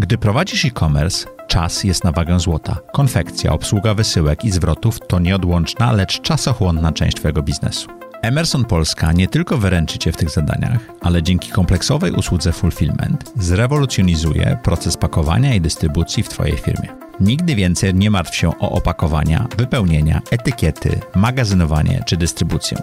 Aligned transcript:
Gdy 0.00 0.18
prowadzisz 0.18 0.64
e-commerce, 0.64 1.26
czas 1.48 1.84
jest 1.84 2.04
na 2.04 2.12
wagę 2.12 2.40
złota. 2.40 2.76
Konfekcja, 2.92 3.52
obsługa 3.52 3.94
wysyłek 3.94 4.44
i 4.44 4.50
zwrotów 4.50 4.98
to 5.08 5.18
nieodłączna, 5.18 5.92
lecz 5.92 6.20
czasochłonna 6.20 6.92
część 6.92 7.16
Twojego 7.16 7.42
biznesu. 7.42 7.88
Emerson 8.22 8.64
Polska 8.64 9.12
nie 9.12 9.28
tylko 9.28 9.58
wyręczy 9.58 9.98
Cię 9.98 10.12
w 10.12 10.16
tych 10.16 10.30
zadaniach, 10.30 10.80
ale 11.00 11.22
dzięki 11.22 11.50
kompleksowej 11.50 12.12
usłudze 12.12 12.52
Fulfillment 12.52 13.32
zrewolucjonizuje 13.36 14.58
proces 14.62 14.96
pakowania 14.96 15.54
i 15.54 15.60
dystrybucji 15.60 16.22
w 16.22 16.28
Twojej 16.28 16.56
firmie. 16.56 16.88
Nigdy 17.20 17.54
więcej 17.54 17.94
nie 17.94 18.10
martw 18.10 18.34
się 18.36 18.58
o 18.58 18.70
opakowania, 18.70 19.46
wypełnienia, 19.56 20.20
etykiety, 20.30 21.00
magazynowanie 21.14 22.02
czy 22.06 22.16
dystrybucję. 22.16 22.78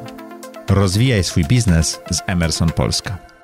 Rozwijaj 0.69 1.23
swój 1.23 1.45
biznes 1.45 1.99
z 2.11 2.21
Emerson 2.27 2.69
Polska. 2.69 3.36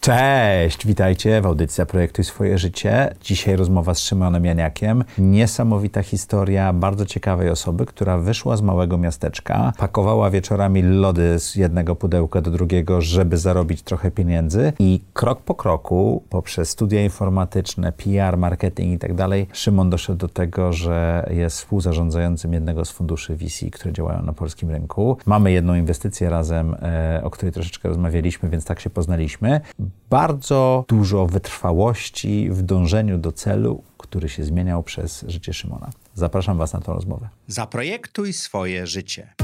Cześć, 0.00 0.86
witajcie 0.86 1.40
w 1.40 1.46
audycji 1.46 1.86
Projektuj 1.86 2.24
swoje 2.24 2.58
życie. 2.58 3.14
Dzisiaj 3.20 3.56
rozmowa 3.56 3.94
z 3.94 4.00
Szymonem 4.00 4.44
Janiakiem. 4.44 5.04
Niesamowita 5.18 6.02
historia 6.02 6.72
bardzo 6.72 7.06
ciekawej 7.06 7.50
osoby, 7.50 7.86
która 7.86 8.18
wyszła 8.18 8.56
z 8.56 8.62
małego 8.62 8.98
miasteczka, 8.98 9.72
pakowała 9.78 10.30
wieczorami 10.30 10.82
lody 10.82 11.38
z 11.38 11.56
jednego 11.56 11.96
pudełka 11.96 12.40
do 12.40 12.50
drugiego, 12.50 13.00
żeby 13.00 13.36
zarobić 13.36 13.82
trochę 13.82 14.10
pieniędzy 14.10 14.72
i 14.78 15.00
krok 15.12 15.42
po 15.42 15.54
kroku, 15.54 16.22
poprzez 16.28 16.70
studia 16.70 17.04
informatyczne, 17.04 17.92
PR, 17.92 18.38
marketing 18.38 18.92
i 18.94 18.98
tak 18.98 19.14
dalej, 19.14 19.46
Szymon 19.52 19.90
doszedł 19.90 20.18
do 20.18 20.28
tego, 20.28 20.72
że 20.72 21.28
jest 21.30 21.56
współzarządzającym 21.56 22.52
jednego 22.52 22.84
z 22.84 22.90
funduszy 22.90 23.36
VC, 23.36 23.70
które 23.70 23.92
działają 23.92 24.22
na 24.22 24.32
polskim 24.32 24.70
rynku. 24.70 25.16
Mamy 25.26 25.52
jedną 25.52 25.74
inwestycję 25.74 26.30
razem, 26.30 26.76
e, 26.82 27.20
o 27.24 27.30
której 27.30 27.52
troszeczkę 27.52 27.88
rozmawialiśmy, 27.88 28.48
więc 28.48 28.64
tak 28.64 28.80
się 28.80 28.90
poznaliśmy 28.90 29.60
bardzo 30.10 30.84
dużo 30.88 31.26
wytrwałości 31.26 32.50
w 32.50 32.62
dążeniu 32.62 33.18
do 33.18 33.32
celu, 33.32 33.82
który 33.98 34.28
się 34.28 34.44
zmieniał 34.44 34.82
przez 34.82 35.24
życie 35.28 35.52
Szymona. 35.52 35.90
Zapraszam 36.14 36.58
Was 36.58 36.72
na 36.72 36.80
tę 36.80 36.92
rozmowę. 36.92 37.28
Zaprojektuj 37.46 38.32
swoje 38.32 38.86
życie. 38.86 39.34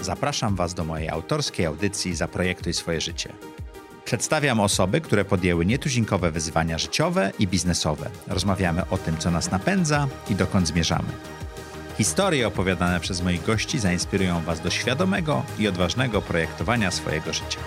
Zapraszam 0.00 0.56
Was 0.56 0.74
do 0.74 0.84
mojej 0.84 1.08
autorskiej 1.08 1.66
audycji 1.66 2.14
Zaprojektuj 2.14 2.74
swoje 2.74 3.00
życie. 3.00 3.32
Przedstawiam 4.04 4.60
osoby, 4.60 5.00
które 5.00 5.24
podjęły 5.24 5.66
nietuzinkowe 5.66 6.30
wyzwania 6.30 6.78
życiowe 6.78 7.32
i 7.38 7.48
biznesowe. 7.48 8.10
Rozmawiamy 8.28 8.82
o 8.90 8.98
tym, 8.98 9.18
co 9.18 9.30
nas 9.30 9.50
napędza 9.50 10.08
i 10.30 10.34
dokąd 10.34 10.68
zmierzamy. 10.68 11.08
Historie 11.98 12.46
opowiadane 12.46 13.00
przez 13.00 13.22
moich 13.22 13.42
gości 13.42 13.78
zainspirują 13.78 14.40
Was 14.40 14.60
do 14.60 14.70
świadomego 14.70 15.42
i 15.58 15.68
odważnego 15.68 16.22
projektowania 16.22 16.90
swojego 16.90 17.32
życia. 17.32 17.58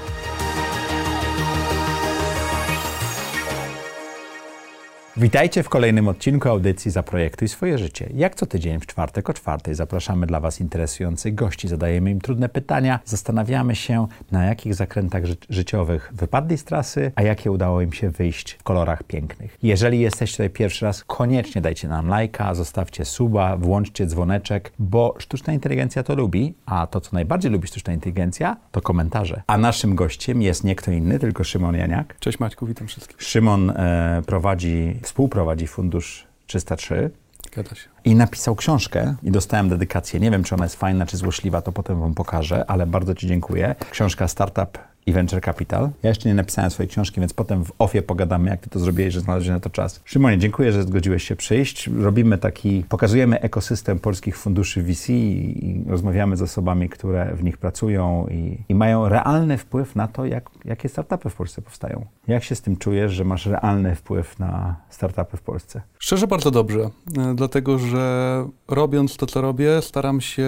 Witajcie 5.20 5.64
w 5.64 5.70
kolejnym 5.70 6.08
odcinku 6.08 6.50
audycji 6.50 6.92
Zaprojektuj 6.92 7.48
swoje 7.48 7.78
życie. 7.78 8.10
Jak 8.14 8.36
co 8.36 8.46
tydzień 8.46 8.80
w 8.80 8.86
czwartek 8.86 9.30
o 9.30 9.34
czwartej 9.34 9.76
zapraszamy 9.76 10.28
dla 10.28 10.40
Was 10.40 10.62
interesujących 10.62 11.36
gości, 11.36 11.68
zadajemy 11.68 12.12
im 12.12 12.22
trudne 12.22 12.50
pytania, 12.50 13.00
zastanawiamy 13.06 13.76
się 13.76 14.08
na 14.32 14.46
jakich 14.46 14.76
zakrętach 14.76 15.26
ży 15.26 15.36
życiowych 15.50 16.12
wypadli 16.14 16.58
z 16.58 16.64
trasy, 16.64 17.12
a 17.16 17.22
jakie 17.22 17.52
udało 17.52 17.82
im 17.82 17.94
się 17.94 18.10
wyjść 18.10 18.52
w 18.54 18.64
kolorach 18.64 19.04
pięknych. 19.04 19.58
Jeżeli 19.64 20.00
jesteście 20.00 20.38
tutaj 20.38 20.50
pierwszy 20.50 20.86
raz, 20.86 21.04
koniecznie 21.04 21.62
dajcie 21.62 21.88
nam 21.88 22.08
lajka, 22.08 22.56
zostawcie 22.56 23.06
suba, 23.06 23.58
włączcie 23.58 24.06
dzwoneczek, 24.06 24.72
bo 24.80 25.16
sztuczna 25.18 25.54
inteligencja 25.54 26.04
to 26.04 26.16
lubi, 26.16 26.54
a 26.66 26.88
to 26.88 27.02
co 27.02 27.10
najbardziej 27.14 27.52
lubi 27.52 27.68
sztuczna 27.68 27.94
inteligencja 27.94 28.58
to 28.72 28.82
komentarze. 28.82 29.42
A 29.48 29.58
naszym 29.58 29.96
gościem 29.96 30.42
jest 30.42 30.64
nie 30.64 30.76
kto 30.76 30.92
inny, 30.92 31.20
tylko 31.20 31.44
Szymon 31.44 31.76
Janiak. 31.76 32.20
Cześć 32.20 32.40
Maćku, 32.40 32.66
witam 32.66 32.88
wszystkich. 32.88 33.22
Szymon 33.22 33.70
e, 33.70 34.22
prowadzi 34.26 35.00
współprowadzi 35.10 35.68
Fundusz 35.68 36.28
303. 36.48 37.12
Zgadza 37.52 37.76
się. 37.76 37.90
I 38.04 38.16
napisał 38.16 38.56
książkę 38.56 39.16
i 39.24 39.32
dostałem 39.32 39.70
dedykację. 39.70 40.20
Nie 40.20 40.32
wiem, 40.32 40.44
czy 40.44 40.56
ona 40.56 40.66
jest 40.66 40.76
fajna, 40.76 41.06
czy 41.06 41.18
złośliwa, 41.18 41.62
to 41.62 41.72
potem 41.72 42.00
wam 42.00 42.14
pokażę, 42.14 42.66
ale 42.68 42.86
bardzo 42.86 43.16
ci 43.16 43.28
dziękuję. 43.28 43.76
Książka 43.92 44.28
Startup 44.28 44.78
i 45.10 45.12
Venture 45.12 45.42
Capital. 45.42 45.90
Ja 46.04 46.10
jeszcze 46.10 46.30
nie 46.30 46.36
napisałem 46.36 46.72
swojej 46.72 46.90
książki, 46.90 47.20
więc 47.20 47.34
potem 47.34 47.66
w 47.66 47.72
ofie 47.80 48.02
pogadamy, 48.02 48.50
jak 48.50 48.62
ty 48.62 48.70
to 48.70 48.80
zrobiłeś, 48.80 49.14
że 49.14 49.20
znalazłeś 49.20 49.50
na 49.50 49.60
to 49.60 49.70
czas. 49.70 50.02
Szymonie, 50.06 50.38
dziękuję, 50.38 50.72
że 50.72 50.84
zgodziłeś 50.84 51.24
się 51.24 51.36
przyjść. 51.36 51.88
Robimy 51.88 52.38
taki, 52.38 52.84
pokazujemy 52.90 53.42
ekosystem 53.42 54.00
polskich 54.00 54.38
funduszy 54.38 54.84
VC 54.84 55.10
i 55.10 55.84
rozmawiamy 55.88 56.38
z 56.38 56.42
osobami, 56.42 56.90
które 56.90 57.36
w 57.36 57.44
nich 57.44 57.58
pracują 57.58 58.28
i, 58.32 58.58
i 58.70 58.76
mają 58.76 59.10
realny 59.10 59.58
wpływ 59.58 59.96
na 59.96 60.08
to, 60.08 60.26
jak, 60.26 60.50
jakie 60.66 60.90
startupy 60.90 61.30
w 61.30 61.36
Polsce 61.36 61.62
powstają. 61.62 62.06
Jak 62.28 62.44
się 62.44 62.56
z 62.56 62.62
tym 62.62 62.78
czujesz, 62.78 63.12
że 63.12 63.24
masz 63.24 63.46
realny 63.46 63.96
wpływ 63.96 64.40
na 64.40 64.76
startupy 64.90 65.38
w 65.38 65.42
Polsce? 65.42 65.82
Szczerze 66.00 66.28
bardzo 66.28 66.52
dobrze, 66.52 66.90
e, 67.18 67.36
dlatego 67.36 67.78
że 67.78 68.46
robiąc 68.68 69.18
to, 69.18 69.26
co 69.26 69.42
robię, 69.42 69.82
staram 69.82 70.22
się 70.22 70.48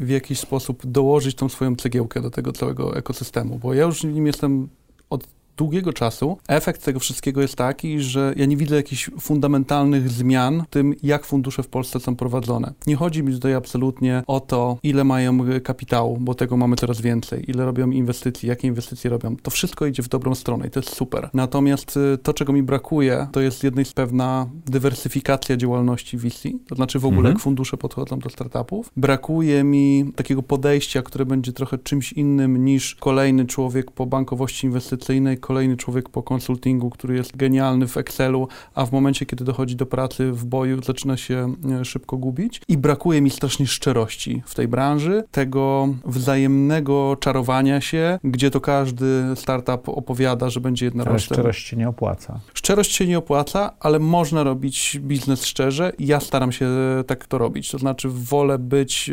w 0.00 0.08
jakiś 0.08 0.40
sposób 0.40 0.86
dołożyć 0.86 1.34
tą 1.36 1.48
swoją 1.48 1.76
cegiełkę 1.76 2.20
do 2.20 2.30
tego 2.30 2.52
całego 2.52 2.96
ekosystemu, 2.96 3.58
bo 3.58 3.74
ja 3.74 3.84
już 3.84 3.97
nim 4.02 4.26
jestem 4.26 4.68
od 5.08 5.24
długiego 5.58 5.92
czasu. 5.92 6.38
Efekt 6.48 6.84
tego 6.84 7.00
wszystkiego 7.00 7.40
jest 7.40 7.56
taki, 7.56 8.00
że 8.00 8.34
ja 8.36 8.46
nie 8.46 8.56
widzę 8.56 8.76
jakichś 8.76 9.10
fundamentalnych 9.20 10.10
zmian 10.10 10.62
w 10.66 10.70
tym, 10.70 10.94
jak 11.02 11.24
fundusze 11.24 11.62
w 11.62 11.68
Polsce 11.68 12.00
są 12.00 12.16
prowadzone. 12.16 12.72
Nie 12.86 12.96
chodzi 12.96 13.22
mi 13.22 13.32
tutaj 13.32 13.54
absolutnie 13.54 14.22
o 14.26 14.40
to, 14.40 14.78
ile 14.82 15.04
mają 15.04 15.38
kapitału, 15.62 16.18
bo 16.20 16.34
tego 16.34 16.56
mamy 16.56 16.76
coraz 16.76 17.00
więcej, 17.00 17.50
ile 17.50 17.64
robią 17.64 17.90
inwestycji, 17.90 18.48
jakie 18.48 18.68
inwestycje 18.68 19.10
robią. 19.10 19.36
To 19.36 19.50
wszystko 19.50 19.86
idzie 19.86 20.02
w 20.02 20.08
dobrą 20.08 20.34
stronę 20.34 20.66
i 20.66 20.70
to 20.70 20.80
jest 20.80 20.96
super. 20.96 21.30
Natomiast 21.34 21.96
y, 21.96 22.18
to, 22.18 22.34
czego 22.34 22.52
mi 22.52 22.62
brakuje, 22.62 23.26
to 23.32 23.40
jest 23.40 23.58
z 23.58 23.62
jednej 23.62 23.84
z 23.84 23.92
pewna 23.92 24.46
dywersyfikacja 24.66 25.56
działalności 25.56 26.18
VC, 26.18 26.48
to 26.66 26.74
znaczy 26.74 26.98
w 26.98 27.04
ogóle 27.04 27.18
mhm. 27.18 27.34
jak 27.34 27.42
fundusze 27.42 27.76
podchodzą 27.76 28.18
do 28.18 28.30
startupów. 28.30 28.90
Brakuje 28.96 29.64
mi 29.64 30.12
takiego 30.16 30.42
podejścia, 30.42 31.02
które 31.02 31.26
będzie 31.26 31.52
trochę 31.52 31.78
czymś 31.78 32.12
innym 32.12 32.64
niż 32.64 32.94
kolejny 32.94 33.46
człowiek 33.46 33.90
po 33.90 34.06
bankowości 34.06 34.66
inwestycyjnej, 34.66 35.38
kolejny 35.48 35.76
człowiek 35.76 36.08
po 36.08 36.22
konsultingu, 36.22 36.90
który 36.90 37.14
jest 37.16 37.36
genialny 37.36 37.86
w 37.86 37.96
Excelu, 37.96 38.48
a 38.74 38.86
w 38.86 38.92
momencie, 38.92 39.26
kiedy 39.26 39.44
dochodzi 39.44 39.76
do 39.76 39.86
pracy 39.86 40.32
w 40.32 40.44
boju, 40.44 40.82
zaczyna 40.82 41.16
się 41.16 41.54
e, 41.80 41.84
szybko 41.84 42.16
gubić. 42.16 42.60
I 42.68 42.78
brakuje 42.78 43.20
mi 43.20 43.30
strasznie 43.30 43.66
szczerości 43.66 44.42
w 44.46 44.54
tej 44.54 44.68
branży, 44.68 45.24
tego 45.30 45.88
wzajemnego 46.04 47.16
czarowania 47.20 47.80
się, 47.80 48.18
gdzie 48.24 48.50
to 48.50 48.60
każdy 48.60 49.24
startup 49.34 49.88
opowiada, 49.88 50.50
że 50.50 50.60
będzie 50.60 50.84
jedna 50.84 51.04
Ale 51.04 51.18
szczerość 51.18 51.66
się 51.66 51.76
nie 51.76 51.88
opłaca. 51.88 52.40
Szczerość 52.54 52.92
się 52.92 53.06
nie 53.06 53.18
opłaca, 53.18 53.74
ale 53.80 53.98
można 53.98 54.42
robić 54.42 55.00
biznes 55.02 55.44
szczerze 55.44 55.92
ja 55.98 56.20
staram 56.20 56.52
się 56.52 56.68
tak 57.06 57.26
to 57.26 57.38
robić. 57.38 57.70
To 57.70 57.78
znaczy 57.78 58.08
wolę 58.12 58.58
być 58.58 59.10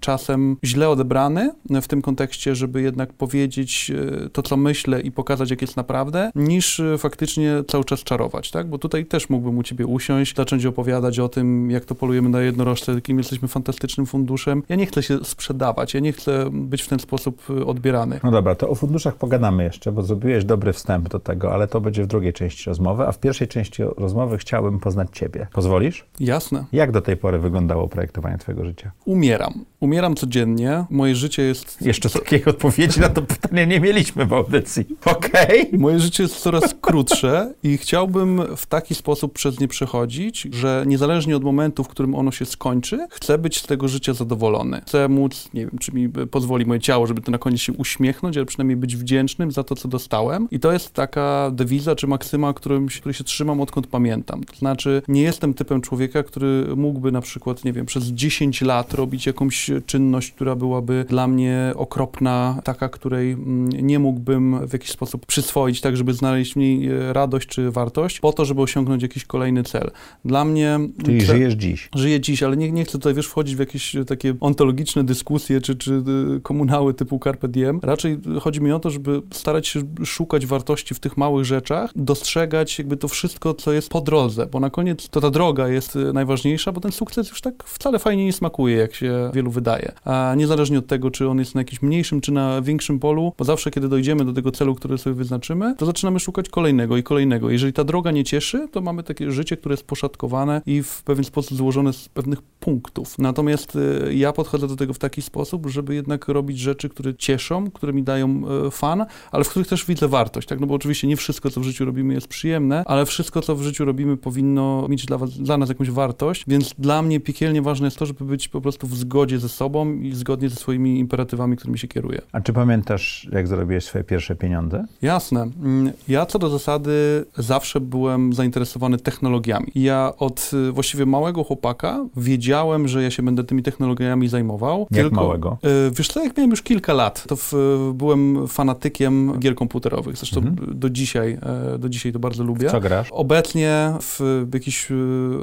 czasem 0.00 0.56
źle 0.64 0.88
odebrany 0.88 1.50
w 1.82 1.88
tym 1.88 2.02
kontekście, 2.02 2.54
żeby 2.54 2.82
jednak 2.82 3.12
powiedzieć 3.12 3.90
e, 4.24 4.28
to, 4.28 4.42
co 4.42 4.56
myślę 4.56 5.00
i 5.00 5.12
pokazać, 5.12 5.50
jak 5.50 5.57
jest 5.62 5.76
naprawdę, 5.76 6.30
niż 6.34 6.80
e, 6.80 6.98
faktycznie 6.98 7.52
cały 7.68 7.84
czas 7.84 8.04
czarować, 8.04 8.50
tak? 8.50 8.68
Bo 8.68 8.78
tutaj 8.78 9.06
też 9.06 9.30
mógłbym 9.30 9.58
u 9.58 9.62
ciebie 9.62 9.86
usiąść, 9.86 10.36
zacząć 10.36 10.66
opowiadać 10.66 11.18
o 11.18 11.28
tym, 11.28 11.70
jak 11.70 11.84
to 11.84 11.94
polujemy 11.94 12.28
na 12.28 12.40
jednorożce, 12.40 12.92
jakim 12.92 13.18
jesteśmy 13.18 13.48
fantastycznym 13.48 14.06
funduszem. 14.06 14.62
Ja 14.68 14.76
nie 14.76 14.86
chcę 14.86 15.02
się 15.02 15.24
sprzedawać, 15.24 15.94
ja 15.94 16.00
nie 16.00 16.12
chcę 16.12 16.50
być 16.52 16.82
w 16.82 16.88
ten 16.88 16.98
sposób 16.98 17.42
e, 17.50 17.66
odbierany. 17.66 18.20
No 18.22 18.30
dobra, 18.30 18.54
to 18.54 18.68
o 18.68 18.74
funduszach 18.74 19.16
pogadamy 19.16 19.64
jeszcze, 19.64 19.92
bo 19.92 20.02
zrobiłeś 20.02 20.44
dobry 20.44 20.72
wstęp 20.72 21.08
do 21.08 21.18
tego, 21.18 21.52
ale 21.52 21.68
to 21.68 21.80
będzie 21.80 22.04
w 22.04 22.06
drugiej 22.06 22.32
części 22.32 22.70
rozmowy, 22.70 23.06
a 23.06 23.12
w 23.12 23.18
pierwszej 23.18 23.48
części 23.48 23.82
rozmowy 23.96 24.38
chciałbym 24.38 24.80
poznać 24.80 25.08
ciebie. 25.12 25.46
Pozwolisz? 25.52 26.04
Jasne. 26.20 26.64
Jak 26.72 26.92
do 26.92 27.00
tej 27.00 27.16
pory 27.16 27.38
wyglądało 27.38 27.88
projektowanie 27.88 28.38
twojego 28.38 28.64
życia? 28.64 28.90
Umieram. 29.04 29.64
Umieram 29.80 30.14
codziennie. 30.14 30.84
Moje 30.90 31.14
życie 31.14 31.42
jest... 31.42 31.82
Jeszcze 31.82 32.10
takiej 32.10 32.44
odpowiedzi 32.54 33.00
na 33.00 33.08
to 33.08 33.22
pytanie 33.22 33.66
nie 33.66 33.80
mieliśmy 33.80 34.26
w 34.26 34.32
audycji. 34.32 34.86
Okej. 35.04 35.44
Okay. 35.44 35.47
Moje 35.78 36.00
życie 36.00 36.22
jest 36.22 36.36
coraz 36.36 36.74
krótsze 36.80 37.54
i 37.62 37.78
chciałbym 37.78 38.56
w 38.56 38.66
taki 38.66 38.94
sposób 38.94 39.32
przez 39.32 39.60
nie 39.60 39.68
przechodzić, 39.68 40.48
że 40.52 40.84
niezależnie 40.86 41.36
od 41.36 41.44
momentu, 41.44 41.84
w 41.84 41.88
którym 41.88 42.14
ono 42.14 42.30
się 42.30 42.46
skończy, 42.46 43.06
chcę 43.10 43.38
być 43.38 43.58
z 43.58 43.66
tego 43.66 43.88
życia 43.88 44.14
zadowolony. 44.14 44.80
Chcę 44.86 45.08
móc, 45.08 45.48
nie 45.54 45.60
wiem, 45.60 45.78
czy 45.80 45.92
mi 45.92 46.08
pozwoli 46.08 46.66
moje 46.66 46.80
ciało, 46.80 47.06
żeby 47.06 47.20
to 47.20 47.30
na 47.30 47.38
koniec 47.38 47.60
się 47.60 47.72
uśmiechnąć, 47.72 48.36
ale 48.36 48.46
przynajmniej 48.46 48.76
być 48.76 48.96
wdzięcznym 48.96 49.52
za 49.52 49.64
to, 49.64 49.74
co 49.74 49.88
dostałem. 49.88 50.48
I 50.50 50.60
to 50.60 50.72
jest 50.72 50.90
taka 50.94 51.50
dewiza 51.50 51.96
czy 51.96 52.06
maksyma, 52.06 52.52
którym, 52.52 52.86
której 52.86 53.14
się 53.14 53.24
trzymam 53.24 53.60
odkąd 53.60 53.86
pamiętam. 53.86 54.44
To 54.44 54.56
znaczy, 54.56 55.02
nie 55.08 55.22
jestem 55.22 55.54
typem 55.54 55.80
człowieka, 55.80 56.22
który 56.22 56.76
mógłby 56.76 57.12
na 57.12 57.20
przykład, 57.20 57.64
nie 57.64 57.72
wiem, 57.72 57.86
przez 57.86 58.04
10 58.04 58.62
lat 58.62 58.94
robić 58.94 59.26
jakąś 59.26 59.70
czynność, 59.86 60.32
która 60.32 60.56
byłaby 60.56 61.04
dla 61.08 61.26
mnie 61.26 61.72
okropna, 61.76 62.60
taka, 62.64 62.88
której 62.88 63.32
mm, 63.32 63.68
nie 63.68 63.98
mógłbym 63.98 64.66
w 64.66 64.72
jakiś 64.72 64.90
sposób 64.90 65.26
przyswoić, 65.38 65.80
tak 65.80 65.96
żeby 65.96 66.14
znaleźć 66.14 66.52
w 66.52 66.56
niej 66.56 66.88
e, 66.88 67.12
radość 67.12 67.48
czy 67.48 67.70
wartość, 67.70 68.20
po 68.20 68.32
to, 68.32 68.44
żeby 68.44 68.62
osiągnąć 68.62 69.02
jakiś 69.02 69.24
kolejny 69.24 69.62
cel. 69.62 69.90
Dla 70.24 70.44
mnie... 70.44 70.78
Czyli 71.04 71.20
żyjesz 71.20 71.54
dziś. 71.54 71.88
Żyję 71.94 72.20
dziś, 72.20 72.42
ale 72.42 72.56
nie, 72.56 72.72
nie 72.72 72.84
chcę 72.84 72.92
tutaj, 72.92 73.14
wiesz, 73.14 73.26
wchodzić 73.26 73.56
w 73.56 73.58
jakieś 73.58 73.96
takie 74.06 74.34
ontologiczne 74.40 75.04
dyskusje 75.04 75.60
czy, 75.60 75.76
czy 75.76 76.02
komunały 76.42 76.94
typu 76.94 77.20
Carpe 77.24 77.48
Diem. 77.48 77.80
Raczej 77.82 78.18
chodzi 78.40 78.60
mi 78.60 78.72
o 78.72 78.80
to, 78.80 78.90
żeby 78.90 79.22
starać 79.30 79.68
się 79.68 79.82
szukać 80.04 80.46
wartości 80.46 80.94
w 80.94 81.00
tych 81.00 81.16
małych 81.16 81.44
rzeczach, 81.44 81.90
dostrzegać 81.96 82.78
jakby 82.78 82.96
to 82.96 83.08
wszystko, 83.08 83.54
co 83.54 83.72
jest 83.72 83.88
po 83.88 84.00
drodze, 84.00 84.46
bo 84.46 84.60
na 84.60 84.70
koniec 84.70 85.08
to 85.08 85.20
ta 85.20 85.30
droga 85.30 85.68
jest 85.68 85.98
najważniejsza, 86.12 86.72
bo 86.72 86.80
ten 86.80 86.92
sukces 86.92 87.30
już 87.30 87.40
tak 87.40 87.64
wcale 87.64 87.98
fajnie 87.98 88.24
nie 88.24 88.32
smakuje, 88.32 88.76
jak 88.76 88.94
się 88.94 89.30
wielu 89.34 89.50
wydaje. 89.50 89.92
A 90.04 90.34
niezależnie 90.36 90.78
od 90.78 90.86
tego, 90.86 91.10
czy 91.10 91.28
on 91.28 91.38
jest 91.38 91.54
na 91.54 91.60
jakimś 91.60 91.82
mniejszym, 91.82 92.20
czy 92.20 92.32
na 92.32 92.62
większym 92.62 92.98
polu, 92.98 93.32
bo 93.38 93.44
zawsze, 93.44 93.70
kiedy 93.70 93.88
dojdziemy 93.88 94.24
do 94.24 94.32
tego 94.32 94.50
celu, 94.50 94.74
który 94.74 94.98
sobie 94.98 95.14
wyznaczymy, 95.18 95.74
to 95.78 95.86
zaczynamy 95.86 96.20
szukać 96.20 96.48
kolejnego 96.48 96.96
i 96.96 97.02
kolejnego. 97.02 97.50
Jeżeli 97.50 97.72
ta 97.72 97.84
droga 97.84 98.10
nie 98.10 98.24
cieszy, 98.24 98.68
to 98.72 98.80
mamy 98.80 99.02
takie 99.02 99.30
życie, 99.30 99.56
które 99.56 99.72
jest 99.72 99.86
poszatkowane 99.86 100.62
i 100.66 100.82
w 100.82 101.02
pewien 101.02 101.24
sposób 101.24 101.58
złożone 101.58 101.92
z 101.92 102.08
pewnych 102.08 102.42
punktów. 102.42 103.18
Natomiast 103.18 103.76
y, 103.76 104.14
ja 104.14 104.32
podchodzę 104.32 104.68
do 104.68 104.76
tego 104.76 104.94
w 104.94 104.98
taki 104.98 105.22
sposób, 105.22 105.66
żeby 105.66 105.94
jednak 105.94 106.28
robić 106.28 106.58
rzeczy, 106.58 106.88
które 106.88 107.14
cieszą, 107.14 107.70
które 107.70 107.92
mi 107.92 108.02
dają 108.02 108.42
y, 108.66 108.70
fan, 108.70 109.06
ale 109.32 109.44
w 109.44 109.48
których 109.48 109.68
też 109.68 109.86
widzę 109.86 110.08
wartość, 110.08 110.48
tak? 110.48 110.60
No 110.60 110.66
bo 110.66 110.74
oczywiście 110.74 111.06
nie 111.06 111.16
wszystko, 111.16 111.50
co 111.50 111.60
w 111.60 111.64
życiu 111.64 111.84
robimy 111.84 112.14
jest 112.14 112.28
przyjemne, 112.28 112.82
ale 112.86 113.06
wszystko, 113.06 113.40
co 113.40 113.56
w 113.56 113.62
życiu 113.62 113.84
robimy 113.84 114.16
powinno 114.16 114.86
mieć 114.88 115.06
dla, 115.06 115.18
was, 115.18 115.30
dla 115.30 115.56
nas 115.58 115.68
jakąś 115.68 115.90
wartość, 115.90 116.44
więc 116.46 116.74
dla 116.78 117.02
mnie 117.02 117.20
piekielnie 117.20 117.62
ważne 117.62 117.86
jest 117.86 117.96
to, 117.96 118.06
żeby 118.06 118.24
być 118.24 118.48
po 118.48 118.60
prostu 118.60 118.86
w 118.86 118.96
zgodzie 118.96 119.38
ze 119.38 119.48
sobą 119.48 119.92
i 119.92 120.12
zgodnie 120.12 120.48
ze 120.48 120.56
swoimi 120.56 120.98
imperatywami, 120.98 121.56
którymi 121.56 121.78
się 121.78 121.88
kieruję. 121.88 122.22
A 122.32 122.40
czy 122.40 122.52
pamiętasz, 122.52 123.28
jak 123.32 123.48
zarobiłeś 123.48 123.84
swoje 123.84 124.04
pierwsze 124.04 124.36
pieniądze? 124.36 124.84
Jasne. 125.08 125.40
Mm, 125.40 125.92
ja 126.08 126.26
co 126.26 126.38
do 126.38 126.48
zasady 126.48 127.24
zawsze 127.38 127.80
byłem 127.80 128.32
zainteresowany 128.32 128.98
technologiami. 128.98 129.66
Ja 129.74 130.12
od 130.18 130.50
y, 130.68 130.72
właściwie 130.72 131.06
małego 131.06 131.44
chłopaka 131.44 132.06
wiedziałem, 132.16 132.88
że 132.88 133.02
ja 133.02 133.10
się 133.10 133.22
będę 133.22 133.44
tymi 133.44 133.62
technologiami 133.62 134.28
zajmował. 134.28 134.86
Jak 134.90 134.90
tylko, 134.90 135.16
małego? 135.16 135.58
Y, 135.88 135.90
wiesz 135.90 136.08
co, 136.08 136.24
jak 136.24 136.36
miałem 136.36 136.50
już 136.50 136.62
kilka 136.62 136.92
lat, 136.92 137.24
to 137.26 137.36
w, 137.36 137.52
byłem 137.94 138.48
fanatykiem 138.48 139.38
gier 139.38 139.54
komputerowych. 139.54 140.16
Zresztą 140.16 140.40
mhm. 140.40 140.78
do 140.78 140.90
dzisiaj, 140.90 141.38
e, 141.74 141.78
do 141.78 141.88
dzisiaj 141.88 142.12
to 142.12 142.18
bardzo 142.18 142.44
lubię. 142.44 142.70
Co 142.70 142.80
grasz? 142.80 143.08
Obecnie 143.10 143.92
w 144.00 144.46
jakieś 144.54 144.90
y, 144.90 144.94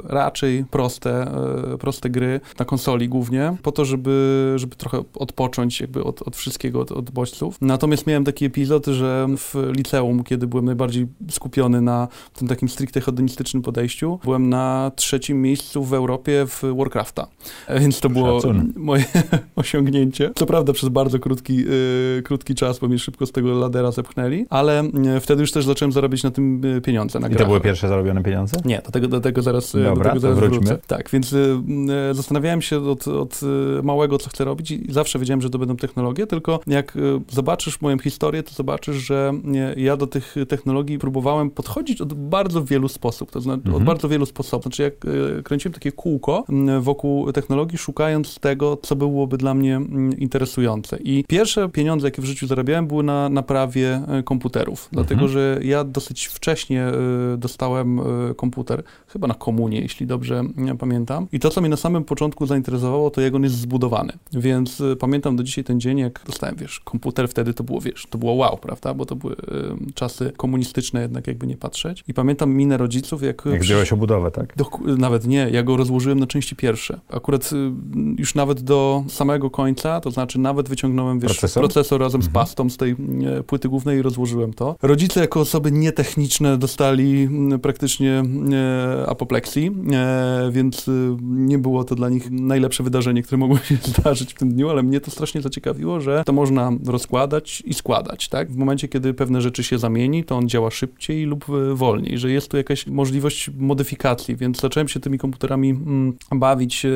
raczej 0.04 0.64
proste, 0.70 1.32
e, 1.72 1.78
proste 1.78 2.10
gry 2.10 2.40
na 2.58 2.64
konsoli 2.64 3.08
głównie, 3.08 3.56
po 3.62 3.72
to, 3.72 3.84
żeby, 3.84 4.52
żeby 4.56 4.76
trochę 4.76 5.02
odpocząć 5.14 5.80
jakby 5.80 6.04
od, 6.04 6.22
od 6.22 6.36
wszystkiego, 6.36 6.80
od, 6.80 6.92
od 6.92 7.10
bodźców. 7.10 7.56
Natomiast 7.60 8.06
miałem 8.06 8.24
taki 8.24 8.44
epizod, 8.44 8.86
że 8.86 9.26
w 9.36 9.55
liceum, 9.76 10.24
kiedy 10.24 10.46
byłem 10.46 10.64
najbardziej 10.64 11.06
skupiony 11.30 11.80
na 11.80 12.08
tym 12.34 12.48
takim 12.48 12.68
stricte 12.68 13.00
hedonistycznym 13.00 13.62
podejściu, 13.62 14.18
byłem 14.24 14.48
na 14.48 14.92
trzecim 14.96 15.42
miejscu 15.42 15.84
w 15.84 15.94
Europie 15.94 16.46
w 16.46 16.62
Warcrafta. 16.76 17.26
Więc 17.80 18.00
to 18.00 18.08
było 18.08 18.40
Szacun. 18.40 18.72
moje 18.76 19.04
osiągnięcie. 19.56 20.30
Co 20.34 20.46
prawda 20.46 20.72
przez 20.72 20.88
bardzo 20.88 21.18
krótki, 21.18 21.56
yy, 21.56 22.22
krótki 22.24 22.54
czas, 22.54 22.78
bo 22.78 22.88
mnie 22.88 22.98
szybko 22.98 23.26
z 23.26 23.32
tego 23.32 23.54
ladera 23.54 23.92
zepchnęli, 23.92 24.46
ale 24.50 24.90
yy, 25.04 25.20
wtedy 25.20 25.40
już 25.40 25.52
też 25.52 25.64
zacząłem 25.64 25.92
zarabiać 25.92 26.22
na 26.22 26.30
tym 26.30 26.62
yy, 26.64 26.80
pieniądze. 26.80 27.20
Na 27.20 27.28
I 27.28 27.36
to 27.36 27.46
były 27.46 27.60
pierwsze 27.60 27.88
zarobione 27.88 28.22
pieniądze? 28.22 28.56
Nie, 28.64 28.82
do 28.84 28.90
tego, 28.90 29.08
do 29.08 29.20
tego 29.20 29.42
zaraz, 29.42 29.72
Dobra, 29.72 29.94
do 29.94 30.04
tego 30.04 30.20
zaraz 30.20 30.38
wróćmy. 30.38 30.58
Wrócę. 30.58 30.78
Tak, 30.86 31.10
więc 31.10 31.34
zastanawiałem 32.12 32.62
się 32.62 32.80
od, 32.80 33.08
od 33.08 33.40
małego, 33.82 34.18
co 34.18 34.30
chcę 34.30 34.44
robić 34.44 34.70
i 34.70 34.92
zawsze 34.92 35.18
wiedziałem, 35.18 35.40
że 35.40 35.50
to 35.50 35.58
będą 35.58 35.76
technologie, 35.76 36.26
tylko 36.26 36.60
jak 36.66 36.98
zobaczysz 37.30 37.80
moją 37.80 37.98
historię, 37.98 38.42
to 38.42 38.54
zobaczysz, 38.54 38.96
że 38.96 39.32
ja 39.76 39.96
do 39.96 40.06
tych 40.06 40.34
technologii 40.48 40.98
próbowałem 40.98 41.50
podchodzić 41.50 42.00
od 42.00 42.14
bardzo 42.14 42.64
wielu 42.64 42.88
sposobów, 42.88 43.32
to 43.32 43.40
znaczy 43.40 43.58
mhm. 43.58 43.76
od 43.76 43.82
bardzo 43.82 44.08
wielu 44.08 44.26
sposobów. 44.26 44.62
Znaczy 44.62 44.82
jak 44.82 44.94
kręciłem 45.44 45.74
takie 45.74 45.92
kółko 45.92 46.44
wokół 46.80 47.32
technologii, 47.32 47.78
szukając 47.78 48.38
tego, 48.38 48.76
co 48.82 48.96
byłoby 48.96 49.36
dla 49.36 49.54
mnie 49.54 49.80
interesujące. 50.18 50.96
I 50.96 51.24
pierwsze 51.28 51.68
pieniądze, 51.68 52.06
jakie 52.06 52.22
w 52.22 52.24
życiu 52.24 52.46
zarabiałem, 52.46 52.86
były 52.86 53.02
na 53.02 53.28
naprawie 53.28 54.02
e, 54.08 54.22
komputerów, 54.22 54.88
mhm. 54.88 54.90
dlatego 54.92 55.28
że 55.28 55.60
ja 55.62 55.84
dosyć 55.84 56.26
wcześnie 56.26 56.82
e, 56.82 56.92
dostałem 57.36 58.00
e, 58.00 58.02
komputer, 58.34 58.82
chyba 59.08 59.26
na 59.26 59.34
komunie, 59.34 59.80
jeśli 59.80 60.06
dobrze 60.06 60.44
pamiętam. 60.78 61.26
I 61.32 61.40
to, 61.40 61.50
co 61.50 61.60
mnie 61.60 61.70
na 61.70 61.76
samym 61.76 62.04
początku 62.04 62.46
zainteresowało, 62.46 63.10
to 63.10 63.20
jak 63.20 63.34
on 63.34 63.42
jest 63.42 63.58
zbudowany. 63.58 64.12
Więc 64.32 64.82
pamiętam 64.98 65.36
do 65.36 65.42
dzisiaj 65.42 65.64
ten 65.64 65.80
dzień, 65.80 65.98
jak 65.98 66.22
dostałem, 66.26 66.56
wiesz, 66.56 66.80
komputer 66.80 67.28
wtedy 67.28 67.54
to 67.54 67.64
było, 67.64 67.80
wiesz, 67.80 68.06
to 68.10 68.18
było 68.18 68.32
wow, 68.32 68.56
prawda, 68.56 68.94
bo 68.94 69.06
to 69.06 69.16
były 69.16 69.35
czasy 69.94 70.32
komunistyczne 70.36 71.02
jednak, 71.02 71.26
jakby 71.26 71.46
nie 71.46 71.56
patrzeć. 71.56 72.04
I 72.08 72.14
pamiętam 72.14 72.54
minę 72.54 72.76
rodziców, 72.76 73.22
jak... 73.22 73.42
Jak 73.52 73.60
wziąłeś 73.60 73.92
o 73.92 73.96
budowę, 73.96 74.30
tak? 74.30 74.56
Do, 74.56 74.64
nawet 74.98 75.26
nie, 75.26 75.48
ja 75.52 75.62
go 75.62 75.76
rozłożyłem 75.76 76.20
na 76.20 76.26
części 76.26 76.56
pierwsze. 76.56 77.00
Akurat 77.08 77.52
y, 77.52 77.56
już 78.18 78.34
nawet 78.34 78.60
do 78.60 79.04
samego 79.08 79.50
końca, 79.50 80.00
to 80.00 80.10
znaczy 80.10 80.38
nawet 80.38 80.68
wyciągnąłem, 80.68 81.20
wiesz, 81.20 81.32
procesor, 81.32 81.62
procesor 81.62 82.00
razem 82.00 82.20
mhm. 82.20 82.32
z 82.32 82.34
pastą 82.34 82.70
z 82.70 82.76
tej 82.76 82.92
y, 83.38 83.42
płyty 83.42 83.68
głównej 83.68 83.98
i 83.98 84.02
rozłożyłem 84.02 84.52
to. 84.52 84.76
Rodzice 84.82 85.20
jako 85.20 85.40
osoby 85.40 85.72
nietechniczne 85.72 86.58
dostali 86.58 87.28
praktycznie 87.62 88.22
apopleksji, 89.06 89.70
więc 90.50 90.90
nie 91.22 91.58
było 91.58 91.84
to 91.84 91.94
dla 91.94 92.08
nich 92.08 92.30
najlepsze 92.30 92.82
wydarzenie, 92.82 93.22
które 93.22 93.38
mogło 93.38 93.58
się 93.58 93.76
zdarzyć 93.96 94.34
w 94.34 94.38
tym 94.38 94.52
dniu, 94.52 94.70
ale 94.70 94.82
mnie 94.82 95.00
to 95.00 95.10
strasznie 95.10 95.42
zaciekawiło, 95.42 96.00
że 96.00 96.22
to 96.26 96.32
można 96.32 96.72
rozkładać 96.86 97.62
i 97.66 97.74
składać, 97.74 98.28
tak? 98.28 98.52
W 98.52 98.56
momencie, 98.56 98.88
kiedy 98.88 99.14
pewne 99.14 99.25
rzeczy 99.40 99.64
się 99.64 99.78
zamieni, 99.78 100.24
to 100.24 100.36
on 100.36 100.48
działa 100.48 100.70
szybciej 100.70 101.24
lub 101.24 101.46
e, 101.48 101.74
wolniej, 101.74 102.18
że 102.18 102.30
jest 102.30 102.50
tu 102.50 102.56
jakaś 102.56 102.86
możliwość 102.86 103.50
modyfikacji, 103.58 104.36
więc 104.36 104.60
zacząłem 104.60 104.88
się 104.88 105.00
tymi 105.00 105.18
komputerami 105.18 105.70
mm, 105.70 106.12
bawić 106.34 106.84
e, 106.84 106.90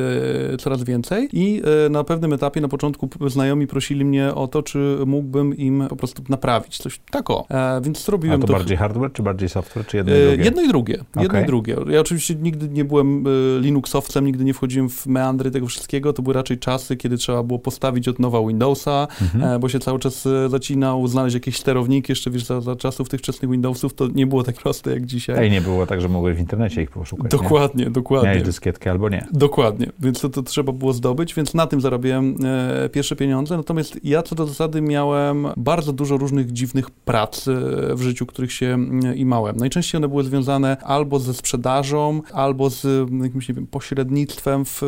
coraz 0.57 0.83
więcej 0.83 1.29
i 1.33 1.61
e, 1.85 1.89
na 1.89 2.03
pewnym 2.03 2.33
etapie, 2.33 2.61
na 2.61 2.67
początku 2.67 3.09
znajomi 3.27 3.67
prosili 3.67 4.05
mnie 4.05 4.35
o 4.35 4.47
to, 4.47 4.63
czy 4.63 4.97
mógłbym 5.05 5.57
im 5.57 5.83
po 5.89 5.95
prostu 5.95 6.23
naprawić 6.29 6.77
coś 6.77 6.99
tako, 7.11 7.45
więc 7.81 8.05
zrobiłem 8.05 8.41
to. 8.41 8.45
A 8.45 8.47
to, 8.47 8.53
bardziej 8.53 8.77
hardware, 8.77 9.11
czy 9.11 9.23
bardziej 9.23 9.49
software, 9.49 9.85
czy 9.85 9.97
jedno 9.97 10.13
i 10.15 10.19
drugie? 10.27 10.43
Jedno 10.43 10.61
i 10.61 10.67
drugie, 10.67 10.93
jedno 10.93 11.23
okay. 11.23 11.43
i 11.43 11.45
drugie. 11.45 11.75
Ja 11.89 11.99
oczywiście 11.99 12.35
nigdy 12.35 12.69
nie 12.69 12.85
byłem 12.85 13.23
Linuxowcem, 13.59 14.25
nigdy 14.25 14.43
nie 14.43 14.53
wchodziłem 14.53 14.89
w 14.89 15.05
meandry 15.05 15.51
tego 15.51 15.67
wszystkiego, 15.67 16.13
to 16.13 16.21
były 16.21 16.33
raczej 16.33 16.59
czasy, 16.59 16.97
kiedy 16.97 17.17
trzeba 17.17 17.43
było 17.43 17.59
postawić 17.59 18.07
od 18.07 18.19
nowa 18.19 18.47
Windowsa, 18.47 19.07
mhm. 19.21 19.59
bo 19.59 19.69
się 19.69 19.79
cały 19.79 19.99
czas 19.99 20.27
zacinał, 20.47 21.07
znaleźć 21.07 21.33
jakieś 21.33 21.57
sterowniki, 21.57 22.13
jeszcze 22.21 22.31
wiesz, 22.31 22.45
za, 22.45 22.61
za 22.61 22.75
czasów 22.75 23.09
tych 23.09 23.19
wczesnych 23.19 23.51
Windowsów 23.51 23.93
to 23.93 24.07
nie 24.07 24.27
było 24.27 24.43
tak 24.43 24.55
proste 24.55 24.91
jak 24.91 25.05
dzisiaj. 25.05 25.35
Ej, 25.39 25.51
nie 25.51 25.61
było 25.61 25.87
tak, 25.87 26.01
że 26.01 26.09
mogłeś 26.09 26.37
w 26.37 26.39
internecie 26.39 26.81
ich 26.81 26.91
poszukać. 26.91 27.31
Dokładnie, 27.31 27.85
nie? 27.85 27.91
dokładnie. 27.91 28.29
Miałeś 28.29 28.43
dyskietkę 28.43 28.91
albo 28.91 29.09
nie. 29.09 29.27
Dokładnie, 29.31 29.87
więc 29.99 30.21
to, 30.21 30.29
to 30.29 30.43
trzeba 30.43 30.71
było 30.71 30.93
zdobyć, 30.93 31.33
więc 31.33 31.53
na 31.53 31.67
tym 31.67 31.81
zarabiałem 31.81 32.35
e, 32.45 32.89
pierwsze 32.89 33.15
pieniądze. 33.15 33.57
Natomiast 33.57 33.99
ja 34.03 34.23
co 34.23 34.35
do 34.35 34.47
zasady 34.47 34.81
miałem 34.81 35.47
bardzo 35.57 35.93
dużo 35.93 36.17
różnych 36.17 36.51
dziwnych 36.51 36.89
prac 36.89 37.47
e, 37.47 37.51
w 37.95 38.01
życiu, 38.01 38.25
których 38.25 38.51
się 38.51 38.77
e, 39.05 39.15
imałem. 39.15 39.57
Najczęściej 39.57 39.97
one 39.97 40.07
były 40.07 40.23
związane 40.23 40.77
albo 40.77 41.19
ze 41.19 41.33
sprzedażą, 41.33 42.21
albo 42.33 42.69
z 42.69 43.09
jakimś, 43.23 43.49
nie 43.49 43.55
wiem, 43.55 43.67
pośrednictwem 43.67 44.65
w, 44.65 44.79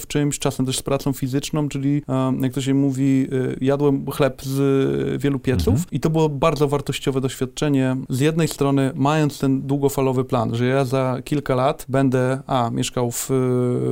w 0.00 0.06
czymś, 0.06 0.38
czasem 0.38 0.66
też 0.66 0.78
z 0.78 0.82
pracą 0.82 1.12
fizyczną, 1.12 1.68
czyli 1.68 2.02
e, 2.08 2.32
jak 2.40 2.52
to 2.52 2.60
się 2.60 2.74
mówi, 2.74 3.28
e, 3.32 3.64
jadłem 3.64 4.10
chleb 4.10 4.42
z 4.42 5.22
wielu 5.22 5.38
pieców 5.38 5.74
mhm. 5.74 5.86
i 5.92 6.00
to 6.00 6.10
było 6.10 6.28
bardzo 6.28 6.65
wartościowe 6.68 7.20
doświadczenie. 7.20 7.96
Z 8.08 8.20
jednej 8.20 8.48
strony, 8.48 8.90
mając 8.94 9.38
ten 9.38 9.62
długofalowy 9.62 10.24
plan, 10.24 10.54
że 10.54 10.66
ja 10.66 10.84
za 10.84 11.18
kilka 11.24 11.54
lat 11.54 11.86
będę 11.88 12.40
A. 12.46 12.70
mieszkał 12.70 13.10
w 13.10 13.30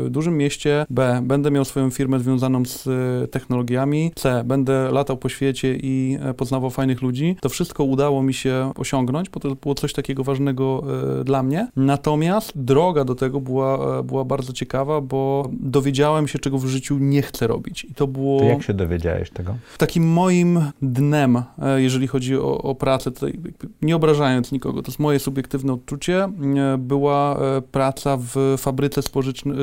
y, 0.06 0.10
dużym 0.10 0.36
mieście, 0.36 0.86
B. 0.90 1.20
będę 1.24 1.50
miał 1.50 1.64
swoją 1.64 1.90
firmę 1.90 2.20
związaną 2.20 2.64
z 2.64 2.86
y, 2.86 3.28
technologiami, 3.28 4.12
C. 4.14 4.44
będę 4.44 4.90
latał 4.90 5.16
po 5.16 5.28
świecie 5.28 5.76
i 5.76 6.18
y, 6.30 6.34
poznawał 6.34 6.70
fajnych 6.70 7.02
ludzi. 7.02 7.36
To 7.40 7.48
wszystko 7.48 7.84
udało 7.84 8.22
mi 8.22 8.34
się 8.34 8.72
osiągnąć, 8.76 9.30
bo 9.30 9.40
to 9.40 9.54
było 9.54 9.74
coś 9.74 9.92
takiego 9.92 10.24
ważnego 10.24 10.84
y, 11.20 11.24
dla 11.24 11.42
mnie. 11.42 11.68
Natomiast 11.76 12.52
droga 12.54 13.04
do 13.04 13.14
tego 13.14 13.40
była, 13.40 14.02
była 14.02 14.24
bardzo 14.24 14.52
ciekawa, 14.52 15.00
bo 15.00 15.48
dowiedziałem 15.52 16.28
się, 16.28 16.38
czego 16.38 16.58
w 16.58 16.66
życiu 16.66 16.98
nie 16.98 17.22
chcę 17.22 17.46
robić. 17.46 17.84
I 17.84 17.94
to 17.94 18.06
było... 18.06 18.40
To 18.40 18.44
jak 18.44 18.62
się 18.62 18.74
dowiedziałeś 18.74 19.30
tego? 19.30 19.54
Takim 19.78 20.12
moim 20.12 20.60
dnem, 20.82 21.42
jeżeli 21.76 22.06
chodzi 22.06 22.36
o, 22.36 22.53
o 22.62 22.74
pracę, 22.74 23.10
tutaj 23.10 23.40
nie 23.82 23.96
obrażając 23.96 24.52
nikogo, 24.52 24.82
to 24.82 24.88
jest 24.88 24.98
moje 24.98 25.18
subiektywne 25.18 25.72
odczucie, 25.72 26.24
e, 26.24 26.30
była 26.78 27.36
e, 27.36 27.62
praca 27.62 28.16
w 28.20 28.54
fabryce 28.58 29.00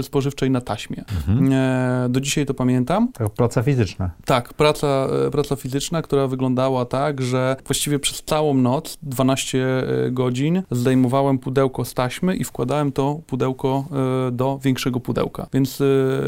spożywczej 0.02 0.52
na 0.52 0.62
taśmie. 0.62 1.04
Mhm. 1.28 1.54
E, 1.54 2.10
do 2.10 2.22
dzisiaj 2.22 2.46
to 2.46 2.54
pamiętam. 2.54 3.12
To 3.14 3.30
praca 3.30 3.64
fizyczna. 3.64 4.10
Tak, 4.26 4.54
praca, 4.54 5.08
praca 5.32 5.56
fizyczna, 5.56 6.02
która 6.02 6.28
wyglądała 6.28 6.86
tak, 6.86 7.22
że 7.22 7.56
właściwie 7.66 8.00
przez 8.00 8.24
całą 8.24 8.54
noc, 8.54 8.98
12 9.04 9.84
godzin, 10.12 10.64
zdejmowałem 10.72 11.40
pudełko 11.40 11.86
z 11.86 11.94
taśmy 11.94 12.36
i 12.36 12.44
wkładałem 12.44 12.92
to 12.92 13.20
pudełko 13.28 13.86
do 14.32 14.60
większego 14.64 15.00
pudełka. 15.00 15.48
Więc 15.54 15.80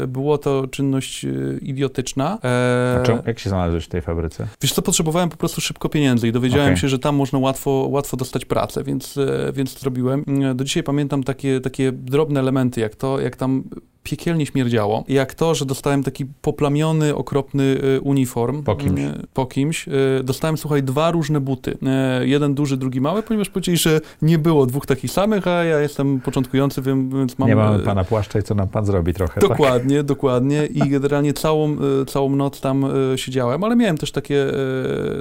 było 0.08 0.38
to 0.38 0.66
czynność 0.68 1.26
idiotyczna. 1.62 2.38
Czemu, 3.04 3.22
jak 3.26 3.38
się 3.38 3.50
znalazłeś 3.50 3.84
w 3.84 3.88
tej 3.88 4.02
fabryce? 4.02 4.46
Wiesz 4.62 4.72
co, 4.72 4.82
potrzebowałem 4.82 5.28
po 5.28 5.36
prostu 5.36 5.60
szybko 5.60 5.88
pieniędzy 5.88 6.28
i 6.28 6.32
dowiedziałem 6.32 6.53
dowiedziałem 6.54 6.72
Okej. 6.74 6.80
się, 6.80 6.88
że 6.88 6.98
tam 6.98 7.16
można 7.16 7.38
łatwo, 7.38 7.70
łatwo 7.90 8.16
dostać 8.16 8.44
pracę, 8.44 8.84
więc, 8.84 9.16
e, 9.16 9.52
więc 9.52 9.78
zrobiłem. 9.80 10.24
E, 10.50 10.54
Do 10.54 10.64
dzisiaj 10.64 10.82
pamiętam 10.82 11.22
takie, 11.22 11.60
takie 11.60 11.92
drobne 11.92 12.40
elementy, 12.40 12.80
jak 12.80 12.96
to, 12.96 13.20
jak 13.20 13.36
tam 13.36 13.64
piekielnie 14.04 14.46
śmierdziało, 14.46 15.04
jak 15.08 15.34
to, 15.34 15.54
że 15.54 15.64
dostałem 15.64 16.02
taki 16.02 16.26
poplamiony, 16.26 17.14
okropny 17.14 17.78
e, 17.96 18.00
uniform. 18.00 18.62
Po 18.62 18.76
kimś. 18.76 19.00
E, 19.00 19.14
Po 19.34 19.46
kimś. 19.46 19.88
E, 19.88 19.92
Dostałem, 20.24 20.56
słuchaj, 20.56 20.82
dwa 20.82 21.10
różne 21.10 21.40
buty. 21.40 21.78
Jeden 22.20 22.54
duży, 22.54 22.76
drugi 22.76 23.00
mały, 23.00 23.22
ponieważ 23.22 23.48
powiedzieli, 23.48 23.78
że 23.78 24.00
nie 24.22 24.38
było 24.38 24.66
dwóch 24.66 24.86
takich 24.86 25.10
samych, 25.10 25.46
a 25.46 25.64
ja 25.64 25.80
jestem 25.80 26.20
początkujący, 26.20 26.82
więc 26.82 27.38
mam... 27.38 27.48
Nie 27.48 27.56
mamy 27.56 27.78
pana 27.78 28.04
płaszcza 28.04 28.38
i 28.38 28.42
co 28.42 28.54
nam 28.54 28.68
pan 28.68 28.86
zrobi 28.86 29.14
trochę, 29.14 29.40
tak? 29.40 29.50
Dokładnie, 29.50 30.02
dokładnie. 30.02 30.66
I 30.66 30.78
generalnie 30.94 31.32
całą, 31.32 31.76
całą 32.06 32.36
noc 32.36 32.60
tam 32.60 32.86
siedziałem, 33.16 33.64
ale 33.64 33.76
miałem 33.76 33.98
też 33.98 34.12
takie, 34.12 34.46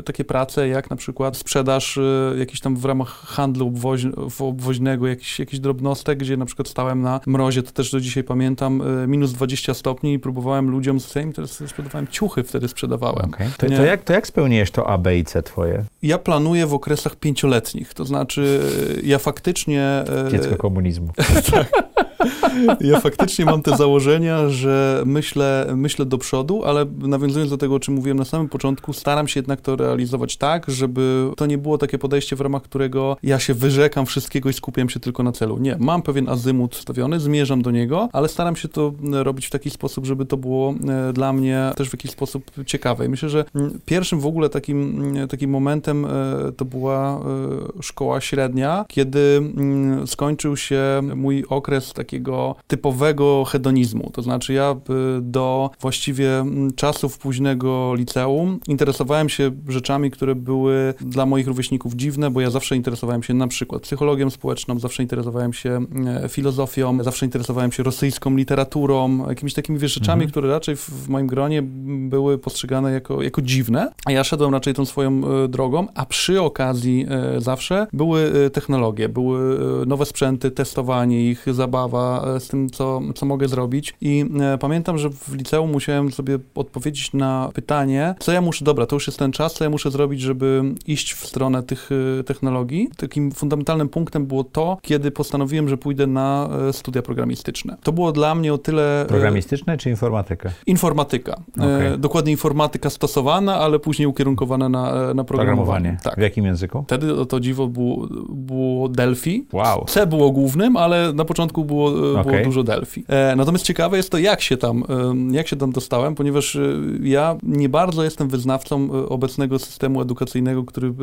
takie 0.06 0.24
prace, 0.24 0.68
jak 0.68 0.90
na 0.90 0.96
przykład 0.96 1.38
sprzedaż 1.38 2.00
jakiś 2.38 2.60
tam 2.60 2.76
w 2.76 2.86
ramach 2.86 3.10
handlu 3.10 3.68
obwoź, 3.68 4.06
obwoźnego, 4.40 5.08
jakiś, 5.08 5.40
jakiś 5.40 5.60
drobnostek, 5.60 6.20
gdzie 6.20 6.38
na 6.38 6.46
przykład 6.46 6.68
stałem 6.68 7.02
na 7.02 7.20
mrozie, 7.26 7.64
to 7.64 7.72
też 7.72 7.92
do 7.92 8.00
dzisiaj 8.00 8.24
pamiętam, 8.24 8.73
e, 8.82 9.08
minus 9.08 9.32
20 9.34 9.74
stopni 9.74 10.14
i 10.14 10.20
próbowałem 10.20 10.70
ludziom 10.70 11.00
z 11.00 11.06
Sejm, 11.06 11.34
teraz 11.34 11.64
sprzedawałem 11.68 12.08
ciuchy, 12.08 12.44
wtedy 12.44 12.68
sprzedawałem. 12.68 13.26
Okej. 13.34 13.48
To, 13.58 13.68
to, 13.68 13.86
jak, 13.86 14.04
to 14.04 14.14
jak 14.14 14.28
spełniłeś 14.28 14.72
to 14.72 14.88
A, 14.88 14.98
B 14.98 15.18
i 15.18 15.24
C 15.26 15.44
twoje? 15.44 15.84
Ja 16.04 16.18
planuję 16.18 16.68
w 16.68 16.74
okresach 16.74 17.16
pięcioletnich, 17.16 17.94
to 17.94 18.06
znaczy 18.06 18.62
e, 18.98 19.02
ja 19.08 19.20
faktycznie... 19.20 19.82
e, 20.28 20.32
Dziecko 20.32 20.56
komunizmu. 20.56 21.12
Ja 22.82 23.00
faktycznie 23.00 23.46
mam 23.46 23.62
te 23.62 23.78
założenia, 23.78 24.50
że 24.50 25.04
myślę, 25.06 25.74
myślę 25.76 26.06
do 26.06 26.18
przodu, 26.18 26.64
ale 26.66 26.86
nawiązując 26.98 27.52
do 27.52 27.58
tego, 27.58 27.76
o 27.76 27.80
czym 27.80 27.94
mówiłem 27.94 28.18
na 28.18 28.26
samym 28.26 28.50
początku, 28.50 28.94
staram 28.94 29.28
się 29.28 29.40
jednak 29.40 29.62
to 29.62 29.76
realizować 29.76 30.38
tak, 30.38 30.66
żeby 30.68 31.32
to 31.38 31.46
nie 31.46 31.58
było 31.58 31.78
takie 31.78 31.98
podejście, 31.98 32.36
w 32.36 32.42
ramach 32.42 32.62
którego 32.62 33.18
ja 33.24 33.40
się 33.40 33.54
wyrzekam 33.54 34.06
wszystkiego 34.06 34.50
i 34.50 34.54
skupiam 34.54 34.90
się 34.90 35.00
tylko 35.00 35.24
na 35.24 35.32
celu. 35.32 35.58
Nie, 35.58 35.78
mam 35.80 36.02
pewien 36.02 36.30
azymut 36.30 36.76
stawiony, 36.76 37.20
zmierzam 37.20 37.62
do 37.62 37.72
niego, 37.72 38.10
ale 38.14 38.28
staram 38.28 38.56
się 38.56 38.68
to 38.68 38.94
robić 39.12 39.46
w 39.46 39.50
taki 39.50 39.70
sposób, 39.70 40.06
żeby 40.06 40.26
to 40.26 40.38
było 40.38 40.74
e, 41.10 41.14
dla 41.14 41.34
mnie 41.34 41.72
też 41.76 41.90
w 41.90 41.94
jakiś 41.94 42.12
sposób 42.12 42.52
ciekawe. 42.66 43.06
I 43.06 43.10
myślę, 43.10 43.30
że 43.30 43.46
mm, 43.56 43.80
pierwszym 43.86 44.20
w 44.20 44.26
ogóle 44.26 44.50
takim, 44.50 45.04
mm, 45.04 45.28
takim 45.28 45.50
momentem 45.50 46.06
e, 46.06 46.10
to 46.58 46.66
była 46.66 47.20
e, 47.20 47.82
szkoła 47.82 48.22
średnia, 48.22 48.86
kiedy 48.88 49.38
mm, 49.38 50.08
skończył 50.08 50.58
się 50.58 51.02
mój 51.16 51.44
okres 51.50 51.94
takiego 52.14 52.56
typowego 52.68 53.44
hedonizmu. 53.46 54.10
To 54.14 54.22
znaczy 54.22 54.54
ja 54.54 54.76
y, 55.18 55.22
do 55.22 55.70
właściwie 55.82 56.46
czasów 56.76 57.18
późnego 57.18 57.96
liceum 57.96 58.60
interesowałem 58.68 59.30
się 59.30 59.52
rzeczami, 59.68 60.12
które 60.12 60.36
były 60.36 60.94
dla 61.02 61.26
moich 61.26 61.48
rówieśników 61.48 61.94
dziwne, 61.94 62.32
bo 62.32 62.42
ja 62.42 62.50
zawsze 62.50 62.76
interesowałem 62.76 63.24
się 63.24 63.34
na 63.34 63.48
przykład 63.48 63.82
psychologią 63.82 64.30
społeczną, 64.30 64.80
zawsze 64.80 65.04
interesowałem 65.04 65.54
się 65.54 65.86
e, 66.24 66.30
filozofią, 66.30 67.04
zawsze 67.04 67.26
interesowałem 67.26 67.72
się 67.72 67.84
rosyjską 67.84 68.36
literaturą, 68.36 69.30
jakimiś 69.30 69.54
takimi 69.54 69.80
wiesz, 69.80 69.94
rzeczami, 69.94 70.14
Mhm. 70.24 70.32
które 70.32 70.50
raczej 70.50 70.76
w, 70.76 71.10
moim 71.10 71.28
gronie 71.28 71.62
były 72.10 72.38
postrzegane 72.38 72.92
jako, 72.92 73.22
jako 73.22 73.42
dziwne, 73.42 73.92
a 74.06 74.12
ja 74.12 74.24
szedłem 74.24 74.52
raczej 74.54 74.74
tą 74.74 74.86
swoją 74.86 75.22
e, 75.44 75.48
drogą, 75.48 75.88
a 75.96 76.06
przy 76.06 76.42
okazji 76.42 77.06
e, 77.10 77.42
zawsze 77.42 77.88
były 77.94 78.50
technologie, 78.54 79.10
były 79.10 79.60
nowe 79.86 80.06
sprzęty, 80.06 80.52
testowanie 80.52 81.30
ich, 81.30 81.46
zabawa 81.52 82.03
e, 82.36 82.40
z 82.40 82.48
tym, 82.48 82.70
co, 82.70 83.02
co 83.16 83.26
mogę 83.26 83.48
zrobić 83.48 83.94
i 84.02 84.26
e, 84.42 84.58
pamiętam, 84.58 84.98
że 84.98 85.10
w 85.10 85.34
liceum 85.34 85.72
musiałem 85.72 86.12
sobie 86.12 86.40
odpowiedzieć 86.56 87.14
na 87.14 87.50
pytanie, 87.54 88.16
co 88.20 88.32
ja 88.32 88.42
muszę, 88.42 88.66
dobra, 88.66 88.86
to 88.86 88.96
już 88.96 89.08
jest 89.08 89.20
ten 89.20 89.32
czas, 89.32 89.54
co 89.54 89.64
ja 89.64 89.70
muszę 89.70 89.92
zrobić, 89.92 90.22
żeby 90.22 90.64
iść 90.88 91.14
w 91.14 91.26
stronę 91.28 91.64
tych 91.64 91.90
e, 92.20 92.24
technologii. 92.24 92.90
Takim 92.98 93.32
fundamentalnym 93.32 93.90
punktem 93.90 94.26
było 94.26 94.44
to, 94.44 94.78
kiedy 94.82 95.12
postanowiłem, 95.12 95.70
że 95.70 95.78
pójdę 95.78 96.08
na 96.08 96.50
e, 96.70 96.74
studia 96.74 97.02
programistyczne. 97.02 97.78
To 97.84 97.92
było 97.92 98.12
dla 98.12 98.36
mnie 98.36 98.54
o 98.54 98.58
tyle... 98.58 99.02
e, 99.02 99.06
Programistyczne 99.06 99.78
czy 99.78 99.90
informatyka? 99.90 100.50
Informatyka. 100.68 101.42
E, 101.60 101.98
dokładnie 101.98 102.32
informatyka 102.32 102.90
stosowana, 102.90 103.56
ale 103.60 103.80
później 103.80 104.08
ukierunkowana 104.08 104.70
na, 104.70 104.80
e, 105.10 105.14
na 105.14 105.24
programowanie. 105.24 105.28
Programowanie. 105.28 105.98
Tak. 106.04 106.16
W 106.16 106.22
jakim 106.22 106.46
języku? 106.46 106.84
Wtedy 106.88 107.26
to 107.26 107.40
dziwo 107.40 107.68
było, 107.68 108.08
było 108.30 108.90
Delphi. 108.90 109.46
Wow. 109.54 109.86
C 109.88 110.08
było 110.08 110.32
głównym, 110.32 110.78
ale 110.78 111.14
na 111.14 111.26
początku 111.26 111.66
było, 111.66 111.83
e, 111.90 112.24
było 112.24 112.44
dużo 112.44 112.64
Delphi. 112.64 113.04
E, 113.08 113.36
natomiast 113.36 113.66
ciekawe 113.66 113.98
jest 113.98 114.10
to, 114.10 114.18
jak 114.18 114.42
się 114.42 114.58
tam, 114.58 114.84
e, 115.30 115.34
jak 115.36 115.48
się 115.48 115.56
tam 115.56 115.72
dostałem, 115.72 116.16
ponieważ 116.16 116.58
ja 117.02 117.36
nie 117.44 117.70
bardzo 117.70 118.04
jestem 118.04 118.30
wyznawcą 118.30 118.92
obecnego 119.10 119.60
systemu 119.60 120.02
edukacyjnego, 120.02 120.64
który 120.64 120.94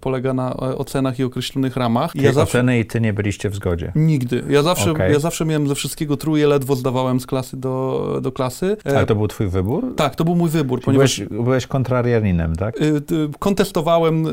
polega 0.00 0.34
na 0.34 0.56
ocenach 0.56 1.18
i 1.18 1.24
określonych 1.24 1.76
ramach. 1.76 2.16
I 2.16 2.18
Czyli 2.18 2.36
oceny 2.36 2.78
i 2.78 2.84
ty 2.84 3.00
nie 3.00 3.12
byliście 3.12 3.50
w 3.50 3.54
zgodzie. 3.54 3.92
Nigdy. 3.94 4.44
Ja 4.48 4.62
zawsze, 4.62 4.90
Okej. 4.90 5.12
ja 5.12 5.18
zawsze 5.18 5.44
miałem 5.44 5.68
ze 5.68 5.74
wszystkiego 5.74 6.16
trójkę, 6.16 6.30
ledwo 6.46 6.76
zdawałem 6.76 7.20
z 7.20 7.26
klasy 7.26 7.56
do, 7.56 8.18
do 8.22 8.32
klasy. 8.32 8.76
Ale 8.84 9.06
to 9.06 9.14
był 9.14 9.28
twój 9.28 9.48
wybór? 9.48 9.94
Tak, 9.96 10.16
to 10.16 10.24
był 10.24 10.36
mój 10.36 10.50
wybór, 10.50 10.78
Czyli 10.78 10.84
ponieważ 10.84 11.20
byłeś, 11.20 11.44
byłeś 11.44 11.66
kontrarianinem, 11.66 12.56
tak? 12.56 12.74
kontestowałem 13.38 14.26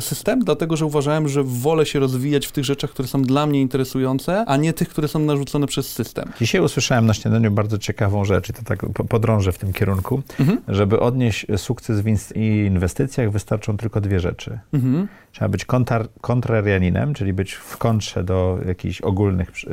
system, 0.00 0.40
dlatego 0.40 0.76
że 0.76 0.86
uważałem, 0.86 1.28
że 1.28 1.42
wolę 1.44 1.86
się 1.86 1.98
rozwijać 1.98 2.46
w 2.46 2.52
tych 2.52 2.64
rzeczach, 2.64 2.90
które 2.90 3.08
są 3.08 3.22
dla 3.22 3.46
mnie 3.46 3.60
interesujące, 3.60 4.44
a 4.46 4.56
nie 4.56 4.72
tych, 4.72 4.88
które 4.88 5.08
są 5.08 5.18
narzucone 5.18 5.53
przez 5.66 5.92
system. 5.92 6.24
Dzisiaj 6.38 6.60
usłyszałem 6.60 7.06
na 7.06 7.14
śniadaniu 7.14 7.50
bardzo 7.50 7.78
ciekawą 7.78 8.24
rzecz 8.24 8.48
i 8.48 8.52
to 8.52 8.62
tak 8.62 8.86
po- 8.94 9.04
podrążę 9.04 9.52
w 9.52 9.58
tym 9.58 9.72
kierunku. 9.72 10.22
Mhm. 10.40 10.58
Żeby 10.68 11.00
odnieść 11.00 11.46
sukces 11.56 12.00
w 12.00 12.36
inwestycjach 12.36 13.30
wystarczą 13.30 13.76
tylko 13.76 14.00
dwie 14.00 14.20
rzeczy. 14.20 14.58
Mhm. 14.72 15.08
Trzeba 15.32 15.48
być 15.48 15.64
kontrar, 15.64 16.08
kontrarianinem, 16.20 17.14
czyli 17.14 17.32
być 17.32 17.52
w 17.52 17.76
kontrze 17.76 18.24
do 18.24 18.58
jakichś 18.66 19.00
ogólnych 19.00 19.48
yy, 19.64 19.70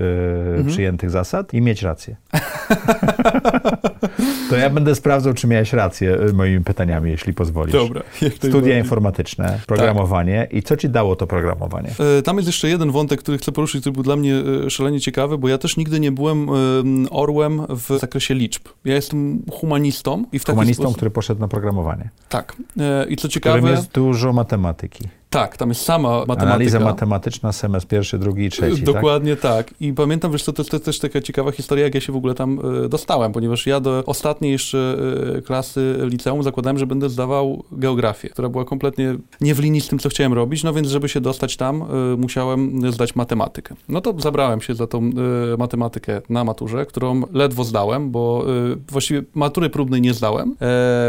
Mhm. 0.49 0.65
przyjętych 0.67 1.09
zasad 1.09 1.53
i 1.53 1.61
mieć 1.61 1.81
rację. 1.81 2.15
to 4.51 4.57
ja 4.57 4.69
będę 4.69 4.95
sprawdzał, 4.95 5.33
czy 5.33 5.47
miałeś 5.47 5.73
rację 5.73 6.17
yy, 6.25 6.33
moimi 6.33 6.63
pytaniami, 6.63 7.11
jeśli 7.11 7.33
pozwolisz. 7.33 7.73
Dobra. 7.73 8.01
Studia 8.49 8.77
informatyczne, 8.77 9.59
programowanie 9.67 10.47
i 10.51 10.63
co 10.63 10.77
ci 10.77 10.89
dało 10.89 11.15
to 11.15 11.27
programowanie? 11.27 11.89
E, 12.17 12.21
Tam 12.21 12.37
jest 12.37 12.47
jeszcze 12.47 12.69
jeden 12.69 12.91
wątek, 12.91 13.19
który 13.19 13.37
chcę 13.37 13.51
poruszyć, 13.51 13.81
który 13.81 13.93
był 13.93 14.03
dla 14.03 14.15
mnie 14.15 14.35
e, 14.65 14.69
szalenie 14.69 14.99
ciekawy, 14.99 15.37
bo 15.37 15.47
ja 15.47 15.57
też 15.57 15.77
nigdy 15.77 15.99
nie 15.99 16.11
byłem 16.11 16.49
e, 16.49 16.53
orłem 17.09 17.61
w 17.69 17.99
zakresie 17.99 18.33
liczb. 18.33 18.61
Ja 18.85 18.95
jestem 18.95 19.41
humanistą 19.51 20.25
i 20.31 20.39
w 20.39 20.45
taki 20.45 20.55
Humanistą, 20.55 20.83
sposób... 20.83 20.97
który 20.97 21.11
poszedł 21.11 21.41
na 21.41 21.47
programowanie, 21.47 22.09
Tak. 22.29 22.55
I 23.09 23.15
co 23.15 23.27
w 23.27 23.31
którym 23.31 23.31
ciekawe, 23.31 23.71
jest 23.71 23.91
dużo 23.91 24.33
matematyki. 24.33 25.20
Tak, 25.31 25.57
tam 25.57 25.69
jest 25.69 25.81
sama 25.81 26.09
matematyka. 26.09 26.45
Analiza 26.45 26.79
matematyczna, 26.79 27.51
semestr 27.51 27.87
pierwszy, 27.89 28.17
drugi 28.17 28.45
i 28.45 28.49
trzeci, 28.49 28.75
tak? 28.75 28.85
Dokładnie 28.85 29.35
tak? 29.35 29.73
I 29.79 29.93
pamiętam, 29.93 30.31
wiesz 30.31 30.43
co, 30.43 30.53
to 30.53 30.61
jest 30.61 30.71
to 30.71 30.77
jest 30.77 30.85
też 30.85 30.99
taka 30.99 31.21
ciekawa 31.21 31.51
historia, 31.51 31.83
jak 31.83 31.95
ja 31.95 32.01
się 32.01 32.13
w 32.13 32.15
ogóle 32.15 32.33
tam 32.33 32.59
e, 32.85 32.89
dostałem, 32.89 33.31
ponieważ 33.31 33.67
ja 33.67 33.79
do 33.79 34.03
ostatniej 34.05 34.51
jeszcze 34.51 34.97
e, 35.37 35.41
klasy 35.41 35.97
liceum 35.99 36.43
zakładałem, 36.43 36.77
że 36.77 36.87
będę 36.87 37.09
zdawał 37.09 37.63
geografię, 37.71 38.29
która 38.29 38.49
była 38.49 38.65
kompletnie 38.65 39.15
nie 39.41 39.55
w 39.55 39.59
linii 39.59 39.81
z 39.81 39.87
tym, 39.87 39.99
co 39.99 40.09
chciałem 40.09 40.33
robić, 40.33 40.63
no 40.63 40.73
więc 40.73 40.87
żeby 40.87 41.09
się 41.09 41.21
dostać 41.21 41.57
tam, 41.57 41.81
e, 41.81 41.85
musiałem 42.17 42.91
zdać 42.91 43.15
matematykę. 43.15 43.75
No 43.89 44.01
to 44.01 44.13
zabrałem 44.17 44.61
się 44.61 44.75
za 44.75 44.87
tą 44.87 45.11
matematykę 45.57 46.21
na 46.29 46.43
maturze, 46.43 46.85
którą 46.85 47.21
ledwo 47.33 47.63
zdałem, 47.63 48.11
bo 48.11 48.45
właściwie 48.89 49.23
matury 49.35 49.69
próbnej 49.69 50.01
nie 50.01 50.13
zdałem. 50.13 50.55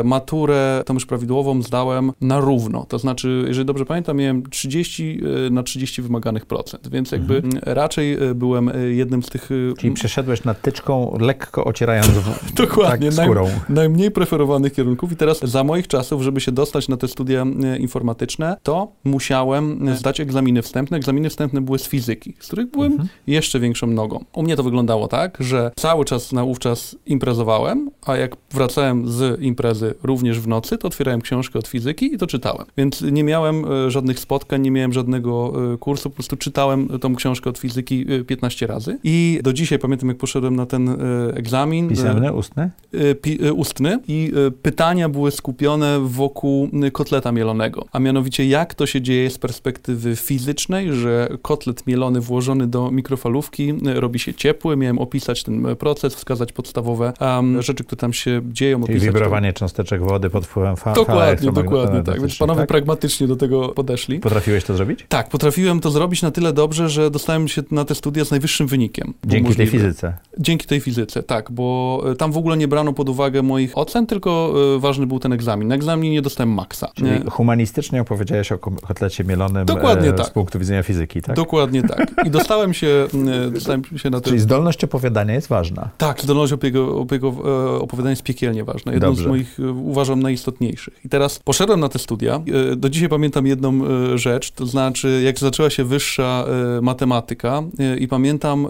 Maturę, 0.04 0.82
tą 0.86 0.94
już 0.94 1.06
prawidłową, 1.06 1.62
zdałem 1.62 2.12
na 2.20 2.40
równo, 2.40 2.86
to 2.88 2.98
znaczy, 2.98 3.44
jeżeli 3.46 3.66
dobrze 3.66 3.86
pamiętam, 3.86 4.11
miałem 4.14 4.42
30 4.50 5.20
e, 5.46 5.50
na 5.50 5.62
30 5.62 6.02
wymaganych 6.02 6.46
procent, 6.46 6.88
więc 6.88 7.12
jakby 7.12 7.36
Mhm. 7.36 7.60
raczej 7.66 8.12
e, 8.14 8.34
byłem 8.34 8.68
e, 8.68 8.76
jednym 8.78 9.22
z 9.22 9.28
tych... 9.28 9.48
Czyli 9.78 9.92
przeszedłeś 9.94 10.44
nad 10.44 10.62
tyczką, 10.62 11.16
lekko 11.20 11.64
ocierając 11.64 12.08
w, 12.08 12.52
Dokładnie, 12.54 13.10
tak, 13.10 13.18
naj- 13.18 13.24
skórą. 13.24 13.48
najmniej 13.68 14.10
preferowanych 14.10 14.72
kierunków 14.72 15.12
i 15.12 15.16
teraz 15.16 15.40
za 15.40 15.64
moich 15.64 15.88
czasów, 15.88 16.22
żeby 16.22 16.40
się 16.40 16.52
dostać 16.52 16.88
na 16.88 16.96
te 16.96 17.08
studia 17.08 17.46
informatyczne, 17.78 18.56
to 18.62 18.92
musiałem 19.04 19.96
zdać 19.96 20.20
egzaminy 20.20 20.62
wstępne. 20.62 20.96
Egzaminy 20.96 21.30
wstępne 21.30 21.60
były 21.60 21.78
z 21.78 21.88
fizyki, 21.88 22.34
z 22.40 22.46
których 22.46 22.70
byłem 22.70 22.92
Mhm. 22.92 23.08
jeszcze 23.26 23.60
większą 23.60 23.86
nogą. 23.86 24.24
U 24.34 24.42
mnie 24.42 24.56
to 24.56 24.62
wyglądało 24.62 25.08
tak, 25.08 25.36
że 25.40 25.70
cały 25.76 26.04
czas 26.04 26.32
naówczas 26.32 26.96
imprezowałem, 27.06 27.90
a 28.06 28.16
jak 28.16 28.36
wracałem 28.50 29.08
z 29.08 29.40
imprezy 29.40 29.94
również 30.02 30.40
w 30.40 30.48
nocy, 30.48 30.78
to 30.78 30.88
otwierałem 30.88 31.20
książkę 31.20 31.58
od 31.58 31.66
fizyki 31.68 32.14
i 32.14 32.18
to 32.18 32.26
czytałem. 32.26 32.66
Więc 32.76 33.02
nie 33.02 33.24
miałem 33.24 33.64
e, 33.86 33.90
żadnych 34.02 34.18
spotkań, 34.20 34.62
nie 34.62 34.70
miałem 34.70 34.92
żadnego 34.92 35.52
e, 35.74 35.78
kursu, 35.78 36.10
po 36.10 36.14
prostu 36.14 36.36
czytałem 36.36 36.88
tą 37.00 37.14
książkę 37.16 37.50
od 37.50 37.58
fizyki 37.58 38.06
e, 38.20 38.24
15 38.24 38.66
razy. 38.66 38.98
I 39.04 39.40
do 39.42 39.52
dzisiaj 39.52 39.78
pamiętam, 39.78 40.08
jak 40.08 40.18
poszedłem 40.18 40.56
na 40.56 40.66
ten 40.66 40.88
e, 40.88 40.94
egzamin. 41.34 41.86
e, 41.86 41.88
Pisemny, 41.88 42.32
ustny? 42.32 42.70
ustny 43.54 43.98
i 44.08 44.32
pytania 44.62 45.08
były 45.08 45.30
skupione 45.30 46.00
wokół 46.04 46.68
kotleta 46.92 47.32
mielonego, 47.32 47.84
a 47.92 47.98
mianowicie 47.98 48.46
jak 48.46 48.74
to 48.74 48.86
się 48.86 49.00
dzieje 49.02 49.30
z 49.30 49.38
perspektywy 49.38 50.16
fizycznej, 50.16 50.92
że 50.92 51.28
kotlet 51.42 51.86
mielony 51.86 52.20
włożony 52.20 52.66
do 52.66 52.90
mikrofalówki 52.90 53.74
robi 53.94 54.18
się 54.18 54.34
ciepły, 54.34 54.76
miałem 54.76 54.98
opisać 54.98 55.42
ten 55.42 55.76
proces, 55.76 56.14
wskazać 56.14 56.52
podstawowe 56.52 57.12
um, 57.20 57.62
rzeczy, 57.62 57.84
które 57.84 58.00
tam 58.00 58.12
się 58.12 58.40
dzieją, 58.52 58.78
Czyli 58.80 58.84
opisać 58.84 59.00
to. 59.08 59.12
wibrowanie 59.12 59.52
cząsteczek 59.52 60.02
wody 60.02 60.30
pod 60.30 60.46
wpływem 60.46 60.76
fa- 60.76 60.82
fal 60.82 60.94
Dokładnie, 60.94 61.52
dokładnie 61.52 62.02
tak. 62.02 62.20
Więc 62.20 62.36
panowie 62.38 62.60
tak? 62.60 62.68
pragmatycznie 62.68 63.26
do 63.26 63.36
tego 63.36 63.68
podeszli. 63.68 63.91
Odeszli. 63.92 64.18
Potrafiłeś 64.18 64.64
to 64.64 64.76
zrobić? 64.76 65.06
Tak, 65.08 65.28
potrafiłem 65.28 65.80
to 65.80 65.90
zrobić 65.90 66.22
na 66.22 66.30
tyle 66.30 66.52
dobrze, 66.52 66.88
że 66.88 67.10
dostałem 67.10 67.48
się 67.48 67.62
na 67.70 67.84
te 67.84 67.94
studia 67.94 68.24
z 68.24 68.30
najwyższym 68.30 68.66
wynikiem. 68.66 69.14
Dzięki 69.24 69.48
możliwe. 69.48 69.70
tej 69.70 69.80
fizyce. 69.80 70.14
Dzięki 70.38 70.66
tej 70.66 70.80
fizyce, 70.80 71.22
tak, 71.22 71.50
bo 71.50 72.02
e, 72.12 72.16
tam 72.16 72.32
w 72.32 72.36
ogóle 72.36 72.56
nie 72.56 72.68
brano 72.68 72.92
pod 72.92 73.08
uwagę 73.08 73.42
moich 73.42 73.78
ocen, 73.78 74.06
tylko 74.06 74.54
e, 74.76 74.78
ważny 74.78 75.06
był 75.06 75.18
ten 75.18 75.32
egzamin. 75.32 75.68
Na 75.68 75.74
egzaminie 75.74 76.10
nie 76.10 76.22
dostałem 76.22 76.52
maksa. 76.54 76.88
Czyli 76.94 77.10
Nie. 77.10 77.20
humanistycznie 77.30 78.00
opowiedziałeś 78.00 78.52
o 78.52 78.58
kotlecie 78.58 79.24
mielonym 79.24 79.66
Dokładnie 79.66 80.08
e, 80.08 80.12
tak. 80.12 80.26
z 80.26 80.30
punktu 80.30 80.58
widzenia 80.58 80.82
fizyki, 80.82 81.22
tak? 81.22 81.36
Dokładnie 81.36 81.82
tak. 81.82 82.14
I 82.26 82.30
dostałem 82.38 82.74
się, 82.74 83.06
m, 83.14 83.52
dostałem 83.52 83.82
się 83.96 84.10
na 84.10 84.20
te... 84.20 84.28
Czyli 84.28 84.40
zdolność 84.40 84.84
opowiadania 84.84 85.34
jest 85.34 85.48
ważna. 85.48 85.88
Tak, 85.98 86.20
zdolność 86.20 86.52
opiego, 86.52 86.98
opiego, 86.98 87.28
e, 87.76 87.80
opowiadania 87.80 88.10
jest 88.10 88.22
piekielnie 88.22 88.64
ważna. 88.64 88.92
Jedną 88.92 89.08
Dobrze. 89.08 89.24
z 89.24 89.26
moich, 89.26 89.60
e, 89.60 89.70
uważam, 89.72 90.22
najistotniejszych. 90.22 91.04
I 91.04 91.08
teraz 91.08 91.38
poszedłem 91.38 91.80
na 91.80 91.88
te 91.88 91.98
studia. 91.98 92.42
E, 92.72 92.76
Do 92.76 92.88
dzisiaj 92.88 93.08
pamiętam 93.08 93.46
jedną 93.46 93.68
e, 93.81 93.81
rzecz, 94.14 94.50
to 94.50 94.66
znaczy 94.66 95.22
jak 95.24 95.38
zaczęła 95.38 95.70
się 95.70 95.84
wyższa 95.84 96.44
e, 96.78 96.80
matematyka 96.80 97.62
e, 97.78 97.96
i 97.96 98.08
pamiętam 98.08 98.66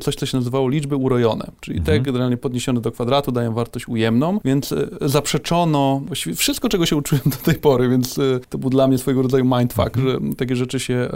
coś, 0.00 0.14
co 0.14 0.26
się 0.26 0.36
nazywało 0.36 0.68
liczby 0.68 0.96
urojone, 0.96 1.50
czyli 1.60 1.80
te 1.80 2.00
generalnie 2.00 2.36
podniesione 2.36 2.80
do 2.80 2.92
kwadratu 2.92 3.32
dają 3.32 3.54
wartość 3.54 3.88
ujemną, 3.88 4.40
więc 4.44 4.74
zaprzeczono 5.00 6.02
właściwie 6.06 6.36
wszystko, 6.36 6.68
czego 6.68 6.86
się 6.86 6.96
uczyłem 6.96 7.24
do 7.26 7.36
tej 7.36 7.54
pory, 7.54 7.88
więc 7.88 8.20
to 8.48 8.58
był 8.58 8.70
dla 8.70 8.88
mnie 8.88 8.98
swojego 8.98 9.22
rodzaju 9.22 9.44
mindfuck, 9.44 9.96
że 9.96 10.18
takie 10.36 10.56
rzeczy 10.56 10.80
się 10.80 11.08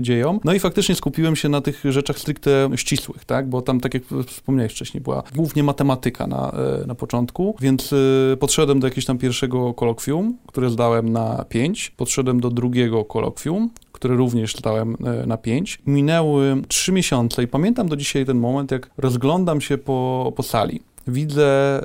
dzieją. 0.00 0.40
No 0.44 0.52
i 0.52 0.58
faktycznie 0.58 0.94
skupiłem 0.94 1.36
się 1.36 1.48
na 1.48 1.60
tych 1.60 1.82
rzeczach 1.84 2.18
stricte 2.18 2.70
ścisłych, 2.76 3.24
tak, 3.24 3.48
bo 3.48 3.62
tam, 3.62 3.80
tak 3.80 3.94
jak 3.94 4.02
wspomniałeś 4.26 4.72
wcześniej, 4.72 5.00
była 5.00 5.22
głównie 5.34 5.62
matematyka 5.62 6.26
na, 6.26 6.52
na 6.86 6.94
początku, 6.94 7.56
więc 7.60 7.94
podszedłem 8.40 8.80
do 8.80 8.86
jakiegoś 8.86 9.04
tam 9.04 9.18
pierwszego 9.18 9.74
kolokwium, 9.74 10.38
które 10.46 10.70
zdałem 10.70 11.08
na 11.08 11.44
5, 11.48 11.92
podszedłem 11.96 12.40
do 12.40 12.50
drugiego 12.50 12.77
kolokwium, 13.08 13.70
które 13.92 14.16
również 14.16 14.56
zdałem 14.56 14.96
e, 15.04 15.26
na 15.26 15.36
5. 15.36 15.78
Minęły 15.86 16.62
3 16.68 16.92
miesiące 16.92 17.42
i 17.42 17.48
pamiętam 17.48 17.88
do 17.88 17.96
dzisiaj 17.96 18.26
ten 18.26 18.38
moment, 18.38 18.70
jak 18.70 18.90
rozglądam 18.98 19.60
się 19.60 19.78
po, 19.78 20.32
po 20.36 20.42
sali. 20.42 20.80
Widzę 21.08 21.80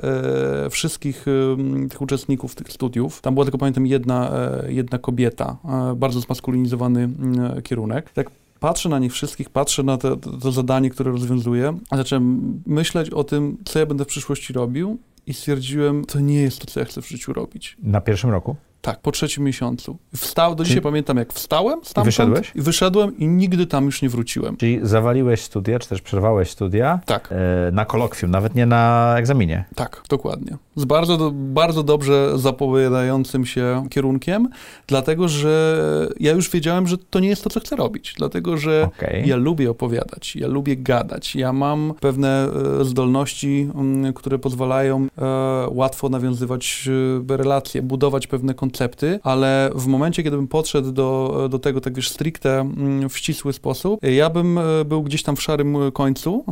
e, 0.66 0.70
wszystkich 0.70 1.24
e, 1.28 1.88
tych 1.88 2.02
uczestników 2.02 2.54
tych 2.54 2.72
studiów. 2.72 3.20
Tam 3.20 3.34
była 3.34 3.44
tylko, 3.44 3.58
pamiętam, 3.58 3.86
jedna, 3.86 4.30
e, 4.30 4.72
jedna 4.72 4.98
kobieta, 4.98 5.56
e, 5.64 5.94
bardzo 5.94 6.20
zmaskulinizowany 6.20 7.08
e, 7.56 7.62
kierunek. 7.62 8.10
Tak 8.10 8.30
patrzę 8.60 8.88
na 8.88 8.98
nich 8.98 9.12
wszystkich, 9.12 9.50
patrzę 9.50 9.82
na 9.82 9.98
to, 9.98 10.16
to 10.16 10.52
zadanie, 10.52 10.90
które 10.90 11.10
rozwiązuję, 11.10 11.78
a 11.90 11.96
zacząłem 11.96 12.62
myśleć 12.66 13.10
o 13.10 13.24
tym, 13.24 13.56
co 13.64 13.78
ja 13.78 13.86
będę 13.86 14.04
w 14.04 14.08
przyszłości 14.08 14.52
robił 14.52 14.98
i 15.26 15.34
stwierdziłem, 15.34 16.04
to 16.04 16.20
nie 16.20 16.42
jest 16.42 16.58
to, 16.58 16.66
co 16.66 16.80
ja 16.80 16.86
chcę 16.86 17.02
w 17.02 17.08
życiu 17.08 17.32
robić. 17.32 17.76
Na 17.82 18.00
pierwszym 18.00 18.30
roku? 18.30 18.56
Tak, 18.84 19.00
po 19.00 19.12
trzecim 19.12 19.44
miesiącu. 19.44 19.96
Wstał, 20.16 20.54
do 20.54 20.64
dzisiaj 20.64 20.74
Czyli- 20.74 20.84
pamiętam, 20.84 21.16
jak 21.16 21.32
wstałem 21.32 21.78
stamtąd 21.84 22.06
wyszedłeś? 22.06 22.52
i 22.54 22.60
wyszedłem 22.62 23.18
i 23.18 23.26
nigdy 23.28 23.66
tam 23.66 23.84
już 23.84 24.02
nie 24.02 24.08
wróciłem. 24.08 24.56
Czyli 24.56 24.80
zawaliłeś 24.82 25.40
studia, 25.40 25.78
czy 25.78 25.88
też 25.88 26.02
przerwałeś 26.02 26.50
studia 26.50 27.00
Tak, 27.06 27.28
e, 27.32 27.70
na 27.72 27.84
kolokwium, 27.84 28.30
nawet 28.30 28.54
nie 28.54 28.66
na 28.66 29.14
egzaminie. 29.18 29.64
tak, 29.74 30.02
dokładnie. 30.08 30.56
Z 30.76 30.84
bardzo, 30.84 31.16
do, 31.16 31.30
bardzo 31.34 31.82
dobrze 31.82 32.38
zapowiadającym 32.38 33.46
się 33.46 33.86
kierunkiem, 33.90 34.48
dlatego 34.86 35.28
że 35.28 35.84
ja 36.20 36.32
już 36.32 36.50
wiedziałem, 36.50 36.86
że 36.86 36.98
to 36.98 37.20
nie 37.20 37.28
jest 37.28 37.44
to, 37.44 37.50
co 37.50 37.60
chcę 37.60 37.76
robić. 37.76 38.14
Dlatego, 38.16 38.56
że 38.56 38.88
Okej. 38.96 39.28
Ja 39.28 39.36
lubię 39.36 39.70
opowiadać, 39.70 40.36
ja 40.36 40.46
lubię 40.48 40.76
gadać. 40.76 41.36
Ja 41.36 41.52
mam 41.52 41.94
pewne 42.00 42.48
e, 42.80 42.84
zdolności, 42.84 43.70
mm, 43.74 44.12
które 44.12 44.38
pozwalają 44.38 45.06
e, 45.18 45.24
łatwo 45.70 46.08
nawiązywać 46.08 46.88
e, 47.30 47.36
relacje, 47.36 47.82
budować 47.82 48.26
pewne 48.26 48.54
koncepty, 48.74 49.20
ale 49.22 49.70
w 49.74 49.86
momencie, 49.86 50.22
kiedy 50.22 50.36
bym 50.36 50.48
podszedł 50.48 50.92
do, 50.92 51.48
do 51.50 51.58
tego 51.58 51.80
tak 51.80 51.94
wiesz, 51.94 52.08
stricte 52.08 52.60
mm, 52.60 53.08
w 53.08 53.18
ścisły 53.18 53.52
sposób, 53.52 54.00
ja 54.02 54.30
bym 54.30 54.58
e, 54.58 54.84
był 54.84 55.02
gdzieś 55.02 55.22
tam 55.22 55.36
w 55.36 55.42
szarym 55.42 55.76
e, 55.76 55.92
końcu 55.92 56.44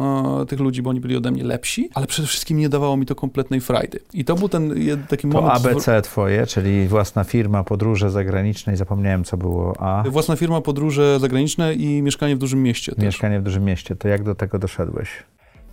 e, 0.42 0.46
tych 0.46 0.60
ludzi, 0.60 0.82
bo 0.82 0.90
oni 0.90 1.00
byli 1.00 1.16
ode 1.16 1.30
mnie 1.30 1.44
lepsi, 1.44 1.90
ale 1.94 2.06
przede 2.06 2.28
wszystkim 2.28 2.58
nie 2.58 2.68
dawało 2.68 2.96
mi 2.96 3.06
to 3.06 3.14
kompletnej 3.14 3.60
frajdy. 3.60 4.00
I 4.14 4.24
to 4.24 4.34
był 4.34 4.48
ten 4.48 4.74
taki 5.08 5.28
To 5.28 5.28
moment... 5.28 5.66
ABC 5.66 6.02
twoje, 6.02 6.46
czyli 6.46 6.88
własna 6.88 7.24
firma, 7.24 7.64
podróże 7.64 8.10
zagraniczne 8.10 8.72
i 8.72 8.76
zapomniałem, 8.76 9.24
co 9.24 9.36
było 9.36 9.74
A. 9.80 10.04
Własna 10.10 10.36
firma, 10.36 10.60
podróże 10.60 11.18
zagraniczne 11.20 11.74
i 11.74 12.02
mieszkanie 12.02 12.36
w 12.36 12.38
dużym 12.38 12.62
mieście 12.62 12.92
też. 12.92 13.04
Mieszkanie 13.04 13.40
w 13.40 13.42
dużym 13.42 13.64
mieście. 13.64 13.96
To 13.96 14.08
jak 14.08 14.22
do 14.22 14.34
tego 14.34 14.58
doszedłeś? 14.58 15.08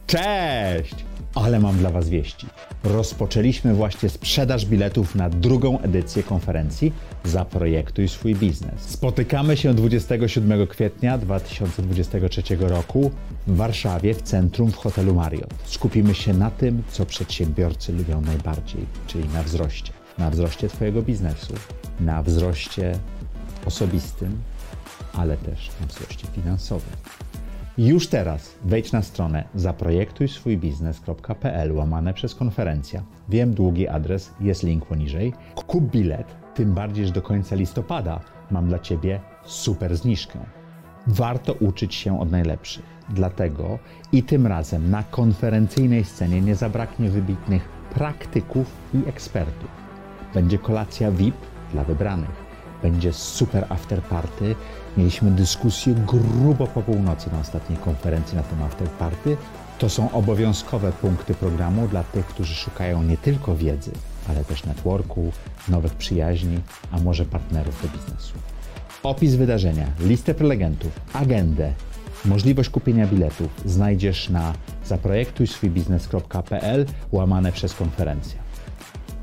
Cześć! 0.07 0.95
Ale 1.35 1.59
mam 1.59 1.77
dla 1.77 1.89
Was 1.89 2.09
wieści. 2.09 2.47
Rozpoczęliśmy 2.83 3.73
właśnie 3.73 4.09
sprzedaż 4.09 4.65
biletów 4.65 5.15
na 5.15 5.29
drugą 5.29 5.79
edycję 5.79 6.23
konferencji 6.23 6.93
Zaprojektuj 7.23 8.07
swój 8.07 8.35
biznes. 8.35 8.81
Spotykamy 8.81 9.57
się 9.57 9.73
27 9.73 10.67
kwietnia 10.67 11.17
2023 11.17 12.41
roku 12.59 13.11
w 13.47 13.55
Warszawie 13.55 14.13
w 14.13 14.21
centrum 14.21 14.71
w 14.71 14.75
hotelu 14.75 15.15
Marriott. 15.15 15.53
Skupimy 15.63 16.15
się 16.15 16.33
na 16.33 16.51
tym, 16.51 16.83
co 16.91 17.05
przedsiębiorcy 17.05 17.93
lubią 17.93 18.21
najbardziej, 18.21 18.85
czyli 19.07 19.29
na 19.29 19.43
wzroście. 19.43 19.93
Na 20.17 20.29
wzroście 20.29 20.67
Twojego 20.67 21.01
biznesu, 21.01 21.53
na 21.99 22.23
wzroście 22.23 22.99
osobistym, 23.65 24.37
ale 25.13 25.37
też 25.37 25.69
na 25.81 25.87
wzroście 25.87 26.27
finansowym. 26.27 26.93
Już 27.79 28.07
teraz 28.07 28.55
wejdź 28.63 28.91
na 28.91 29.01
stronę 29.01 29.43
zaprojektujswójbiznes.pl 29.55 31.71
łamane 31.71 32.13
przez 32.13 32.35
konferencja. 32.35 33.03
Wiem, 33.29 33.53
długi 33.53 33.87
adres, 33.87 34.33
jest 34.39 34.63
link 34.63 34.85
poniżej. 34.85 35.33
Kup 35.55 35.91
bilet, 35.91 36.35
tym 36.55 36.73
bardziej, 36.73 37.05
że 37.05 37.11
do 37.11 37.21
końca 37.21 37.55
listopada 37.55 38.19
mam 38.51 38.67
dla 38.67 38.79
Ciebie 38.79 39.19
super 39.43 39.97
zniżkę. 39.97 40.39
Warto 41.07 41.53
uczyć 41.53 41.95
się 41.95 42.19
od 42.19 42.31
najlepszych. 42.31 42.85
Dlatego 43.09 43.79
i 44.11 44.23
tym 44.23 44.47
razem 44.47 44.91
na 44.91 45.03
konferencyjnej 45.03 46.03
scenie 46.03 46.41
nie 46.41 46.55
zabraknie 46.55 47.09
wybitnych 47.09 47.69
praktyków 47.93 48.67
i 48.93 49.09
ekspertów. 49.09 49.69
Będzie 50.33 50.57
kolacja 50.57 51.11
VIP 51.11 51.35
dla 51.73 51.83
wybranych. 51.83 52.49
Będzie 52.81 53.13
super 53.13 53.65
after 53.69 54.01
party. 54.01 54.55
Mieliśmy 54.97 55.31
dyskusję 55.31 55.93
grubo 55.93 56.67
po 56.67 56.81
północy 56.81 57.31
na 57.31 57.39
ostatniej 57.39 57.77
konferencji 57.77 58.37
na 58.37 58.43
temat 58.43 58.71
after 58.71 58.89
party. 58.89 59.37
To 59.79 59.89
są 59.89 60.11
obowiązkowe 60.11 60.91
punkty 60.91 61.33
programu 61.33 61.87
dla 61.87 62.03
tych, 62.03 62.25
którzy 62.25 62.55
szukają 62.55 63.03
nie 63.03 63.17
tylko 63.17 63.55
wiedzy, 63.55 63.91
ale 64.29 64.45
też 64.45 64.65
networku, 64.65 65.31
nowych 65.69 65.93
przyjaźni, 65.93 66.59
a 66.91 66.99
może 66.99 67.25
partnerów 67.25 67.81
do 67.81 67.87
biznesu. 67.97 68.33
Opis 69.03 69.35
wydarzenia, 69.35 69.87
listę 69.99 70.33
prelegentów, 70.33 70.99
agendę, 71.13 71.73
możliwość 72.25 72.69
kupienia 72.69 73.07
biletów 73.07 73.49
znajdziesz 73.65 74.29
na 74.29 74.53
zaprojektujswójbiznes.pl 74.85 76.85
łamane 77.11 77.51
przez 77.51 77.73
konferencję. 77.73 78.39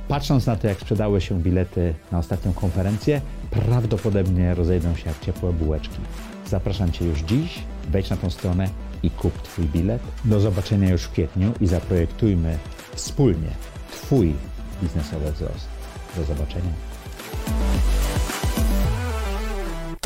Patrząc 0.09 0.47
na 0.47 0.57
to, 0.57 0.69
jak 0.69 0.81
sprzedały 0.81 1.21
się 1.21 1.43
bilety 1.43 1.95
na 2.13 2.19
ostatnią 2.19 2.53
konferencję, 2.53 3.21
prawdopodobnie 3.51 4.55
rozejdą 4.55 4.97
się 4.97 5.09
jak 5.09 5.21
ciepłe 5.21 5.53
bułeczki. 5.53 5.99
Zapraszam 6.47 6.93
Cię 6.93 7.05
już 7.05 7.21
dziś, 7.21 7.59
wejdź 7.91 8.11
na 8.11 8.17
tą 8.17 8.31
stronę 8.31 8.69
i 9.03 9.11
kup 9.11 9.43
Twój 9.43 9.65
bilet. 9.65 10.03
Do 10.25 10.41
zobaczenia 10.41 10.91
już 10.91 11.03
w 11.03 11.11
kwietniu 11.11 11.53
i 11.61 11.67
zaprojektujmy 11.67 12.59
wspólnie 12.95 13.51
Twój 13.91 14.35
biznesowy 14.83 15.33
wzrost. 15.33 15.69
Do 16.17 16.25
zobaczenia. 16.25 16.71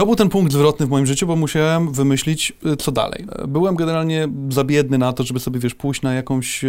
To 0.00 0.06
był 0.06 0.16
ten 0.16 0.28
punkt 0.28 0.52
zwrotny 0.52 0.86
w 0.86 0.90
moim 0.90 1.06
życiu, 1.06 1.26
bo 1.26 1.36
musiałem 1.36 1.92
wymyślić, 1.92 2.52
y, 2.66 2.76
co 2.76 2.92
dalej. 2.92 3.26
Byłem 3.48 3.76
generalnie 3.76 4.28
za 4.48 4.64
biedny 4.64 4.98
na 4.98 5.12
to, 5.12 5.24
żeby 5.24 5.40
sobie, 5.40 5.60
wiesz, 5.60 5.74
pójść 5.74 6.02
na 6.02 6.14
jakąś, 6.14 6.64
y, 6.64 6.68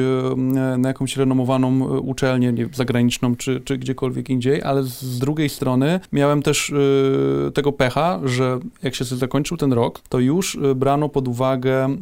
na 0.78 0.88
jakąś 0.88 1.18
renomowaną 1.18 1.96
y, 1.96 2.00
uczelnię, 2.00 2.54
nie, 2.54 2.68
zagraniczną 2.74 3.36
czy, 3.36 3.62
czy 3.66 3.78
gdziekolwiek 3.78 4.30
indziej, 4.30 4.64
ale 4.64 4.84
z, 4.84 5.20
drugiej 5.20 5.50
strony 5.50 6.00
miałem 6.12 6.42
też 6.42 6.74
tego 7.54 7.72
pecha, 7.72 8.20
że 8.24 8.60
jak 8.84 8.96
się 8.96 9.06
zakończył 9.06 9.58
ten 9.58 9.74
rok, 9.74 10.02
to 10.10 10.20
już 10.20 10.58
brano 10.76 11.10
pod 11.10 11.28
uwagę 11.28 11.98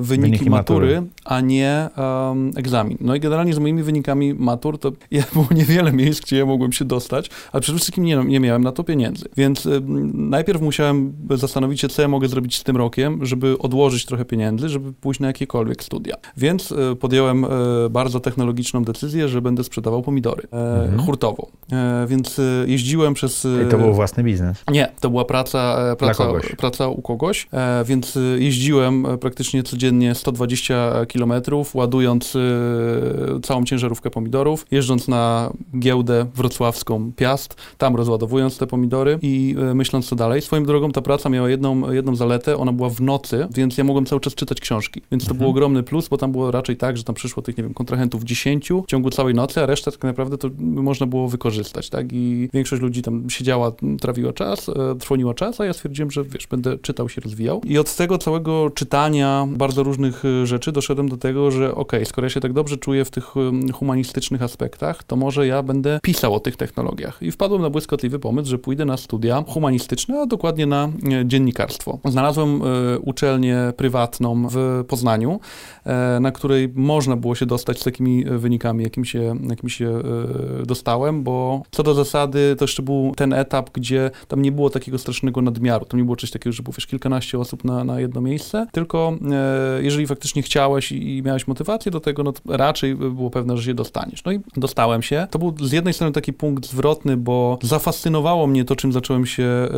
wyniki, 0.00 0.30
Wyniki 0.30 0.50
matury, 0.50 0.86
matury. 0.86 1.10
a 1.24 1.40
nie 1.40 1.88
em, 1.96 2.50
egzamin. 2.56 2.98
No 3.00 3.14
i 3.14 3.20
generalnie 3.20 3.54
z 3.54 3.58
moimi 3.58 3.82
wynikami 3.82 4.34
matur 4.34 4.78
to 4.78 4.92
ja, 5.10 5.22
było 5.32 5.46
niewiele 5.50 5.92
miejsc, 5.92 6.20
gdzie 6.20 6.38
ja 6.38 6.46
mogłem 6.46 6.72
się 6.72 6.84
dostać, 6.84 7.30
ale 7.52 7.60
przede 7.60 7.78
wszystkim 7.78 8.04
nie, 8.04 8.16
nie 8.16 8.40
miałem 8.40 8.62
na 8.62 8.72
to 8.72 8.84
pieniędzy. 8.84 9.28
Więc 9.36 9.68
najpierw 10.14 10.62
musiałem 10.62 10.71
musiałem 10.72 11.12
zastanowić 11.30 11.80
się, 11.80 11.88
co 11.88 12.02
ja 12.02 12.08
mogę 12.08 12.28
zrobić 12.28 12.58
z 12.58 12.62
tym 12.64 12.76
rokiem, 12.76 13.26
żeby 13.26 13.58
odłożyć 13.58 14.06
trochę 14.06 14.24
pieniędzy, 14.24 14.68
żeby 14.68 14.92
pójść 14.92 15.20
na 15.20 15.26
jakiekolwiek 15.26 15.82
studia. 15.84 16.16
Więc 16.36 16.72
e, 16.72 16.96
podjąłem 16.96 17.44
e, 17.44 17.48
bardzo 17.90 18.20
technologiczną 18.20 18.84
decyzję, 18.84 19.28
że 19.28 19.42
będę 19.42 19.64
sprzedawał 19.64 20.02
pomidory 20.02 20.42
e, 20.52 20.82
Mhm. 20.82 21.00
hurtowo. 21.06 21.46
Więc 22.06 22.40
jeździłem 22.66 23.14
przez... 23.14 23.46
I 23.66 23.70
to 23.70 23.78
był 23.78 23.94
własny 23.94 24.24
biznes. 24.24 24.64
nie, 24.70 24.88
to 25.00 25.10
była 25.10 25.24
praca, 25.24 25.76
praca, 25.98 26.24
praca 26.58 26.88
u 26.88 27.02
kogoś, 27.02 27.48
więc 27.84 28.18
jeździłem 28.38 29.06
praktycznie 29.20 29.62
codziennie 29.62 30.14
120 30.14 30.92
km, 31.12 31.32
ładując 31.74 32.34
całą 33.42 33.64
ciężarówkę 33.64 34.10
pomidorów, 34.10 34.66
jeżdżąc 34.70 35.08
na 35.08 35.52
giełdę 35.78 36.26
wrocławską 36.34 37.12
Piast, 37.16 37.56
tam 37.78 37.96
rozładowując 37.96 38.58
te 38.58 38.66
pomidory 38.66 39.18
i 39.22 39.56
myśląc 39.74 40.08
co 40.08 40.16
dalej. 40.16 40.40
Swoją 40.62 40.66
drogą 40.66 40.92
ta 40.92 41.02
praca 41.02 41.28
miała 41.28 41.50
jedną, 41.50 41.92
jedną 41.92 42.16
zaletę, 42.16 42.56
ona 42.56 42.72
była 42.72 42.90
w 42.90 43.00
nocy, 43.00 43.46
więc 43.54 43.78
ja 43.78 43.84
mogłem 43.84 44.06
cały 44.06 44.20
czas 44.20 44.34
czytać 44.34 44.60
książki, 44.60 45.02
więc 45.10 45.26
to 45.26 45.34
był 45.34 45.48
ogromny 45.48 45.82
plus, 45.82 46.08
bo 46.08 46.16
tam 46.16 46.32
było 46.32 46.50
raczej 46.50 46.76
tak, 46.76 46.96
że 46.96 47.04
tam 47.04 47.14
przyszło 47.14 47.42
tych, 47.42 47.56
nie 47.56 47.64
wiem, 47.64 47.74
kontrahentów 47.74 48.24
10 48.24 48.68
w 48.84 48.86
ciągu 48.86 49.10
całej 49.10 49.34
nocy, 49.34 49.62
a 49.62 49.66
resztę 49.66 49.92
tak 49.92 50.04
naprawdę 50.04 50.38
to 50.38 50.48
można 50.58 51.06
było 51.06 51.28
wykorzystać, 51.28 51.90
tak? 51.90 52.06
I 52.12 52.48
większość 52.52 52.82
ludzi 52.82 53.02
tam 53.02 53.30
siedziała, 53.30 53.72
trawiła 54.00 54.32
czas, 54.32 54.68
e, 54.68 54.72
trwoniła 54.98 55.34
czas, 55.34 55.60
a 55.60 55.64
ja 55.64 55.72
stwierdziłem, 55.72 56.10
że 56.10 56.24
wiesz, 56.24 56.46
będę 56.46 56.78
czytał, 56.78 57.08
się 57.08 57.20
rozwijał. 57.20 57.60
I 57.64 57.78
od 57.78 57.96
tego 57.96 58.18
całego 58.18 58.70
czytania 58.70 59.48
bardzo 59.50 59.82
różnych 59.82 60.24
e, 60.24 60.46
rzeczy 60.46 60.72
doszedłem 60.72 61.08
do 61.08 61.16
tego, 61.16 61.50
że 61.50 61.74
okej, 61.74 62.06
skoro 62.06 62.26
ja 62.26 62.30
się 62.30 62.40
tak 62.40 62.52
dobrze 62.52 62.76
czuję 62.76 63.04
w 63.04 63.10
tych 63.10 63.34
humanistycznych 63.74 64.42
aspektach, 64.42 65.04
to 65.04 65.16
może 65.16 65.46
ja 65.46 65.62
będę 65.62 66.00
pisał 66.02 66.34
o 66.34 66.40
tych 66.40 66.56
technologiach. 66.56 67.22
I 67.22 67.30
wpadłem 67.30 67.62
na 67.62 67.70
błyskotliwy 67.70 68.18
pomysł, 68.18 68.50
że 68.50 68.58
pójdę 68.58 68.84
na 68.84 68.96
studia 68.96 69.44
humanistyczne, 69.48 70.20
a 70.20 70.26
dokładnie 70.26 70.51
na 70.66 70.84
e, 70.84 71.26
dziennikarstwo. 71.26 71.98
Znalazłem 72.04 72.62
e, 72.62 72.98
uczelnię 72.98 73.72
prywatną 73.76 74.48
w 74.50 74.84
Poznaniu, 74.88 75.40
e, 75.84 76.20
na 76.20 76.32
której 76.32 76.72
można 76.74 77.16
było 77.16 77.34
się 77.34 77.46
dostać 77.46 77.80
z 77.80 77.84
takimi 77.84 78.24
wynikami, 78.24 78.84
jakim 78.84 79.04
się, 79.04 79.36
jakim 79.48 79.68
się 79.68 80.02
dostałem, 80.66 81.22
bo 81.22 81.62
co 81.70 81.82
do 81.82 81.94
zasady 81.94 82.56
to 82.58 82.64
jeszcze 82.64 82.82
był 82.82 83.12
ten 83.16 83.32
etap, 83.32 83.70
gdzie 83.72 84.10
tam 84.28 84.42
nie 84.42 84.52
było 84.52 84.70
takiego 84.70 84.98
strasznego 84.98 85.42
nadmiaru, 85.42 85.84
tam 85.84 86.00
nie 86.00 86.04
było 86.04 86.16
czegoś 86.16 86.30
takiego, 86.30 86.52
że 86.52 86.62
było 86.62 86.72
wiesz, 86.72 86.86
kilkanaście 86.86 87.38
osób 87.38 87.64
na, 87.64 87.84
na 87.84 88.00
jedno 88.00 88.20
miejsce, 88.20 88.66
tylko 88.72 89.12
jeżeli 89.80 90.06
faktycznie 90.06 90.42
chciałeś 90.42 90.92
i, 90.92 91.22
miałeś 91.22 91.46
motywację 91.46 91.92
do 91.92 92.00
tego, 92.00 92.22
no 92.22 92.32
to 92.32 92.56
raczej 92.56 92.94
było 92.94 93.30
pewne, 93.30 93.56
że 93.56 93.62
się 93.62 93.74
dostaniesz. 93.74 94.24
No 94.24 94.32
i 94.32 94.40
dostałem 94.56 95.02
się. 95.02 95.26
To 95.30 95.38
był 95.38 95.54
z 95.60 95.72
jednej 95.72 95.94
strony 95.94 96.12
taki 96.12 96.32
punkt 96.32 96.66
zwrotny, 96.66 97.16
bo 97.16 97.58
zafascynowało 97.62 98.46
mnie 98.46 98.64
to, 98.64 98.76
czym 98.76 98.92
zacząłem 98.92 99.26
się 99.26 99.44
e, 99.44 99.68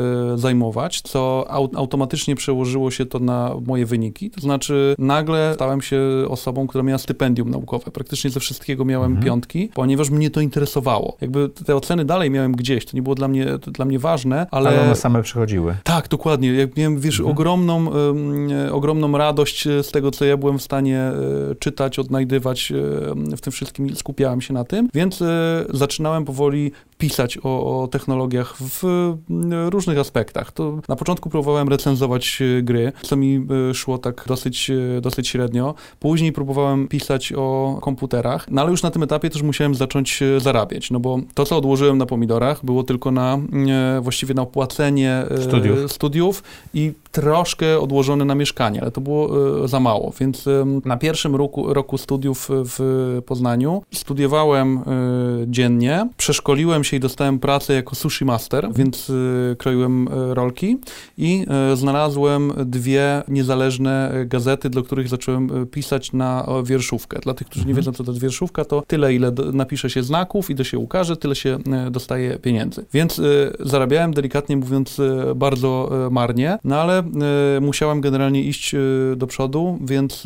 zajmować, 0.65 1.01
co 1.03 1.47
au, 1.49 1.69
automatycznie 1.77 2.35
przełożyło 2.37 2.91
się 2.91 3.07
to 3.07 3.19
na 3.19 3.55
moje 3.67 3.87
wyniki. 3.87 4.31
To 4.31 4.41
znaczy 4.41 4.95
nagle 4.99 5.53
stałem 5.55 5.83
się 5.83 6.01
osobą, 6.29 6.67
która 6.67 6.85
miała 6.85 6.99
stypendium 6.99 7.51
naukowe. 7.51 7.91
Praktycznie 7.91 8.31
ze 8.31 8.41
wszystkiego 8.41 8.85
miałem 8.85 9.21
piątki, 9.21 9.71
ponieważ 9.75 10.11
mnie 10.11 10.31
to 10.31 10.41
interesowało. 10.41 11.17
Jakby 11.21 11.49
te 11.49 11.77
oceny 11.77 12.05
dalej 12.05 12.31
miałem 12.31 12.53
gdzieś, 12.53 12.87
to 12.87 12.91
nie 12.95 13.03
było 13.03 13.15
dla 13.15 13.29
mnie, 13.29 13.59
to 13.59 13.71
dla 13.71 13.85
mnie 13.85 13.99
ważne, 13.99 14.47
ale... 14.51 14.71
Ale 14.71 14.83
one 14.83 14.97
same 14.97 15.23
przychodziły. 15.23 15.77
Tak, 15.85 16.09
dokładnie. 16.09 16.53
Jak 16.53 16.77
miałem, 16.77 17.01
wiesz, 17.01 17.21
ogromną, 17.21 17.93
em, 17.93 18.53
e, 18.53 18.73
ogromną 18.73 19.19
radość 19.19 19.67
e, 19.67 19.83
z 19.83 19.91
tego, 19.91 20.11
co 20.11 20.25
ja 20.25 20.37
byłem 20.37 20.59
w 20.59 20.63
stanie 20.63 20.99
e, 20.99 21.15
czytać, 21.59 21.99
odnajdywać 21.99 22.73
e, 22.73 23.37
w 23.37 23.41
tym 23.41 23.53
wszystkim, 23.53 23.97
skupiałem 23.97 24.41
się 24.41 24.55
na 24.55 24.65
tym, 24.65 24.89
więc 24.95 25.23
zaczynałem 25.71 26.25
powoli 26.25 26.73
pisać 26.99 27.39
o, 27.43 27.83
o 27.83 27.89
technologiach 27.89 28.57
w 28.57 28.83
różnych 29.69 29.99
aspektach. 29.99 30.44
To 30.53 30.79
na 30.89 30.97
początku 30.97 31.31
próbowałem 31.31 31.69
recenzować 31.69 32.43
e, 32.43 32.63
gry, 32.63 32.93
co 33.03 33.17
mi 33.17 33.47
e, 33.71 33.75
szło 33.75 33.99
tak 33.99 34.25
dosyć, 34.27 34.71
e, 34.71 35.01
dosyć 35.01 35.29
średnio. 35.29 35.75
Później 36.01 36.33
próbowałem 36.33 36.89
pisać 36.89 37.33
o 37.37 37.79
komputerach, 37.81 38.47
no 38.51 38.63
ale 38.63 38.71
już 38.71 38.83
na 38.83 38.91
tym 38.91 39.03
etapie 39.03 39.31
też 39.31 39.43
musiałem 39.43 39.75
zacząć 39.75 40.21
zarabiać, 40.39 40.91
no 40.91 41.01
bo 41.01 41.19
to, 41.35 41.45
co 41.45 41.57
odłożyłem 41.57 41.99
na 41.99 42.07
pomidorach, 42.07 42.65
było 42.65 42.83
tylko 42.83 43.11
na 43.11 43.39
właściwie 44.01 44.35
na 44.35 44.43
opłacenie 44.43 45.25
Studiów. 45.49 45.93
studiów 45.93 46.43
i 46.75 46.93
troszkę 47.13 47.81
odłożone 47.81 48.25
na 48.25 48.35
mieszkanie, 48.35 48.83
ale 48.83 48.91
to 48.91 49.01
było 49.01 49.29
za 49.69 49.81
mało, 49.81 50.13
więc 50.21 50.45
na 50.85 50.97
pierwszym 50.97 51.37
roku, 51.37 51.75
roku 51.75 51.99
studiów 51.99 52.49
w 52.51 53.21
Poznaniu 53.27 53.83
studiowałem 53.95 54.81
dziennie, 55.47 56.09
przeszkoliłem 56.17 56.85
się 56.85 56.97
i 56.97 57.01
dostałem 57.01 57.39
pracę 57.39 57.75
jako 57.75 57.95
sushi 57.95 58.25
master, 58.25 58.69
więc 58.75 59.13
kroiłem 59.59 60.09
rolki 60.35 60.79
i 61.19 61.47
e, 61.73 61.77
znalazłem 61.77 62.53
dwie 62.65 63.23
niezależne 63.29 64.13
gazety, 64.27 64.71
do 64.71 64.83
których 64.83 65.09
zacząłem 65.09 65.63
e, 65.63 65.67
pisać 65.67 66.13
na 66.13 66.47
wierszówkę. 66.65 67.19
Dla 67.21 67.35
tych, 67.35 67.47
którzy 67.47 67.67
nie 67.67 67.75
wiedzą, 67.75 67.93
co 67.93 68.05
to 68.05 68.13
jest 68.13 68.23
wierszówka, 68.23 68.65
to 68.65 68.83
tyle, 68.87 69.15
ile 69.15 69.33
napisze 69.53 69.91
się 69.91 70.03
znaków 70.03 70.51
i 70.51 70.55
to 70.55 70.65
się 70.65 70.79
ukaże, 70.79 71.17
tyle 71.17 71.35
się 71.35 71.59
e, 71.73 71.91
dostaje 71.91 72.39
pieniędzy. 72.39 72.85
Więc 72.93 73.21
zarabiałem, 73.61 74.15
delikatnie 74.15 74.57
mówiąc, 74.57 75.01
bardzo 75.37 75.91
marnie, 76.11 76.59
no 76.65 76.77
ale 76.77 77.03
musiałem 77.61 78.01
generalnie 78.01 78.43
iść 78.43 78.75
do 79.17 79.27
przodu, 79.27 79.79
więc 79.81 80.23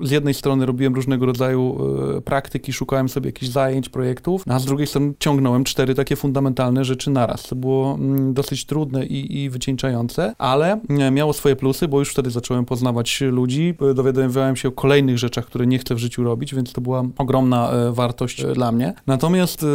z 0.00 0.10
jednej 0.10 0.34
strony 0.34 0.66
robiłem 0.66 0.94
różnego 0.94 1.26
rodzaju 1.26 1.78
praktyki, 2.24 2.72
szukałem 2.72 3.08
sobie 3.08 3.28
jakichś 3.28 3.52
zajęć, 3.52 3.88
projektów, 3.88 4.46
no 4.46 4.54
a 4.54 4.58
z 4.58 4.64
drugiej 4.64 4.86
strony 4.86 5.12
ciągnąłem 5.18 5.64
cztery 5.64 5.94
takie 5.94 6.16
fundamentalne 6.16 6.84
rzeczy 6.84 7.10
naraz, 7.10 7.42
co 7.42 7.56
było 7.56 7.94
mm, 7.94 8.34
dosyć 8.34 8.66
trudne 8.66 9.06
i, 9.06 9.21
i 9.30 9.50
wycieńczające, 9.50 10.34
ale 10.38 10.80
e, 11.00 11.10
miało 11.10 11.32
swoje 11.32 11.56
plusy, 11.56 11.88
bo 11.88 11.98
już 11.98 12.10
wtedy 12.10 12.30
zacząłem 12.30 12.64
poznawać 12.64 13.20
ludzi, 13.20 13.74
dowiadywałem 13.94 14.56
się 14.56 14.68
o 14.68 14.72
kolejnych 14.72 15.18
rzeczach, 15.18 15.46
które 15.46 15.66
nie 15.66 15.78
chcę 15.78 15.94
w 15.94 15.98
życiu 15.98 16.24
robić, 16.24 16.54
więc 16.54 16.72
to 16.72 16.80
była 16.80 17.02
ogromna 17.18 17.70
e, 17.70 17.92
wartość 17.92 18.40
e, 18.40 18.52
dla 18.52 18.72
mnie. 18.72 18.94
Natomiast 19.06 19.66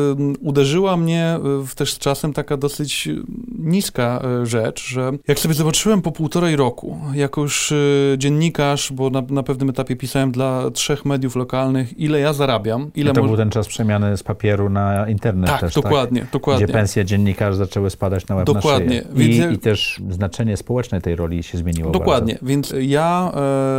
uderzyła 0.41 0.97
mnie 0.97 1.39
też 1.75 1.93
z 1.93 1.97
czasem 1.97 2.33
taka 2.33 2.57
dosyć 2.57 3.09
niska 3.59 4.21
rzecz, 4.43 4.87
że 4.87 5.11
jak 5.27 5.39
sobie 5.39 5.53
zobaczyłem 5.53 6.01
po 6.01 6.11
półtorej 6.11 6.55
roku, 6.55 6.97
jako 7.13 7.41
już 7.41 7.73
dziennikarz, 8.17 8.91
bo 8.93 9.09
na, 9.09 9.21
na 9.29 9.43
pewnym 9.43 9.69
etapie 9.69 9.95
pisałem 9.95 10.31
dla 10.31 10.71
trzech 10.71 11.05
mediów 11.05 11.35
lokalnych, 11.35 11.99
ile 11.99 12.19
ja 12.19 12.33
zarabiam, 12.33 12.91
ile 12.95 13.13
to 13.13 13.21
moż- 13.21 13.27
był 13.27 13.37
ten 13.37 13.49
czas 13.49 13.67
przemiany 13.67 14.17
z 14.17 14.23
papieru 14.23 14.69
na 14.69 15.09
internet 15.09 15.49
Tak, 15.49 15.59
też, 15.61 15.73
dokładnie, 15.73 16.21
tak? 16.21 16.29
dokładnie. 16.31 16.65
Gdzie 16.65 16.73
pensje 16.73 17.05
dziennikarzy 17.05 17.57
zaczęły 17.57 17.89
spadać 17.89 18.27
na 18.27 18.35
łeb 18.35 18.45
Dokładnie. 18.45 18.85
na 18.85 19.01
szyję. 19.01 19.15
Więc 19.15 19.35
I, 19.35 19.36
I 19.53 19.57
też 19.57 20.01
znaczenie 20.09 20.57
społeczne 20.57 21.01
tej 21.01 21.15
roli 21.15 21.43
się 21.43 21.57
zmieniło 21.57 21.91
Dokładnie, 21.91 22.39
więc 22.41 22.73
ja 22.79 23.31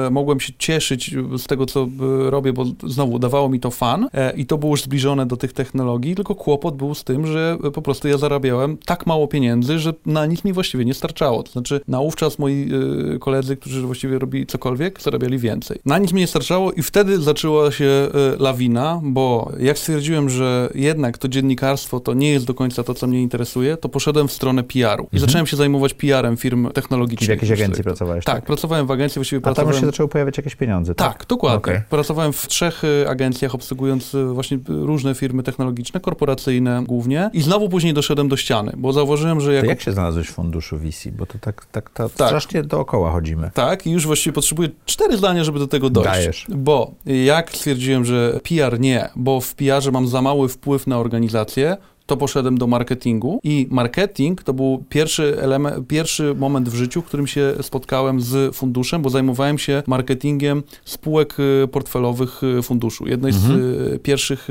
e, 0.07 0.11
mogłem 0.11 0.41
się 0.41 0.53
cieszyć 0.59 1.15
z 1.39 1.47
tego, 1.47 1.67
co 1.67 1.83
e, 2.27 2.31
robię, 2.31 2.53
bo 2.53 2.65
znowu 2.87 3.19
dawało 3.19 3.49
mi 3.49 3.61
to 3.61 3.71
fan 3.71 4.09
e, 4.15 4.33
i 4.37 4.47
to 4.47 4.59
było 4.59 4.73
już 4.73 4.83
zbliżone 4.83 5.27
do 5.27 5.37
tych 5.37 5.53
technologii, 5.53 6.15
tylko 6.15 6.35
kłopot 6.35 6.77
był 6.77 6.95
z 6.95 7.05
tym, 7.05 7.27
że 7.27 7.59
e, 7.65 7.71
po 7.71 7.83
prostu 7.83 8.09
ja 8.09 8.19
zarabiałem 8.19 8.77
tak 8.77 9.07
mało 9.07 9.29
pieniędzy, 9.29 9.79
że 9.79 9.93
na 10.07 10.27
nic 10.27 10.45
mi 10.45 10.53
właściwie 10.53 10.85
nie 10.85 10.95
starczało. 10.95 11.43
To 11.43 11.53
znaczy 11.53 11.81
naówczas 11.89 12.39
moi 12.39 12.71
e, 13.15 13.19
koledzy, 13.19 13.57
którzy 13.57 13.83
właściwie 13.83 14.19
robili 14.19 14.47
cokolwiek, 14.47 15.03
zarabiali 15.03 15.39
więcej. 15.39 15.79
Na 15.85 15.99
nic 15.99 16.13
mi 16.13 16.21
nie 16.21 16.27
starczało 16.27 16.73
i 16.73 16.83
wtedy 16.83 17.21
zaczęła 17.23 17.73
się 17.73 17.85
e, 17.85 18.11
lawina, 18.39 19.01
bo 19.05 19.53
jak 19.61 19.79
stwierdziłem, 19.79 20.31
że 20.31 20.71
jednak 20.75 21.19
to 21.19 21.29
dziennikarstwo 21.29 22.01
to 22.01 22.15
nie 22.15 22.31
jest 22.31 22.47
do 22.47 22.55
końca 22.55 22.83
to, 22.83 22.95
co 22.95 23.07
mnie 23.07 23.23
interesuje, 23.23 23.77
to 23.77 23.89
poszedłem 23.89 24.29
w 24.29 24.33
stronę 24.33 24.63
PR-u 24.63 25.09
i 25.13 25.19
zacząłem 25.19 25.47
się 25.49 25.57
zajmować 25.57 25.95
PR-em 25.95 26.37
firm 26.37 26.71
technologicznych. 26.71 27.23
I 27.23 27.27
w 27.27 27.43
jakiejś 27.43 27.61
agencji 27.61 27.85
pracowałeś, 27.85 28.25
Tak, 28.25 28.35
tak? 28.35 28.45
pracowałem 28.45 28.87
w 28.87 28.91
agencji, 28.91 29.15
właściwie 29.19 29.39
A 29.39 29.43
tam 29.43 29.51
już 29.51 29.57
pracowałem... 29.57 29.81
się 29.81 29.87
zaczęły 29.87 30.09
pojawiać 30.09 30.37
jakieś 30.37 30.57
pieniądze, 30.57 30.95
tak? 30.95 31.19
Tak, 31.19 31.27
dokładnie. 31.29 31.59
Okej. 31.59 31.81
Pracowałem 31.91 32.33
w 32.33 32.47
trzech 32.49 32.85
y, 32.85 33.09
agencjach, 33.09 33.55
obsługując 33.55 34.15
y, 34.15 34.25
właśnie 34.27 34.59
różne 34.69 35.15
firmy 35.15 35.43
technologiczne, 35.43 36.01
korporacyjne 36.01 36.85
głównie. 36.87 37.31
I 37.33 37.41
znowu 37.43 37.69
później 37.69 37.95
doszedłem 37.95 38.29
do 38.29 38.37
ściany, 38.37 38.73
bo 38.77 38.93
zauważyłem, 38.93 39.41
że 39.41 39.55
jako... 39.55 39.69
jak 39.69 39.81
się 39.81 39.93
znalazłeś 39.93 40.29
w 40.29 40.33
funduszu 40.33 40.79
VC? 40.79 41.11
Bo 41.13 41.27
to 41.27 41.39
tak, 41.39 41.65
tak, 41.73 41.91
tak, 41.91 42.13
Tak. 42.13 42.29
strasznie 42.29 42.63
dookoła 42.63 43.11
chodzimy. 43.13 43.51
Tak, 43.55 43.87
i 43.87 43.91
już 43.91 44.07
właściwie 44.07 44.35
potrzebuję 44.35 44.69
cztery 44.87 45.17
zdania, 45.17 45.45
żeby 45.45 45.59
do 45.59 45.67
tego 45.67 45.91
dojść. 45.91 46.11
Dajesz. 46.11 46.47
Bo 46.49 46.91
jak 47.27 47.51
stwierdziłem, 47.51 48.05
że 48.05 48.41
PR 48.49 48.81
nie, 48.81 49.09
bo 49.17 49.41
w 49.41 49.55
PR-ze 49.55 49.91
mam 49.91 50.09
za 50.09 50.23
mały 50.23 50.49
wpływ 50.49 50.87
na 50.87 50.99
organizację, 50.99 51.77
to 52.09 52.17
poszedłem 52.17 52.59
do 52.59 52.67
marketingu 52.67 53.41
i 53.45 53.67
marketing 53.71 54.43
to 54.43 54.55
był 54.55 54.85
pierwszy 54.89 55.37
element, 55.41 55.87
pierwszy 55.87 56.35
moment 56.35 56.69
w 56.69 56.75
życiu, 56.75 57.03
w 57.03 57.05
którym 57.05 57.27
się 57.27 57.55
spotkałem 57.63 58.21
z 58.21 58.57
funduszem, 58.57 59.03
bo 59.03 59.11
zajmowałem 59.11 59.59
się 59.59 59.83
marketingiem 59.87 60.63
spółek 60.85 61.37
y, 61.41 61.69
portfelowych 61.69 62.43
y, 62.43 62.63
funduszu. 62.63 63.09
Jednej 63.09 63.33
z 63.33 63.51
y, 63.51 63.99
pierwszych 63.99 64.49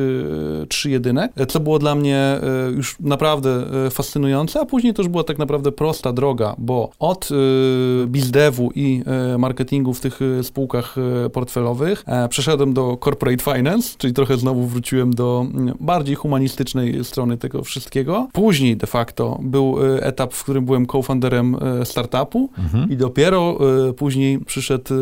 trzy 0.70 0.89
jedynek, 0.89 1.32
e, 1.36 1.46
co 1.46 1.60
było 1.60 1.80
dla 1.80 1.96
mnie 1.96 2.39
y, 2.70 2.72
już 2.72 2.96
naprawdę 3.00 3.63
y, 3.88 3.89
fascynujące, 3.89 4.60
a 4.60 4.65
później 4.65 4.93
to 4.93 5.02
już 5.02 5.10
była 5.10 5.24
tak 5.24 5.38
naprawdę 5.38 5.72
prosta 5.72 6.13
droga, 6.13 6.56
bo 6.58 6.89
od 7.00 7.30
bizdevu 8.06 8.72
i 8.76 9.04
marketingu 9.38 9.93
w 9.93 10.00
tych 10.00 10.20
spółkach 10.41 10.96
portfelowych 11.34 12.04
e, 12.08 12.30
przeszedłem 12.30 12.74
do 12.74 12.98
corporate 13.04 13.43
finance, 13.43 13.96
czyli 13.98 14.13
trochę 14.13 14.38
znowu 14.38 14.67
wróciłem 14.67 15.13
do 15.13 15.46
mm, 15.54 15.76
bardziej 15.80 16.15
humanistycznej 16.15 17.06
strony 17.06 17.38
tej 17.38 17.46
tego 17.49 17.63
wszystkiego. 17.63 18.27
Później 18.33 18.77
de 18.77 18.88
facto 18.88 19.39
był 19.41 19.77
e, 19.95 20.03
etap, 20.03 20.33
w 20.33 20.43
którym 20.43 20.65
byłem 20.65 20.88
co-founderem 20.88 21.55
e, 21.81 21.86
startupu 21.86 22.49
Mhm. 22.57 22.89
i 22.89 22.97
dopiero 22.97 23.57
e, 23.89 23.93
później 23.93 24.39
przyszedł, 24.39 24.93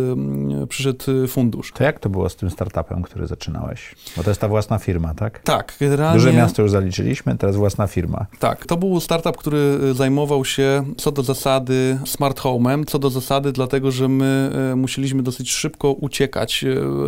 przyszedł 0.70 1.06
fundusz. 1.28 1.72
To 1.72 1.84
jak 1.84 2.00
to 2.00 2.10
było 2.10 2.30
z 2.30 2.36
tym 2.36 2.50
startupem, 2.50 3.02
który 3.04 3.28
zaczynałeś? 3.28 3.96
Bo 4.18 4.24
to 4.24 4.30
jest 4.30 4.42
ta 4.42 4.48
własna 4.48 4.78
firma, 4.80 5.14
tak? 5.14 5.40
Tak, 5.40 5.74
generalnie... 5.80 6.20
Duże 6.20 6.34
miasto 6.34 6.62
już 6.62 6.72
zaliczyliśmy, 6.72 7.38
teraz 7.38 7.56
własna 7.56 7.88
firma. 7.88 8.26
Tak, 8.40 8.66
to 8.66 8.78
był 8.78 9.00
startup, 9.00 9.38
który 9.38 9.80
zajmował 9.94 10.46
się 10.46 10.84
co 10.98 11.12
do 11.12 11.24
zasady 11.24 12.00
smart 12.06 12.40
home'em, 12.42 12.86
co 12.86 13.00
do 13.00 13.10
zasady 13.10 13.52
dlatego, 13.52 13.92
że 13.92 14.08
my 14.08 14.52
musieliśmy 14.76 15.24
dosyć 15.24 15.52
szybko 15.52 15.92
uciekać 15.92 16.66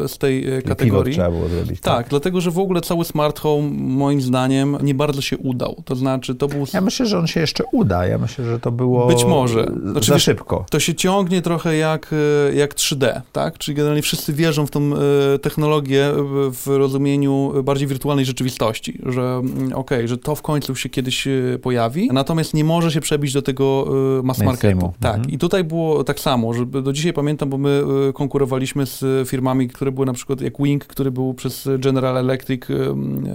z 0.07 0.17
tej 0.17 0.43
kategorii. 0.67 0.91
Pivot 0.91 1.11
trzeba 1.11 1.29
było 1.31 1.47
zrobić. 1.49 1.81
Tak, 1.81 2.09
dlatego 2.09 2.41
że 2.41 2.51
w 2.51 2.59
ogóle 2.59 2.81
cały 2.81 3.05
smart 3.05 3.39
home 3.39 3.69
moim 3.77 4.21
zdaniem 4.21 4.77
nie 4.81 4.93
bardzo 4.93 5.21
się 5.21 5.26
udał. 5.35 5.83
To 5.85 5.95
znaczy 5.95 6.35
to 6.35 6.47
był... 6.47 6.65
Ja 6.73 6.81
myślę, 6.81 7.05
że 7.05 7.19
on 7.19 7.27
się 7.27 7.39
jeszcze 7.39 7.63
uda. 7.71 8.07
Ja 8.07 8.17
myślę, 8.17 8.45
że 8.45 8.59
to 8.59 8.71
było 8.71 9.07
Być 9.07 9.25
może. 9.25 9.71
za 9.83 9.91
Znaczy, 9.91 10.13
wiesz, 10.13 10.23
szybko. 10.23 10.65
To 10.69 10.79
się 10.79 10.95
ciągnie 10.95 11.41
trochę 11.41 11.77
jak, 11.77 12.13
e, 12.49 12.55
jak 12.55 12.75
3D, 12.75 13.21
tak? 13.31 13.57
Czyli 13.57 13.75
generalnie 13.75 14.01
wszyscy 14.01 14.33
wierzą 14.33 14.65
w 14.65 14.71
tą 14.71 14.81
e, 14.93 15.39
technologię 15.39 16.11
w 16.51 16.67
rozumieniu 16.67 17.53
bardziej 17.63 17.87
wirtualnej 17.87 18.25
rzeczywistości, 18.25 18.99
że 19.05 19.21
mm, 19.21 19.73
okej, 19.73 20.07
że 20.07 20.17
to 20.17 20.35
w 20.35 20.41
końcu 20.41 20.75
się 20.75 20.89
kiedyś 20.89 21.27
e, 21.27 21.31
pojawi, 21.61 22.09
natomiast 22.13 22.53
nie 22.53 22.63
może 22.63 22.91
się 22.91 23.01
przebić 23.01 23.33
do 23.33 23.41
tego 23.41 23.87
mass 24.23 24.39
marketu. 24.39 24.93
Tak. 24.99 25.15
Mhm. 25.15 25.33
I 25.33 25.37
tutaj 25.37 25.63
było 25.63 26.03
tak 26.03 26.19
samo, 26.19 26.53
że 26.53 26.65
do 26.65 26.93
dzisiaj 26.93 27.13
pamiętam, 27.13 27.49
bo 27.49 27.57
my 27.57 27.83
konkurowaliśmy 28.13 28.85
z 28.85 29.29
firmami, 29.29 29.67
które 29.67 29.91
były 29.91 30.05
na 30.05 30.13
przykład 30.13 30.41
jak 30.41 30.53
Wing, 30.59 30.85
który 30.85 31.11
był 31.11 31.33
przez 31.33 31.69
General 31.79 32.17
Electric 32.17 32.61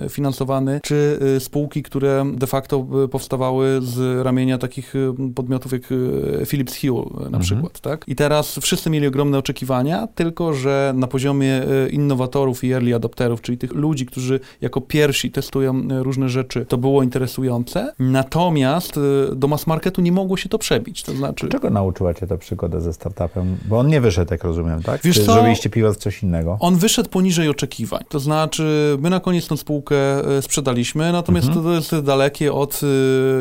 finansowany, 0.09 0.81
czy 0.83 1.19
e, 1.37 1.41
spółki, 1.83 1.91
które 1.91 2.25
de 2.35 2.47
facto 2.47 2.87
e, 3.05 3.09
powstawały 3.09 3.81
z 3.83 4.25
ramienia 4.25 4.59
takich 4.59 4.95
e, 4.97 5.33
podmiotów 5.35 5.73
jak 5.73 5.83
e, 6.43 6.47
Philips 6.47 6.81
Hue 6.81 7.11
na 7.21 7.25
Mhm. 7.27 7.43
przykład, 7.43 7.81
tak? 7.81 8.05
I 8.09 8.15
teraz 8.17 8.59
wszyscy 8.59 8.91
mieli 8.91 9.07
ogromne 9.07 9.39
oczekiwania, 9.39 10.07
tylko 10.15 10.55
że 10.55 10.93
na 10.97 11.07
poziomie 11.07 11.63
innowatorów 11.91 12.65
i 12.65 12.73
early 12.73 12.95
adopterów, 12.95 13.41
czyli 13.43 13.59
tych 13.59 13.73
ludzi, 13.75 14.07
którzy 14.07 14.41
jako 14.61 14.81
pierwsi 14.81 15.31
testują 15.31 15.83
różne 16.03 16.29
rzeczy, 16.29 16.67
to 16.67 16.79
było 16.79 17.03
interesujące. 17.03 17.93
Natomiast 17.99 19.01
do 19.37 19.49
mass 19.49 19.67
marketu 19.67 20.01
nie 20.01 20.13
mogło 20.13 20.37
się 20.37 20.49
to 20.49 20.59
przebić. 20.59 21.03
To 21.03 21.13
znaczy, 21.13 21.49
Czego 21.49 21.71
nauczyła 21.71 22.15
cię 22.15 22.27
ta 22.27 22.37
przygoda 22.37 22.81
ze 22.81 22.93
startupem? 22.93 23.57
Bo 23.69 23.79
on 23.79 23.87
nie 23.89 24.01
wyszedł, 24.01 24.35
jak 24.35 24.45
rozumiem, 24.45 24.83
tak? 24.83 25.01
Wiesz 25.05 25.17
Czy 25.17 25.25
co? 25.27 25.33
zrobiliście 25.33 25.71
pivot 25.71 25.97
coś 25.97 26.23
innego? 26.23 26.57
On 26.61 26.77
wyszedł 26.77 27.09
poniżej 27.09 27.49
oczekiwań. 27.49 28.01
To 28.09 28.21
znaczy, 28.21 28.97
my 29.01 29.11
na 29.11 29.21
koniec 29.21 29.47
tą 29.47 29.57
spółkę 29.57 29.95
sprzedaliśmy, 30.41 31.13
natomiast 31.13 31.49
Mhm. 31.49 31.62
To 31.63 31.75
jest 31.75 32.01
dalekie 32.01 32.53
od 32.53 32.81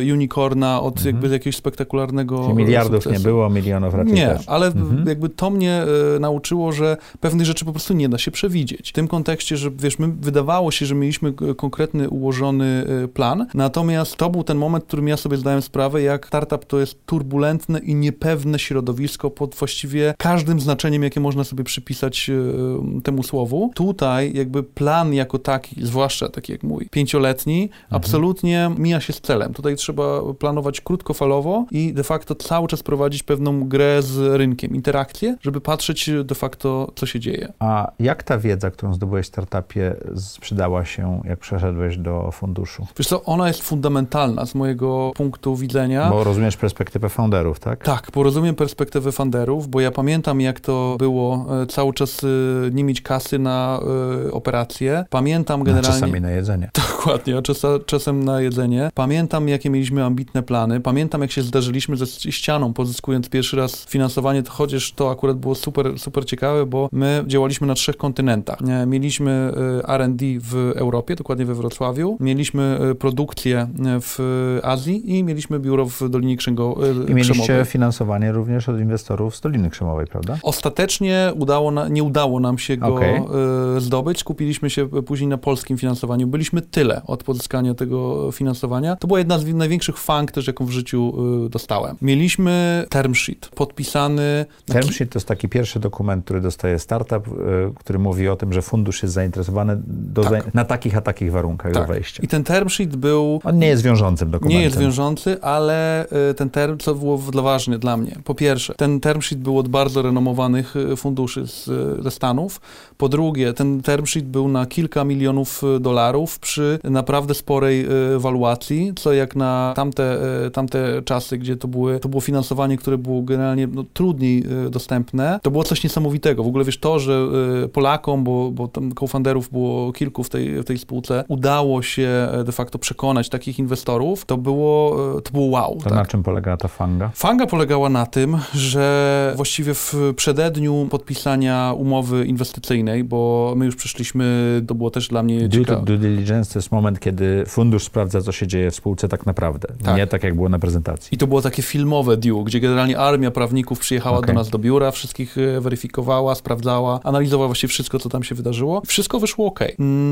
e, 0.02 0.14
unicorna, 0.14 0.82
od 0.82 1.06
jakby 1.06 1.28
jakiegoś 1.30 1.56
spektakularnego 1.56 2.42
Czyli 2.44 2.54
miliardów 2.54 3.04
sukcesu. 3.04 3.14
nie 3.24 3.30
było, 3.32 3.50
milionów 3.50 3.94
raczej 3.94 4.14
Nie, 4.14 4.28
też. 4.28 4.44
ale 4.48 4.68
Mhm. 4.68 5.08
jakby 5.08 5.30
to 5.30 5.50
mnie 5.50 5.84
e, 6.16 6.20
nauczyło, 6.20 6.72
że 6.72 6.98
pewnych 7.20 7.48
rzeczy 7.48 7.66
po 7.66 7.72
prostu 7.72 7.94
nie 7.94 8.10
da 8.10 8.18
się 8.18 8.32
przewidzieć. 8.32 8.90
W 8.90 8.94
tym 8.94 9.08
kontekście, 9.08 9.58
że 9.58 9.72
wiesz, 9.72 10.00
my 10.00 10.08
wydawało 10.08 10.72
się, 10.72 10.86
że 10.86 10.96
mieliśmy 10.96 11.34
e, 11.52 11.56
konkretny, 11.56 12.10
ułożony 12.10 12.86
e, 13.04 13.08
plan, 13.08 13.48
natomiast 13.54 14.16
to 14.16 14.30
był 14.30 14.44
ten 14.44 14.58
moment, 14.58 14.84
w 14.84 14.88
którym 14.88 15.08
ja 15.08 15.18
sobie 15.18 15.38
zdałem 15.38 15.62
sprawę, 15.62 16.02
jak 16.02 16.28
startup 16.28 16.66
to 16.66 16.80
jest 16.80 17.06
turbulentne 17.06 17.80
i 17.80 17.96
niepewne 17.96 18.60
środowisko 18.60 19.30
pod 19.32 19.56
właściwie 19.56 20.14
każdym 20.18 20.60
znaczeniem, 20.60 21.04
jakie 21.04 21.20
można 21.20 21.44
sobie 21.44 21.64
przypisać 21.64 22.30
e, 22.30 23.02
temu 23.02 23.24
słowu. 23.24 23.72
Tutaj 23.76 24.34
jakby 24.34 24.64
plan 24.64 25.14
jako 25.14 25.40
taki, 25.40 25.86
zwłaszcza 25.86 26.30
taki 26.30 26.52
jak 26.52 26.64
mój, 26.64 26.88
pięcioletni, 26.92 27.70
absolutnie 28.12 28.72
mija 28.78 29.00
się 29.02 29.14
z 29.14 29.22
celem. 29.22 29.54
Tutaj 29.54 29.76
trzeba 29.76 30.34
planować 30.40 30.82
krótkofalowo 30.82 31.66
i 31.72 31.94
de 31.94 32.04
facto 32.04 32.36
cały 32.36 32.68
czas 32.68 32.84
prowadzić 32.84 33.24
pewną 33.24 33.68
grę 33.68 34.02
z 34.02 34.36
rynkiem, 34.38 34.76
interakcję, 34.76 35.38
żeby 35.42 35.62
patrzeć 35.62 36.10
de 36.24 36.36
facto, 36.36 36.92
co 36.96 37.06
się 37.06 37.20
dzieje. 37.20 37.54
A 37.60 37.92
jak 38.00 38.24
ta 38.24 38.38
wiedza, 38.38 38.72
którą 38.72 38.94
zdobyłeś 38.94 39.26
w 39.26 39.30
startupie, 39.30 39.96
sprzedała 40.16 40.86
się, 40.86 41.22
jak 41.26 41.40
przeszedłeś 41.40 41.98
do 41.98 42.32
funduszu? 42.32 42.88
Wiesz 42.98 43.08
co, 43.08 43.24
ona 43.24 43.48
jest 43.48 43.62
fundamentalna 43.62 44.46
z 44.46 44.56
mojego 44.56 45.12
punktu 45.16 45.56
widzenia. 45.56 46.10
Bo 46.10 46.24
rozumiesz 46.24 46.58
perspektywę 46.58 47.10
founderów, 47.10 47.60
tak? 47.60 47.84
Tak, 47.84 48.12
porozumiem 48.12 48.56
perspektywę 48.56 49.12
funderów, 49.12 49.68
bo 49.68 49.82
ja 49.82 49.92
pamiętam, 49.92 50.42
jak 50.42 50.60
to 50.60 50.96
było 51.00 51.46
e, 51.62 51.66
cały 51.66 51.94
czas 51.94 52.24
e, 52.24 52.28
nie 52.72 52.84
mieć 52.84 53.02
kasy 53.02 53.40
na 53.40 53.80
e, 54.28 54.32
operacje. 54.32 55.06
Pamiętam 55.10 55.62
No, 55.62 55.66
generalnie... 55.66 56.00
czasami 56.00 56.22
na 56.22 56.32
jedzenie. 56.32 56.72
Dokładnie, 56.92 57.38
a 57.38 57.42
czasa, 57.42 57.68
czasem 58.02 58.24
na 58.24 58.42
jedzenie. 58.42 58.90
Pamiętam, 58.94 59.48
jakie 59.48 59.70
mieliśmy 59.70 60.06
ambitne 60.06 60.44
plany. 60.44 60.80
Pamiętam, 60.80 61.22
jak 61.22 61.32
się 61.32 61.42
zdarzyliśmy 61.42 61.98
ze 61.98 62.32
ścianą, 62.32 62.74
pozyskując 62.74 63.30
pierwszy 63.30 63.58
raz 63.58 63.86
finansowanie, 63.86 64.44
to 64.44 64.52
chociaż 64.52 64.92
to 64.92 65.12
akurat 65.12 65.38
było 65.38 65.56
super, 65.56 66.00
super 66.00 66.26
ciekawe, 66.26 66.66
bo 66.66 66.90
my 66.92 67.24
działaliśmy 67.28 67.68
na 67.68 67.74
trzech 67.74 67.98
kontynentach. 67.98 68.60
Mieliśmy 68.88 69.54
e, 69.86 69.90
R&D 69.90 70.26
w 70.40 70.74
Europie, 70.76 71.16
dokładnie 71.16 71.46
we 71.46 71.56
Wrocławiu. 71.56 72.18
Mieliśmy 72.20 72.80
e, 72.92 72.96
produkcję 72.96 73.58
e, 73.60 73.68
w 74.02 74.20
Azji 74.64 75.18
i 75.18 75.24
mieliśmy 75.24 75.60
biuro 75.60 75.86
w 75.86 76.10
Dolinie 76.10 76.34
e, 76.34 77.12
I 77.12 77.14
mieliście 77.14 77.34
Krzemowej. 77.34 77.66
finansowanie 77.66 78.32
również 78.32 78.70
od 78.70 78.80
inwestorów 78.80 79.36
z 79.36 79.42
Doliny 79.42 79.70
Krzemowej, 79.70 80.08
prawda? 80.08 80.38
Ostatecznie 80.44 81.32
udało 81.36 81.72
na, 81.72 81.88
nie 81.88 82.04
udało 82.04 82.40
nam 82.40 82.58
się 82.58 82.78
go 82.78 83.02
e, 83.04 83.82
zdobyć. 83.82 84.20
Skupiliśmy 84.20 84.70
się 84.70 84.88
później 84.88 85.28
na 85.28 85.38
polskim 85.38 85.78
finansowaniu. 85.78 86.28
Byliśmy 86.28 86.62
tyle 86.62 87.02
od 87.08 87.24
pozyskania 87.24 87.74
tego 87.74 87.91
finansowania. 88.34 88.96
To 88.96 89.08
była 89.08 89.20
jedna 89.20 89.40
z 89.40 89.46
największych 89.54 89.98
fang 89.98 90.32
też, 90.32 90.48
jaką 90.48 90.66
w 90.66 90.70
życiu 90.72 91.14
e, 91.46 91.50
dostałem. 91.50 91.96
Mieliśmy 92.02 92.86
term 92.90 93.16
sheet 93.16 93.50
podpisany. 93.56 94.46
Term 94.66 94.88
sheet 94.90 95.10
to 95.10 95.20
jest 95.20 95.28
taki 95.28 95.50
pierwszy 95.50 95.80
dokument, 95.80 96.26
który 96.26 96.42
dostaje 96.42 96.80
startup, 96.80 97.28
y, 97.28 97.32
który 97.80 98.00
mówi 98.00 98.30
o 98.30 98.36
tym, 98.36 98.54
że 98.54 98.62
fundusz 98.62 99.04
jest 99.04 99.14
zainteresowany 99.16 99.78
do 99.88 100.24
Tak. 100.24 100.32
zain- 100.32 100.52
na 100.54 100.66
takich 100.66 100.98
a 100.98 101.02
takich 101.02 101.32
warunkach 101.32 101.74
do 101.74 101.80
Tak. 101.80 101.88
wejścia. 101.88 102.24
I 102.24 102.28
ten 102.28 102.44
term 102.44 102.70
sheet 102.70 102.96
był 102.96 103.40
On 103.44 103.58
nie 103.60 103.68
jest 103.68 103.84
wiążącym 103.84 104.32
dokumentem. 104.32 104.58
Nie 104.60 104.64
jest 104.66 104.78
wiążący, 104.80 105.42
ale 105.42 106.06
y, 106.30 106.34
ten 106.34 106.50
term, 106.50 106.78
co 106.78 106.96
było 106.96 107.18
w- 107.18 107.32
ważne 107.32 107.80
dla 107.80 107.98
mnie. 107.98 108.16
Po 108.24 108.36
pierwsze, 108.36 108.74
ten 108.76 109.00
term 109.00 109.22
sheet 109.22 109.42
był 109.42 109.58
od 109.60 109.68
bardzo 109.68 110.02
renomowanych 110.02 110.76
y, 110.76 110.96
funduszy 110.96 111.48
z, 111.48 111.68
y, 111.68 112.04
ze 112.04 112.12
Stanów. 112.12 112.62
Po 112.98 113.10
drugie, 113.10 113.54
ten 113.54 113.82
term 113.82 114.06
sheet 114.06 114.26
był 114.26 114.48
na 114.48 114.66
kilka 114.66 115.04
milionów 115.04 115.62
y, 115.64 115.80
dolarów 115.80 116.40
przy 116.40 116.80
naprawdę 116.84 117.34
sporej 117.34 117.81
y, 118.16 118.20
waluacji, 118.20 118.94
co 118.96 119.14
jak 119.14 119.36
na 119.36 119.74
tamte, 119.76 120.18
y, 120.48 120.52
tamte 120.52 121.02
czasy, 121.06 121.38
gdzie 121.38 121.58
to, 121.58 121.68
były, 121.68 122.00
to 122.00 122.10
było 122.10 122.22
finansowanie, 122.22 122.78
które 122.78 122.98
było 122.98 123.22
generalnie 123.22 123.68
no, 123.68 123.84
trudniej 123.94 124.44
y, 124.68 124.70
dostępne, 124.70 125.40
to 125.44 125.52
było 125.52 125.64
coś 125.64 125.84
niesamowitego. 125.84 126.44
W 126.44 126.48
ogóle 126.48 126.66
wiesz, 126.66 126.80
to, 126.80 127.00
że 127.00 127.28
Polakom, 127.74 128.24
bo, 128.24 128.52
bo 128.52 128.68
tam 128.68 128.92
co-founderów 129.12 129.50
było 129.50 129.94
kilku 129.94 130.24
w 130.24 130.30
tej, 130.30 130.62
w 130.62 130.66
tej 130.66 130.78
spółce, 130.78 131.24
udało 131.28 131.82
się 131.82 132.28
e, 132.32 132.44
de 132.44 132.52
facto 132.52 132.80
przekonać 132.80 133.30
takich 133.30 133.60
inwestorów, 133.60 134.26
to 134.26 134.38
było, 134.38 134.98
e, 135.18 135.22
to 135.22 135.32
było 135.32 135.46
wow. 135.46 135.76
To 135.76 135.84
tak. 135.84 135.94
na 135.94 136.06
czym 136.06 136.24
polegała 136.24 136.58
ta 136.58 136.68
fanga? 136.68 137.12
Fanga 137.16 137.46
polegała 137.48 137.90
na 137.90 138.06
tym, 138.06 138.38
że 138.54 139.34
właściwie 139.36 139.74
w 139.74 139.96
przededniu 140.16 140.88
podpisania 140.92 141.74
umowy 141.78 142.26
inwestycyjnej, 142.26 143.04
bo 143.04 143.54
my 143.58 143.66
już 143.66 143.76
przeszliśmy, 143.76 144.62
to 144.68 144.76
było 144.76 144.90
też 144.90 145.08
dla 145.08 145.24
mnie 145.24 145.40
Due, 145.48 145.60
ciekawe. 145.60 145.86
due 145.86 145.98
diligence 145.98 146.54
to 146.54 146.60
jest 146.60 146.72
moment, 146.72 147.00
kiedy 147.00 147.44
fundusz 147.72 147.84
sprawdza, 147.84 148.22
co 148.22 148.32
się 148.32 148.48
dzieje 148.48 148.72
w 148.72 148.76
spółce 148.76 149.08
tak 149.08 149.26
naprawdę. 149.26 149.68
Tak. 149.84 149.98
Nie 149.98 150.08
tak, 150.08 150.24
jak 150.24 150.36
było 150.36 150.50
na 150.50 150.60
prezentacji. 150.60 151.16
I 151.16 151.18
to 151.18 151.28
było 151.28 151.42
takie 151.42 151.62
filmowe 151.62 152.18
due, 152.18 152.44
gdzie 152.44 152.60
generalnie 152.60 153.00
armia 153.00 153.32
prawników 153.32 153.80
przyjechała 153.80 154.18
Okej. 154.18 154.28
do 154.28 154.34
nas 154.34 154.50
do 154.50 154.60
biura, 154.60 154.92
wszystkich 154.92 155.38
e, 155.38 155.62
weryfikowała, 155.62 156.36
sprawdzała, 156.36 157.00
analizowała 157.04 157.48
właściwie 157.48 157.70
wszystko, 157.72 158.00
co 158.00 158.10
tam 158.10 158.24
się 158.24 158.36
wydarzyło. 158.36 158.82
Wszystko 158.86 159.20
wyszło 159.20 159.46
ok. 159.46 159.60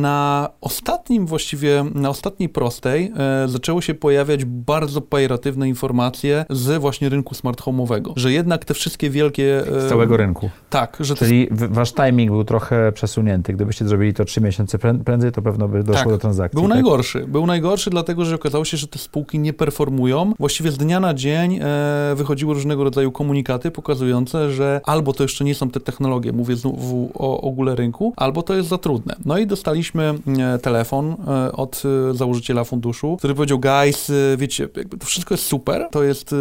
Na 0.01 0.49
ostatnim 0.61 1.25
właściwie, 1.25 1.85
na 1.95 2.09
ostatniej 2.09 2.49
prostej 2.49 3.11
e, 3.17 3.47
zaczęły 3.47 3.81
się 3.81 3.93
pojawiać 3.93 4.45
bardzo 4.45 5.01
pejoratywne 5.01 5.67
informacje 5.67 6.45
z 6.49 6.81
właśnie 6.81 7.09
rynku 7.09 7.35
smart 7.35 7.61
home'owego, 7.61 8.13
że 8.15 8.31
jednak 8.31 8.65
te 8.65 8.73
wszystkie 8.73 9.09
wielkie... 9.09 9.67
e, 9.77 9.81
Z 9.81 9.89
całego 9.89 10.17
rynku. 10.17 10.49
Tak, 10.69 10.97
że 10.99 11.15
Czyli 11.15 11.47
w- 11.51 11.73
wasz 11.73 11.93
timing 11.93 12.31
był 12.31 12.43
trochę 12.43 12.91
przesunięty. 12.91 13.53
Gdybyście 13.53 13.85
zrobili 13.87 14.13
to 14.13 14.25
trzy 14.25 14.41
miesiące 14.41 14.77
prę- 14.77 15.03
prędzej, 15.03 15.31
to 15.31 15.41
pewno 15.41 15.67
by 15.67 15.83
doszło 15.83 16.03
Tak. 16.03 16.09
do 16.11 16.17
transakcji. 16.17 16.55
Był 16.55 16.63
tak? 16.63 16.73
najgorszy. 16.73 17.27
Był 17.27 17.45
najgorszy, 17.49 17.89
dlatego 17.89 18.25
że 18.25 18.35
okazało 18.35 18.65
się, 18.65 18.77
że 18.77 18.87
te 18.87 18.99
spółki 18.99 19.39
nie 19.39 19.53
performują. 19.53 20.33
Właściwie 20.39 20.71
z 20.71 20.77
dnia 20.77 20.99
na 20.99 21.13
dzień 21.13 21.59
e, 21.61 22.15
wychodziły 22.15 22.53
różnego 22.53 22.83
rodzaju 22.83 23.11
komunikaty 23.11 23.71
pokazujące, 23.71 24.51
że 24.51 24.81
albo 24.83 25.13
to 25.13 25.23
jeszcze 25.23 25.43
nie 25.43 25.55
są 25.55 25.69
te 25.69 25.79
technologie, 25.79 26.31
mówię 26.31 26.55
znowu 26.55 27.11
o 27.13 27.41
ogóle 27.41 27.75
rynku, 27.75 28.13
albo 28.17 28.43
to 28.43 28.55
jest 28.55 28.69
za 28.69 28.77
trudne. 28.77 29.15
No 29.25 29.37
i 29.37 29.47
dostaliśmy 29.47 30.13
e, 30.53 30.59
telefon 30.59 31.15
e, 31.27 31.51
od 31.51 31.83
e, 31.85 32.13
założyciela 32.13 32.63
funduszu, 32.63 33.17
który 33.17 33.35
powiedział, 33.35 33.59
guys, 33.59 34.11
wiecie, 34.37 34.67
to 34.99 35.05
wszystko 35.05 35.33
jest 35.33 35.45
super, 35.45 35.87
to 35.91 36.03
jest 36.03 36.35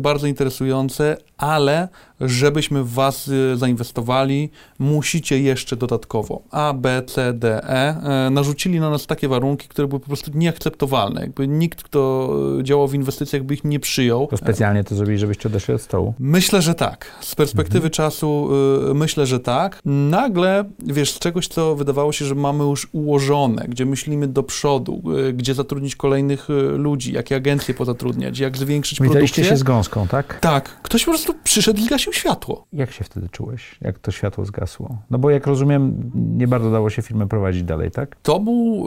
bardzo 0.00 0.26
interesujące, 0.26 1.16
ale 1.38 1.88
żebyśmy 2.20 2.84
w 2.84 2.92
was 2.92 3.30
zainwestowali, 3.54 4.50
musicie 4.78 5.40
jeszcze 5.40 5.76
dodatkowo 5.76 6.42
A, 6.50 6.72
B, 6.72 7.02
C, 7.06 7.32
D, 7.32 7.64
E. 7.64 8.30
narzucili 8.30 8.80
na 8.80 8.90
nas 8.90 9.06
takie 9.06 9.28
warunki, 9.28 9.68
które 9.68 9.88
były 9.88 10.00
po 10.00 10.06
prostu 10.06 10.30
nieakceptowalne. 10.48 11.20
Jakby 11.20 11.48
nikt, 11.48 11.82
kto 11.82 12.30
działał 12.62 12.88
w 12.88 12.94
inwestycjach, 12.94 13.42
by 13.42 13.54
ich 13.54 13.64
nie 13.64 13.80
przyjął. 13.80 14.26
To 14.26 14.36
specjalnie 14.36 14.84
to 14.84 14.94
zrobili, 14.94 15.18
żebyście 15.18 15.48
odeszli 15.48 15.74
od 15.74 15.82
stołu? 15.82 16.14
Myślę, 16.18 16.62
że 16.62 16.74
tak. 16.74 17.06
Z 17.20 17.34
perspektywy 17.34 17.86
mhm. 17.86 17.90
czasu 17.90 18.48
y, 18.90 18.94
myślę, 18.94 19.26
że 19.26 19.40
tak. 19.40 19.80
Nagle, 19.84 20.64
wiesz, 20.86 21.12
z 21.12 21.18
czegoś, 21.18 21.48
co 21.48 21.76
wydawało 21.76 22.12
się, 22.12 22.24
że 22.24 22.34
mamy 22.34 22.64
już 22.64 22.88
ułożone, 22.92 23.66
gdzie 23.68 23.86
myślimy 23.86 24.28
do 24.28 24.42
przodu, 24.42 25.02
y, 25.28 25.32
gdzie 25.32 25.54
zatrudnić 25.54 25.96
kolejnych 25.96 26.50
y, 26.50 26.52
ludzi, 26.78 27.12
jakie 27.12 27.36
agencje 27.36 27.74
pozatrudniać, 27.74 28.38
jak 28.38 28.56
zwiększyć 28.56 28.98
produkcję. 28.98 29.44
się 29.44 29.56
z 29.56 29.62
gąską, 29.62 30.08
tak? 30.08 30.40
Tak. 30.40 30.82
Ktoś 30.82 31.04
po 31.04 31.10
prostu 31.10 31.34
przyszedł 31.44 31.80
i 31.80 31.84
zgasił 31.84 32.12
światło. 32.12 32.66
Jak 32.72 32.92
się 32.92 33.04
wtedy 33.04 33.28
czułeś, 33.28 33.78
jak 33.80 33.98
to 33.98 34.10
światło 34.10 34.44
zgasło? 34.44 34.98
No 35.10 35.18
bo 35.18 35.30
jak 35.30 35.46
rozumiem, 35.46 36.10
nie 36.14 36.48
bardzo 36.48 36.70
dało 36.70 36.90
się 36.90 37.02
firmę 37.02 37.28
prowadzić 37.28 37.62
dalej, 37.62 37.90
tak? 37.90 38.16
To 38.22 38.40
był 38.40 38.86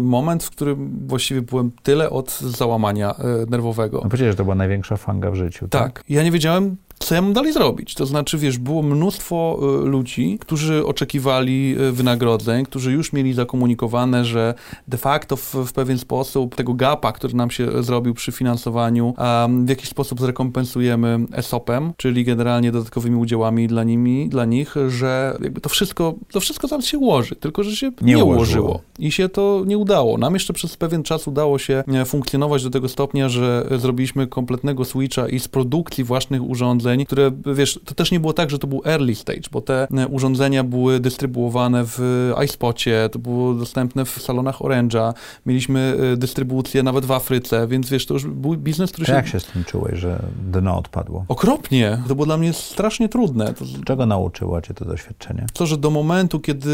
moment, 0.00 0.44
w 0.44 0.50
którym 0.50 0.87
właściwie 1.06 1.42
byłem 1.42 1.70
tyle 1.82 2.10
od 2.10 2.38
załamania 2.40 3.14
y, 3.44 3.50
nerwowego. 3.50 4.00
No 4.04 4.08
przecież 4.08 4.36
to 4.36 4.44
była 4.44 4.56
największa 4.56 4.96
fanga 4.96 5.30
w 5.30 5.34
życiu. 5.34 5.68
Tak. 5.68 5.82
tak. 5.92 6.04
Ja 6.08 6.22
nie 6.22 6.30
wiedziałem, 6.30 6.76
co 6.98 7.14
ja 7.14 7.22
mam 7.22 7.32
dalej 7.32 7.52
zrobić? 7.52 7.94
To 7.94 8.06
znaczy, 8.06 8.38
wiesz, 8.38 8.58
było 8.58 8.82
mnóstwo 8.82 9.60
y, 9.82 9.88
ludzi, 9.88 10.38
którzy 10.40 10.86
oczekiwali 10.86 11.76
y, 11.80 11.92
wynagrodzeń, 11.92 12.64
którzy 12.64 12.92
już 12.92 13.12
mieli 13.12 13.32
zakomunikowane, 13.32 14.24
że 14.24 14.54
de 14.88 14.96
facto 14.96 15.36
w, 15.36 15.54
w 15.54 15.72
pewien 15.72 15.98
sposób 15.98 16.54
tego 16.54 16.74
gapa, 16.74 17.12
który 17.12 17.34
nam 17.34 17.50
się 17.50 17.82
zrobił 17.82 18.14
przy 18.14 18.32
finansowaniu, 18.32 19.14
um, 19.18 19.66
w 19.66 19.68
jakiś 19.68 19.88
sposób 19.88 20.20
zrekompensujemy 20.20 21.18
ESOP-em, 21.32 21.92
czyli 21.96 22.24
generalnie 22.24 22.72
dodatkowymi 22.72 23.16
udziałami 23.16 23.68
dla, 23.68 23.84
nimi, 23.84 24.28
dla 24.28 24.44
nich, 24.44 24.74
że 24.88 25.36
jakby 25.42 25.60
to 25.60 25.68
wszystko, 25.68 26.14
to 26.32 26.40
wszystko 26.40 26.68
zaraz 26.68 26.84
się 26.84 26.98
ułoży, 26.98 27.36
tylko 27.36 27.64
że 27.64 27.76
się 27.76 27.90
nie, 28.00 28.14
nie 28.14 28.24
ułożyło. 28.24 28.80
I 28.98 29.12
się 29.12 29.28
to 29.28 29.62
nie 29.66 29.78
udało. 29.78 30.18
Nam 30.18 30.34
jeszcze 30.34 30.52
przez 30.52 30.76
pewien 30.76 31.02
czas 31.02 31.28
udało 31.28 31.58
się 31.58 31.84
e, 31.88 32.04
funkcjonować 32.04 32.62
do 32.62 32.70
tego 32.70 32.88
stopnia, 32.88 33.28
że 33.28 33.66
zrobiliśmy 33.76 34.26
kompletnego 34.26 34.84
switcha 34.84 35.28
i 35.28 35.40
z 35.40 35.48
produkcji 35.48 36.04
własnych 36.04 36.42
urządzeń 36.42 36.87
urządzeń, 36.88 37.06
które, 37.06 37.30
wiesz, 37.54 37.80
to 37.84 37.94
też 37.94 38.10
nie 38.10 38.20
było 38.20 38.32
tak, 38.32 38.50
że 38.50 38.58
to 38.58 38.66
był 38.66 38.82
early 38.84 39.14
stage, 39.14 39.48
bo 39.52 39.60
te 39.60 39.88
e, 39.90 40.08
urządzenia 40.08 40.64
były 40.64 41.00
dystrybuowane 41.00 41.84
w 41.84 42.32
iSpocie, 42.44 43.08
to 43.12 43.18
było 43.18 43.54
dostępne 43.54 44.04
w 44.04 44.10
salonach 44.10 44.58
Orange'a, 44.58 45.14
mieliśmy 45.46 45.96
e, 46.12 46.16
dystrybucję 46.16 46.82
nawet 46.82 47.04
w 47.04 47.12
Afryce, 47.12 47.66
więc 47.66 47.90
wiesz, 47.90 48.06
to 48.06 48.14
już 48.14 48.26
był 48.26 48.56
biznes, 48.56 48.92
który 48.92 49.06
się... 49.06 49.12
Jak 49.12 49.26
się 49.28 49.40
z 49.40 49.46
tym 49.46 49.64
czułeś, 49.64 49.98
że 49.98 50.22
dno 50.52 50.78
odpadło? 50.78 51.24
Okropnie. 51.28 52.02
To 52.08 52.14
było 52.14 52.26
dla 52.26 52.36
mnie 52.36 52.52
strasznie 52.52 53.08
trudne. 53.08 53.54
To... 53.54 53.64
Czego 53.84 54.06
nauczyło 54.06 54.60
cię 54.60 54.74
to 54.74 54.84
doświadczenie? 54.84 55.46
To, 55.52 55.66
że 55.66 55.76
do 55.76 55.90
momentu, 55.90 56.40
kiedy 56.40 56.70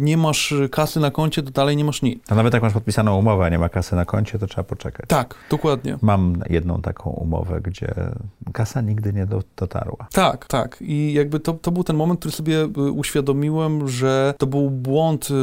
nie 0.00 0.16
masz 0.16 0.54
kasy 0.70 1.00
na 1.00 1.10
koncie, 1.10 1.42
to 1.42 1.50
dalej 1.50 1.76
nie 1.76 1.84
masz 1.84 2.02
nic. 2.02 2.22
A 2.28 2.34
nawet 2.34 2.54
jak 2.54 2.62
masz 2.62 2.72
podpisaną 2.72 3.18
umowę, 3.18 3.44
a 3.44 3.48
nie 3.48 3.58
ma 3.58 3.68
kasy 3.68 3.96
na 3.96 4.04
koncie, 4.04 4.38
to 4.38 4.46
trzeba 4.46 4.64
poczekać. 4.64 5.06
Tak, 5.08 5.34
dokładnie. 5.50 5.98
Mam 6.02 6.42
jedną 6.50 6.82
taką 6.82 7.10
umowę, 7.10 7.60
gdzie 7.60 7.94
kasa 8.52 8.80
nigdy 8.80 9.12
nie 9.12 9.26
do 9.26 9.39
dotarła. 9.56 10.06
Tak, 10.12 10.46
tak. 10.46 10.78
I 10.80 11.12
jakby 11.12 11.40
to, 11.40 11.52
to 11.52 11.70
był 11.70 11.84
ten 11.84 11.96
moment, 11.96 12.20
który 12.20 12.32
sobie 12.32 12.62
y, 12.62 12.92
uświadomiłem, 12.92 13.88
że 13.88 14.34
to 14.38 14.46
był 14.46 14.70
błąd 14.70 15.28
y, 15.30 15.34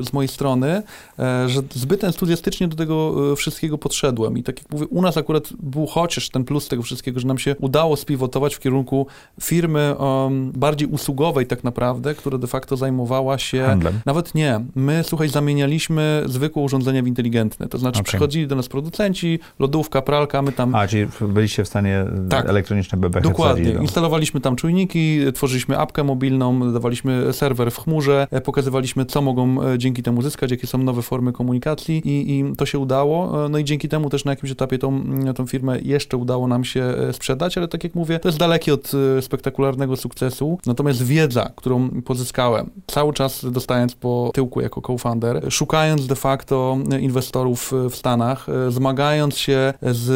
y, 0.00 0.04
z 0.04 0.12
mojej 0.12 0.28
strony, 0.28 0.82
e, 1.18 1.48
że 1.48 1.60
zbyt 1.74 2.04
entuzjastycznie 2.04 2.68
do 2.68 2.76
tego 2.76 3.14
wszystkiego 3.36 3.78
podszedłem. 3.78 4.38
I 4.38 4.42
tak 4.42 4.58
jak 4.58 4.72
mówię, 4.72 4.86
u 4.86 5.02
nas 5.02 5.16
akurat 5.16 5.48
był 5.58 5.86
chociaż 5.86 6.28
ten 6.28 6.44
plus 6.44 6.68
tego 6.68 6.82
wszystkiego, 6.82 7.20
że 7.20 7.26
nam 7.26 7.38
się 7.38 7.56
udało 7.56 7.96
spiwotować 7.96 8.54
w 8.54 8.60
kierunku 8.60 9.06
firmy 9.40 9.94
um, 9.98 10.52
bardziej 10.52 10.88
usługowej 10.88 11.46
tak 11.46 11.64
naprawdę, 11.64 12.14
która 12.14 12.38
de 12.38 12.46
facto 12.46 12.76
zajmowała 12.76 13.38
się... 13.38 13.62
Handlem. 13.66 14.00
Nawet 14.06 14.34
nie. 14.34 14.60
My, 14.74 15.04
słuchaj, 15.04 15.28
zamienialiśmy 15.28 16.22
zwykłe 16.26 16.62
urządzenia 16.62 17.02
w 17.02 17.06
inteligentne. 17.06 17.68
To 17.68 17.78
znaczy 17.78 18.00
okay. 18.00 18.04
przychodzili 18.04 18.46
do 18.46 18.56
nas 18.56 18.68
producenci, 18.68 19.38
lodówka, 19.58 20.02
pralka, 20.02 20.42
my 20.42 20.52
tam... 20.52 20.74
A, 20.74 20.88
czyli 20.88 21.06
byliście 21.20 21.64
w 21.64 21.68
stanie 21.68 22.04
tak. 22.30 22.48
elektroniczne 22.48 22.98
Dokładnie. 23.08 23.70
Instalowaliśmy 23.80 24.40
tam 24.40 24.56
czujniki, 24.56 25.20
tworzyliśmy 25.34 25.78
apkę 25.78 26.04
mobilną, 26.04 26.72
dawaliśmy 26.72 27.32
serwer 27.32 27.70
w 27.70 27.78
chmurze, 27.78 28.26
e, 28.30 28.40
pokazywaliśmy, 28.40 29.04
co 29.04 29.22
mogą 29.22 29.62
e, 29.62 29.78
dzięki 29.78 30.02
temu 30.02 30.22
zyskać, 30.22 30.50
jakie 30.50 30.66
są 30.66 30.78
nowe 30.78 31.02
formy 31.02 31.32
komunikacji 31.32 32.02
i, 32.04 32.38
i 32.38 32.56
to 32.56 32.66
się 32.66 32.78
udało. 32.78 33.46
E, 33.46 33.48
no 33.48 33.58
i 33.58 33.64
dzięki 33.64 33.88
temu 33.88 34.10
też 34.10 34.24
na 34.24 34.32
jakimś 34.32 34.52
etapie 34.52 34.78
tą, 34.78 34.88
mm, 34.88 35.34
tą 35.34 35.46
firmę 35.46 35.80
jeszcze 35.80 36.16
udało 36.16 36.48
nam 36.48 36.64
się 36.64 36.94
sprzedać, 37.12 37.58
ale 37.58 37.68
tak 37.68 37.84
jak 37.84 37.94
mówię, 37.94 38.18
to 38.18 38.28
jest 38.28 38.38
dalekie 38.38 38.74
od 38.74 38.92
spektakularnego 39.20 39.96
sukcesu. 39.96 40.58
Natomiast 40.66 41.02
wiedza, 41.02 41.50
którą 41.56 41.88
pozyskałem, 42.02 42.70
cały 42.86 43.12
czas 43.12 43.46
dostając 43.50 43.94
po 43.94 44.30
tyłku 44.34 44.60
jako 44.60 44.80
co-founder, 44.80 45.52
szukając 45.52 46.06
de 46.06 46.16
facto 46.16 46.78
inwestorów 47.00 47.72
w 47.90 47.96
Stanach, 47.96 48.46
zmagając 48.68 49.36
się 49.36 49.74
z 49.82 50.10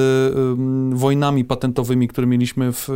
wojnami 0.95 1.45
patentowymi, 1.45 2.09
które 2.09 2.27
mieliśmy 2.27 2.73
w 2.75 2.89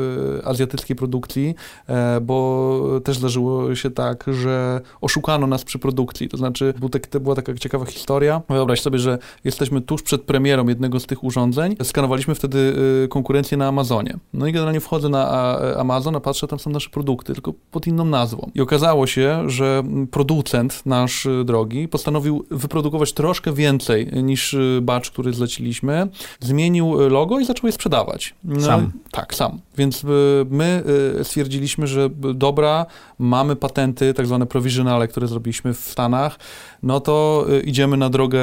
azjatyckiej 0.45 0.97
produkcji, 0.97 1.55
e, 1.87 2.21
bo 2.21 3.01
też 3.05 3.19
zdarzyło 3.19 3.75
się 3.75 3.91
tak, 3.91 4.25
że 4.33 4.81
oszukano 5.01 5.47
nas 5.47 5.65
przy 5.65 5.79
produkcji. 5.79 6.29
To 6.29 6.37
znaczy, 6.37 6.75
był 6.81 6.89
tak, 6.89 7.07
to 7.07 7.21
była 7.21 7.35
taka 7.35 7.55
ciekawa 7.55 7.85
historia. 7.85 8.43
Wyobraź 8.49 8.81
sobie, 8.81 8.99
że 8.99 9.19
jesteśmy 9.45 9.81
tuż 9.81 10.03
przed 10.03 10.23
premierą 10.23 10.69
jednego 10.69 11.01
z 11.01 11.07
tych 11.07 11.25
urządzeń. 11.25 11.77
Skanowaliśmy 11.83 12.35
wtedy 12.35 12.75
e, 13.05 13.09
konkurencję 13.09 13.59
na 13.59 13.67
Amazonie. 13.67 14.19
No 14.33 14.47
i 14.47 14.53
generalnie 14.53 14.81
wchodzę 14.81 15.09
na 15.09 15.29
Amazon, 15.77 16.17
a 16.17 16.21
patrzę, 16.21 16.47
tam 16.47 16.59
są 16.59 16.71
nasze 16.71 16.91
produkty, 16.91 17.33
tylko 17.33 17.53
pod 17.71 17.87
inną 17.87 18.05
nazwą. 18.05 18.51
I 18.55 18.61
okazało 18.61 19.07
się, 19.07 19.51
że 19.51 19.83
producent 20.11 20.83
nasz 20.87 21.27
e, 21.27 21.45
drogi 21.45 21.89
postanowił 21.89 22.45
wyprodukować 22.51 23.13
troszkę 23.13 23.53
więcej 23.53 24.11
niż 24.23 24.57
batch, 24.83 25.11
który 25.11 25.33
zleciliśmy. 25.33 26.09
Zmienił 26.41 27.09
logo 27.09 27.41
i 27.41 27.45
zaczął 27.45 27.67
je 27.67 27.73
sprzedawać. 27.73 28.35
No, 28.45 28.61
sam? 28.61 28.93
Tak, 29.11 29.35
sam. 29.35 29.61
Więc 29.79 30.05
my 30.51 30.83
y, 31.21 31.25
stwierdziliśmy, 31.25 31.87
że 31.87 32.11
dobra, 32.35 32.87
mamy 33.19 33.57
patenty, 33.57 34.15
tak 34.15 34.27
zwane 34.27 34.47
provisionale, 34.47 35.09
które 35.09 35.29
zrobiliśmy 35.29 35.75
w 35.75 35.81
Stanach, 35.81 36.39
no 36.83 37.01
to 37.01 37.47
y, 37.51 37.61
idziemy 37.61 37.97
na 37.97 38.11
drogę 38.11 38.39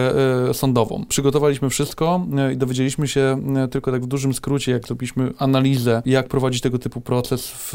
sądową. 0.53 1.05
Przygotowaliśmy 1.09 1.69
wszystko 1.69 2.25
i 2.53 2.57
dowiedzieliśmy 2.57 3.07
się 3.07 3.41
tylko 3.71 3.91
tak 3.91 4.03
w 4.03 4.07
dużym 4.07 4.33
skrócie, 4.33 4.71
jak 4.71 4.87
zrobiliśmy 4.87 5.33
analizę, 5.37 6.01
jak 6.05 6.27
prowadzić 6.27 6.61
tego 6.61 6.79
typu 6.79 7.01
proces 7.01 7.51
w, 7.51 7.73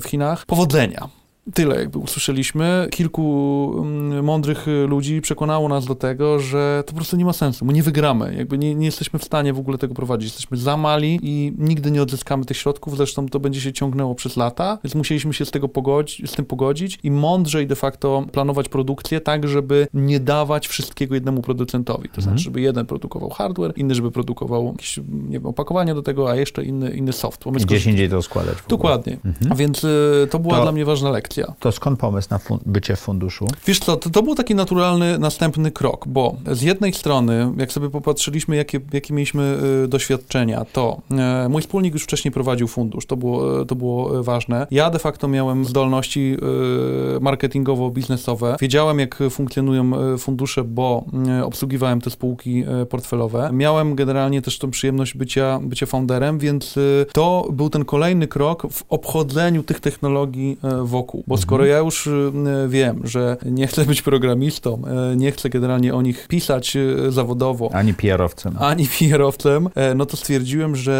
w 0.00 0.04
Chinach. 0.08 0.46
Powodzenia 0.46 1.08
tyle 1.54 1.76
jakby 1.76 1.98
usłyszeliśmy. 1.98 2.88
Kilku 2.90 3.74
mm, 3.78 4.24
mądrych 4.24 4.66
ludzi 4.88 5.20
przekonało 5.20 5.68
nas 5.68 5.86
do 5.86 5.94
tego, 5.94 6.38
że 6.38 6.82
to 6.86 6.92
po 6.92 6.96
prostu 6.96 7.16
nie 7.16 7.24
ma 7.24 7.32
sensu. 7.32 7.64
My 7.64 7.72
nie 7.72 7.82
wygramy. 7.82 8.34
Jakby 8.38 8.58
nie, 8.58 8.74
nie 8.74 8.86
jesteśmy 8.86 9.18
w 9.18 9.24
stanie 9.24 9.52
w 9.52 9.58
ogóle 9.58 9.78
tego 9.78 9.94
prowadzić. 9.94 10.28
Jesteśmy 10.28 10.56
za 10.56 10.76
mali 10.76 11.18
i 11.22 11.52
nigdy 11.58 11.90
nie 11.90 12.02
odzyskamy 12.02 12.44
tych 12.44 12.56
środków. 12.56 12.96
Zresztą 12.96 13.28
to 13.28 13.40
będzie 13.40 13.60
się 13.60 13.72
ciągnęło 13.72 14.14
przez 14.14 14.36
lata, 14.36 14.78
więc 14.84 14.94
musieliśmy 14.94 15.34
się 15.34 15.44
z, 15.44 15.50
tego 15.50 15.68
pogodzić, 15.68 16.30
z 16.30 16.34
tym 16.34 16.44
pogodzić 16.44 16.98
i 17.02 17.10
mądrzej 17.10 17.66
de 17.66 17.76
facto 17.76 18.26
planować 18.32 18.68
produkcję 18.68 19.20
tak, 19.20 19.48
żeby 19.48 19.88
nie 19.94 20.20
dawać 20.20 20.68
wszystkiego 20.68 21.14
jednemu 21.14 21.42
producentowi. 21.42 22.08
To 22.08 22.16
mhm. 22.16 22.22
znaczy, 22.22 22.44
żeby 22.44 22.60
jeden 22.60 22.86
produkował 22.86 23.30
hardware, 23.30 23.72
inny, 23.76 23.94
żeby 23.94 24.10
produkował 24.10 24.66
jakieś 24.66 24.96
nie 24.96 25.38
wiem, 25.38 25.46
opakowanie 25.46 25.94
do 25.94 26.02
tego, 26.02 26.30
a 26.30 26.36
jeszcze 26.36 26.64
inny, 26.64 26.90
inny 26.90 27.12
soft. 27.12 27.44
Gdzieś 27.52 27.86
indziej 27.86 28.10
to 28.10 28.22
składać. 28.22 28.54
Dokładnie. 28.68 29.18
Mhm. 29.24 29.52
A 29.52 29.54
więc 29.54 29.84
y, 29.84 30.28
to 30.30 30.38
była 30.38 30.56
to... 30.56 30.62
dla 30.62 30.72
mnie 30.72 30.84
ważna 30.84 31.10
lekcja. 31.10 31.35
To 31.60 31.72
skąd 31.72 32.00
pomysł 32.00 32.28
na 32.30 32.38
fun 32.38 32.58
bycie 32.66 32.96
w 32.96 33.00
funduszu? 33.00 33.46
Wiesz 33.66 33.78
co, 33.78 33.96
to, 33.96 34.10
to, 34.10 34.22
był 34.22 34.34
taki 34.34 34.54
naturalny 34.54 35.18
następny 35.18 35.70
krok, 35.70 36.08
bo 36.08 36.36
z 36.52 36.62
jednej 36.62 36.92
strony, 36.92 37.52
jak 37.56 37.72
sobie 37.72 37.90
popatrzyliśmy, 37.90 38.56
jakie, 38.56 38.80
jakie 38.92 39.14
mieliśmy 39.14 39.58
y, 39.84 39.88
doświadczenia, 39.88 40.64
to 40.64 41.00
y, 41.44 41.48
mój 41.48 41.62
wspólnik 41.62 41.94
już 41.94 42.02
wcześniej 42.02 42.32
prowadził 42.32 42.68
fundusz, 42.68 43.06
to 43.06 43.16
było, 43.16 43.64
to 43.64 43.74
było 43.74 44.22
ważne. 44.22 44.66
Ja 44.70 44.90
de 44.90 44.98
facto 44.98 45.28
miałem 45.28 45.64
zdolności 45.64 46.36
y, 47.16 47.20
marketingowo-biznesowe. 47.20 48.56
Wiedziałem, 48.60 48.98
jak 48.98 49.18
funkcjonują 49.30 50.14
y, 50.14 50.18
fundusze, 50.18 50.64
bo 50.64 51.04
y, 51.40 51.44
obsługiwałem 51.44 52.00
te 52.00 52.10
spółki 52.10 52.64
y, 52.82 52.86
portfelowe. 52.86 53.50
Miałem 53.52 53.94
generalnie 53.94 54.42
też 54.42 54.58
tą 54.58 54.70
przyjemność 54.70 55.14
bycia, 55.14 55.60
bycia 55.62 55.86
founderem, 55.86 56.38
więc 56.38 56.74
to 57.12 57.48
był 57.52 57.70
ten 57.70 57.84
kolejny 57.84 58.28
krok 58.28 58.66
w 58.72 58.84
obchodzeniu 58.88 59.62
tych 59.62 59.80
technologii 59.80 60.58
wokół, 60.82 61.24
bo 61.26 61.36
skoro 61.36 61.64
ja 61.64 61.78
już 61.78 62.06
y, 62.06 62.32
wiem, 62.68 63.00
że 63.04 63.36
nie 63.44 63.66
chcę 63.66 63.84
być 63.84 64.02
programistą, 64.02 64.82
y, 65.12 65.16
nie 65.16 65.32
chcę 65.32 65.48
generalnie 65.48 65.94
o 65.94 66.02
nich 66.02 66.28
pisać 66.28 66.76
y, 66.76 67.12
zawodowo. 67.12 67.70
Ani 67.72 67.94
PR-owcem. 67.94 68.56
Ani 68.58 68.86
PR-owcem, 68.98 69.68
no 69.96 70.06
to 70.06 70.16
stwierdziłem, 70.16 70.76
że 70.76 70.96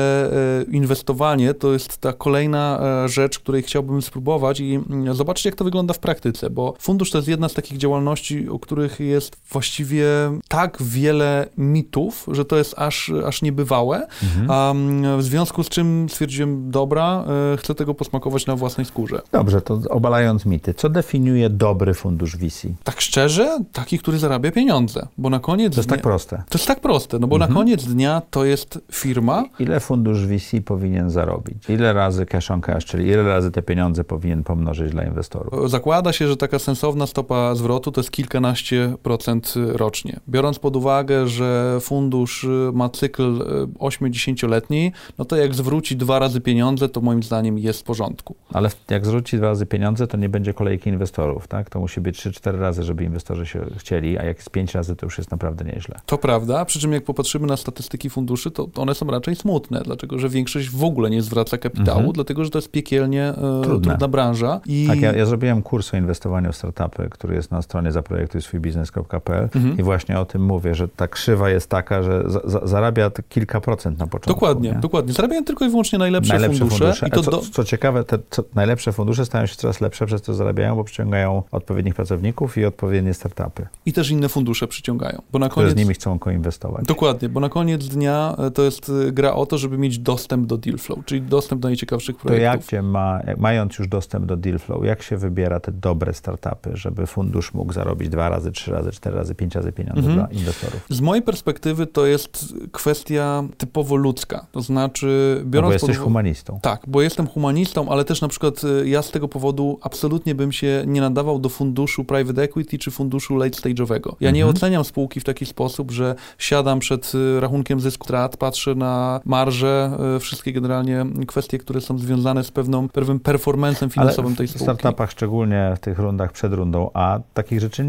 inwestowanie 0.70 1.54
to 1.54 1.72
jest 1.72 1.98
ta 1.98 2.12
kolejna 2.12 2.80
rzecz, 3.08 3.38
której 3.38 3.62
chciałbym 3.62 4.02
spróbować 4.02 4.60
i 4.60 4.74
mm, 4.74 5.14
zobaczyć, 5.14 5.44
jak 5.44 5.54
to 5.54 5.64
wygląda 5.64 5.94
w 5.94 5.98
praktyce, 5.98 6.50
bo 6.50 6.74
fundusz 6.78 7.10
to 7.10 7.18
jest 7.18 7.28
jedna 7.28 7.48
z 7.48 7.54
takich 7.54 7.78
działalności, 7.78 8.48
o 8.48 8.58
których 8.58 9.00
jest 9.00 9.36
właściwie 9.50 10.06
tak 10.48 10.82
wiele 10.82 11.46
mitów, 11.58 12.26
że 12.32 12.44
to 12.44 12.56
jest 12.56 12.74
aż, 12.78 13.12
aż 13.26 13.42
niebywałe. 13.42 14.06
Mhm. 14.22 15.18
w 15.18 15.22
związku 15.22 15.62
z 15.62 15.68
czym 15.68 16.08
stwierdziłem, 16.08 16.70
dobra, 16.70 17.24
chcę 17.56 17.74
tego 17.74 17.94
posmakować 17.94 18.46
na 18.46 18.56
własnej 18.56 18.86
skórze. 18.86 19.22
Dobrze, 19.32 19.60
to 19.60 19.80
obalając 19.90 20.15
mity, 20.46 20.74
co 20.74 20.88
definiuje 20.88 21.50
dobry 21.50 21.94
fundusz 21.94 22.36
VC? 22.36 22.66
Tak 22.84 23.00
szczerze, 23.00 23.58
taki, 23.72 23.98
który 23.98 24.18
zarabia 24.18 24.50
pieniądze, 24.52 25.06
bo 25.18 25.30
na 25.30 25.38
koniec 25.38 25.74
To 25.74 25.78
jest 25.78 25.88
dnia... 25.88 25.96
tak 25.96 26.02
proste. 26.02 26.42
To 26.48 26.58
jest 26.58 26.66
tak 26.66 26.80
proste, 26.80 27.18
no 27.18 27.26
bo 27.26 27.38
na 27.38 27.48
koniec 27.48 27.84
dnia 27.84 28.22
to 28.30 28.44
jest 28.44 28.78
firma, 28.92 29.44
Ile 29.58 29.80
fundusz 29.80 30.26
VC 30.26 30.60
powinien 30.64 31.10
zarobić? 31.10 31.68
Ile 31.68 31.92
razy 31.92 32.26
cash 32.26 32.50
on 32.50 32.60
cash, 32.60 32.84
czyli 32.84 33.08
ile 33.08 33.22
razy 33.22 33.50
te 33.50 33.62
pieniądze 33.62 34.04
powinien 34.04 34.44
pomnożyć 34.44 34.92
dla 34.92 35.04
inwestorów? 35.04 35.70
Zakłada 35.70 36.12
się, 36.12 36.28
że 36.28 36.36
taka 36.36 36.58
sensowna 36.58 37.06
stopa 37.06 37.54
zwrotu 37.54 37.92
to 37.92 38.00
jest 38.00 38.10
kilkanaście 38.10 38.96
procent 39.02 39.54
rocznie. 39.72 40.20
Biorąc 40.28 40.58
pod 40.58 40.76
uwagę, 40.76 41.28
że 41.28 41.78
fundusz 41.80 42.46
ma 42.72 42.88
cykl 42.88 43.38
8-10-letni, 43.78 44.92
no 45.18 45.24
to 45.24 45.36
jak 45.36 45.54
zwróci 45.54 45.96
dwa 45.96 46.18
razy 46.18 46.40
pieniądze, 46.40 46.88
to 46.88 47.00
moim 47.00 47.22
zdaniem 47.22 47.58
jest 47.58 47.80
w 47.80 47.82
porządku. 47.82 48.36
Ale 48.52 48.70
jak 48.90 49.06
zwróci 49.06 49.36
dwa 49.36 49.46
razy 49.46 49.66
pieniądze, 49.66 50.05
to 50.06 50.16
nie 50.16 50.28
będzie 50.28 50.54
kolejki 50.54 50.90
inwestorów, 50.90 51.48
tak? 51.48 51.70
To 51.70 51.80
musi 51.80 52.00
być 52.00 52.18
3-4 52.26 52.60
razy, 52.60 52.82
żeby 52.82 53.04
inwestorzy 53.04 53.46
się 53.46 53.66
chcieli, 53.78 54.18
a 54.18 54.24
jak 54.24 54.36
jest 54.36 54.50
5 54.50 54.74
razy, 54.74 54.96
to 54.96 55.06
już 55.06 55.18
jest 55.18 55.30
naprawdę 55.30 55.64
nieźle. 55.64 55.94
To 56.06 56.18
prawda, 56.18 56.64
przy 56.64 56.80
czym 56.80 56.92
jak 56.92 57.04
popatrzymy 57.04 57.46
na 57.46 57.56
statystyki 57.56 58.10
funduszy, 58.10 58.50
to 58.50 58.68
one 58.76 58.94
są 58.94 59.06
raczej 59.06 59.36
smutne, 59.36 59.80
dlatego 59.84 60.18
że 60.18 60.28
większość 60.28 60.70
w 60.70 60.84
ogóle 60.84 61.10
nie 61.10 61.22
zwraca 61.22 61.58
kapitału, 61.58 61.98
Mhm. 61.98 62.12
dlatego 62.12 62.44
że 62.44 62.50
to 62.50 62.58
jest 62.58 62.70
piekielnie 62.70 63.22
e, 63.24 63.60
trudna 63.62 64.08
branża. 64.08 64.60
I 64.66 64.86
Tak, 64.88 65.00
ja, 65.00 65.12
ja 65.12 65.26
zrobiłem 65.26 65.62
kurs 65.62 65.94
o 65.94 65.96
inwestowaniu 65.96 66.52
w 66.52 66.56
startupy, 66.56 67.08
który 67.10 67.34
jest 67.34 67.50
na 67.50 67.62
stronie 67.62 67.92
zaprojektujswójbiznes.pl 67.92 69.48
Mhm. 69.54 69.78
i 69.78 69.82
właśnie 69.82 70.20
o 70.20 70.24
tym 70.24 70.42
mówię, 70.44 70.74
że 70.74 70.88
ta 70.88 71.08
krzywa 71.08 71.50
jest 71.50 71.70
taka, 71.70 72.02
że 72.02 72.22
za, 72.26 72.40
za, 72.44 72.60
zarabia 72.66 73.10
kilka 73.28 73.60
procent 73.60 73.98
na 73.98 74.06
początku. 74.06 74.30
Dokładnie, 74.32 74.70
nie? 74.72 74.78
dokładnie. 74.78 75.12
Zarabiają 75.12 75.44
tylko 75.44 75.64
i 75.64 75.68
wyłącznie 75.68 75.98
najlepsze, 75.98 76.40
fundusze. 76.40 76.94
I 77.02 77.06
A 77.06 77.10
to 77.10 77.22
co, 77.22 77.30
do, 77.30 77.38
co 77.52 77.64
ciekawe, 77.64 78.04
te 78.04 78.18
co, 78.30 78.44
najlepsze 78.54 78.92
fundusze 78.92 79.24
stają 79.26 79.46
się 79.46 79.56
coraz 79.56 79.80
lepsze 79.80 79.85
przez 79.90 80.22
to, 80.22 80.34
zarabiają, 80.34 80.76
bo 80.76 80.84
przyciągają 80.84 81.42
odpowiednich 81.52 81.94
pracowników 81.94 82.58
i 82.58 82.64
odpowiednie 82.64 83.14
startupy, 83.14 83.66
I 83.86 83.92
też 83.92 84.10
inne 84.10 84.28
fundusze 84.28 84.66
przyciągają, 84.68 85.22
bo 85.32 85.38
na 85.38 85.48
koniec... 85.48 85.72
z 85.72 85.76
nimi 85.76 85.94
chcą 85.94 86.18
koinwestować. 86.18 86.84
Dokładnie, 86.86 87.28
bo 87.28 87.40
na 87.40 87.48
koniec 87.48 87.88
dnia 87.88 88.36
e, 88.38 88.50
to 88.50 88.62
jest 88.62 88.92
e, 89.08 89.12
gra 89.12 89.32
o 89.34 89.46
to, 89.46 89.58
żeby 89.58 89.78
mieć 89.78 89.98
dostęp 89.98 90.46
do 90.46 90.56
deal 90.58 90.78
flow, 90.78 91.04
czyli 91.04 91.22
dostęp 91.22 91.60
do 91.62 91.68
najciekawszych 91.68 92.16
To 92.16 92.22
projektów. 92.22 92.62
jak 92.62 92.70
się 92.70 92.82
ma, 92.82 93.20
mając 93.36 93.78
już 93.78 93.88
dostęp 93.88 94.26
do 94.26 94.36
deal 94.36 94.58
flow, 94.58 94.84
jak 94.84 95.02
się 95.02 95.16
wybiera 95.16 95.60
te 95.60 95.72
dobre 95.72 96.14
startupy, 96.14 96.70
żeby 96.74 97.06
fundusz 97.06 97.54
mógł 97.54 97.72
zarobić 97.72 98.08
dwa 98.08 98.28
razy, 98.28 98.52
trzy 98.52 98.72
razy, 98.72 98.90
cztery 98.90 99.16
razy, 99.16 99.34
pięć 99.34 99.54
razy 99.54 99.72
pieniądze 99.72 99.98
Mhm. 100.00 100.16
dla 100.16 100.38
inwestorów? 100.38 100.86
Z 100.88 101.00
mojej 101.00 101.22
perspektywy 101.22 101.86
to 101.86 102.06
jest 102.06 102.54
kwestia 102.72 103.44
typowo 103.58 103.96
ludzka, 103.96 104.46
to 104.52 104.60
znaczy 104.60 105.34
No 105.38 105.44
bo 105.44 105.50
biorąc 105.50 105.72
jesteś 105.72 105.96
pod... 105.96 106.04
humanistą. 106.04 106.58
Tak, 106.62 106.80
bo 106.86 107.02
jestem 107.02 107.26
humanistą, 107.26 107.88
ale 107.88 108.04
też 108.04 108.20
na 108.20 108.28
przykład 108.28 108.64
y, 108.64 108.88
ja 108.88 109.02
z 109.02 109.10
tego 109.10 109.28
powodu 109.28 109.75
absolutnie 109.82 110.34
bym 110.34 110.52
się 110.52 110.84
nie 110.86 111.00
nadawał 111.00 111.38
do 111.38 111.48
funduszu 111.48 112.04
private 112.04 112.42
equity 112.42 112.78
czy 112.78 112.90
funduszu 112.90 113.36
late 113.36 113.50
stage'owego. 113.60 114.12
Ja 114.20 114.30
nie 114.30 114.40
Mhm. 114.42 114.56
oceniam 114.56 114.84
spółki 114.84 115.20
w 115.20 115.24
taki 115.24 115.46
sposób, 115.46 115.90
że 115.90 116.14
siadam 116.38 116.78
przed 116.78 117.12
y, 117.14 117.40
rachunkiem 117.40 117.80
zysku 117.80 118.04
strat, 118.04 118.36
patrzę 118.36 118.74
na 118.74 119.20
marże, 119.24 119.90
y, 120.16 120.20
wszystkie 120.20 120.52
generalnie 120.52 121.06
kwestie, 121.26 121.58
które 121.58 121.80
są 121.80 121.98
związane 121.98 122.44
z 122.44 122.50
pewną, 122.50 122.88
pewnym 122.88 123.20
performancem 123.20 123.90
finansowym 123.90 124.26
Ale 124.26 124.36
tej 124.36 124.46
w 124.46 124.50
spółki. 124.50 124.64
startupach, 124.64 125.10
szczególnie 125.10 125.72
w 125.76 125.80
tych 125.80 125.98
rundach 125.98 126.32
przed 126.32 126.52
rundą 126.52 126.90
A, 126.94 127.18
takich 127.34 127.60
rzeczy 127.60 127.84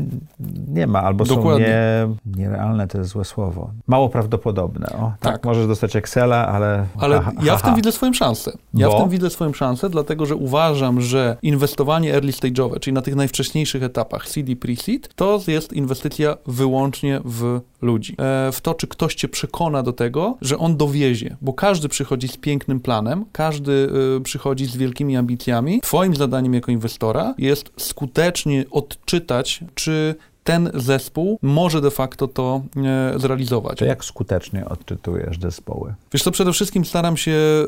nie 0.67 0.87
ma, 0.87 1.01
albo 1.03 1.25
są 1.25 1.35
Dokładnie. 1.35 1.67
nie, 2.25 2.41
nierealne, 2.43 2.87
to 2.87 2.97
jest 2.97 3.09
złe 3.09 3.25
słowo. 3.25 3.69
Mało 3.87 4.09
prawdopodobne. 4.09 4.87
O, 4.87 5.11
tak. 5.19 5.33
Tak. 5.33 5.45
możesz 5.45 5.67
dostać 5.67 5.95
Excela, 5.95 6.47
ale... 6.47 6.85
Ale 6.99 7.19
ha, 7.19 7.31
ha, 7.35 7.41
ja 7.43 7.57
w 7.57 7.61
ha. 7.61 7.67
tym 7.67 7.75
widzę 7.75 7.91
swoją 7.91 8.13
szansę. 8.13 8.51
Ja 8.73 8.87
Bo? 8.87 8.97
w 8.97 9.01
tym 9.01 9.09
widzę 9.09 9.29
swoją 9.29 9.53
szansę, 9.53 9.89
dlatego 9.89 10.25
że 10.25 10.35
uważam, 10.35 11.01
że 11.01 11.37
inwestowanie 11.41 11.76
early 12.11 12.31
stage'owe, 12.31 12.79
czyli 12.79 12.93
na 12.93 13.01
tych 13.01 13.15
najwcześniejszych 13.15 13.83
etapach 13.83 14.27
CD, 14.29 14.55
pre-seed, 14.55 15.07
to 15.15 15.41
jest 15.47 15.73
inwestycja 15.73 16.37
wyłącznie 16.47 17.21
w 17.25 17.59
ludzi. 17.81 18.15
E, 18.19 18.51
w 18.51 18.61
to, 18.61 18.73
czy 18.73 18.87
ktoś 18.87 19.15
cię 19.15 19.27
przekona 19.27 19.83
do 19.83 19.93
tego, 19.93 20.37
że 20.41 20.57
on 20.57 20.77
dowiezie, 20.77 21.37
bo 21.41 21.53
każdy 21.53 21.89
przychodzi 21.89 22.27
z 22.27 22.37
pięknym 22.37 22.79
planem, 22.79 23.25
każdy 23.31 23.89
e, 24.17 24.21
przychodzi 24.21 24.65
z 24.65 24.77
wielkimi 24.77 25.17
ambicjami. 25.17 25.81
Twoim 25.81 26.15
zadaniem 26.15 26.53
jako 26.53 26.71
inwestora 26.71 27.35
jest 27.37 27.71
skutecznie 27.77 28.65
odczytać, 28.71 29.59
czy 29.75 30.15
ten 30.47 30.71
zespół 30.73 31.39
może 31.41 31.81
de 31.81 31.91
facto 31.91 32.27
to 32.27 32.61
e, 32.77 33.19
zrealizować. 33.19 33.77
To 33.77 33.85
jak 33.85 34.05
skutecznie 34.05 34.65
odczytujesz 34.65 35.39
zespoły? 35.39 35.93
Wiesz 36.13 36.23
co, 36.23 36.31
przede 36.31 36.53
wszystkim 36.53 36.85
staram 36.85 37.17
się 37.17 37.31
y, 37.31 37.65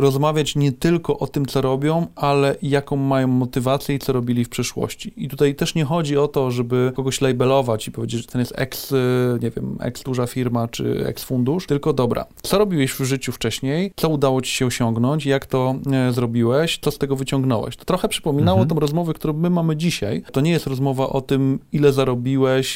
rozmawiać 0.00 0.56
nie 0.56 0.72
tylko 0.72 1.18
o 1.18 1.26
tym, 1.26 1.46
co 1.46 1.60
robią, 1.60 2.06
ale 2.16 2.56
jaką 2.62 2.96
mają 2.96 3.28
motywację 3.28 3.94
i 3.94 3.98
co 3.98 4.12
robili 4.12 4.44
w 4.44 4.48
przeszłości. 4.48 5.12
I 5.16 5.28
tutaj 5.28 5.54
też 5.54 5.74
nie 5.74 5.84
chodzi 5.84 6.16
o 6.16 6.28
to, 6.28 6.50
żeby 6.50 6.92
kogoś 6.96 7.20
labelować 7.20 7.88
i 7.88 7.92
powiedzieć, 7.92 8.20
że 8.20 8.26
ten 8.26 8.40
jest 8.40 8.52
ex, 8.56 8.92
y, 8.92 8.96
nie 9.42 9.50
wiem, 9.50 9.76
ex 9.80 10.02
duża 10.02 10.26
firma 10.26 10.68
czy 10.68 11.06
ex 11.06 11.24
fundusz, 11.24 11.66
tylko 11.66 11.92
dobra, 11.92 12.26
co 12.42 12.58
robiłeś 12.58 12.92
w 12.92 13.00
życiu 13.04 13.32
wcześniej, 13.32 13.92
co 13.96 14.08
udało 14.08 14.40
ci 14.42 14.52
się 14.52 14.66
osiągnąć, 14.66 15.26
jak 15.26 15.46
to 15.46 15.74
e, 15.92 16.12
zrobiłeś, 16.12 16.78
co 16.82 16.90
z 16.90 16.98
tego 16.98 17.16
wyciągnąłeś. 17.16 17.76
To 17.76 17.84
trochę 17.84 18.08
przypominało 18.08 18.58
Mhm. 18.58 18.68
tą 18.68 18.80
rozmowę, 18.80 19.14
którą 19.14 19.34
my 19.34 19.50
mamy 19.50 19.76
dzisiaj. 19.76 20.22
To 20.32 20.40
nie 20.40 20.50
jest 20.50 20.66
rozmowa 20.66 21.08
o 21.08 21.20
tym, 21.20 21.58
ile 21.72 21.92
zarobiłeś, 21.92 22.21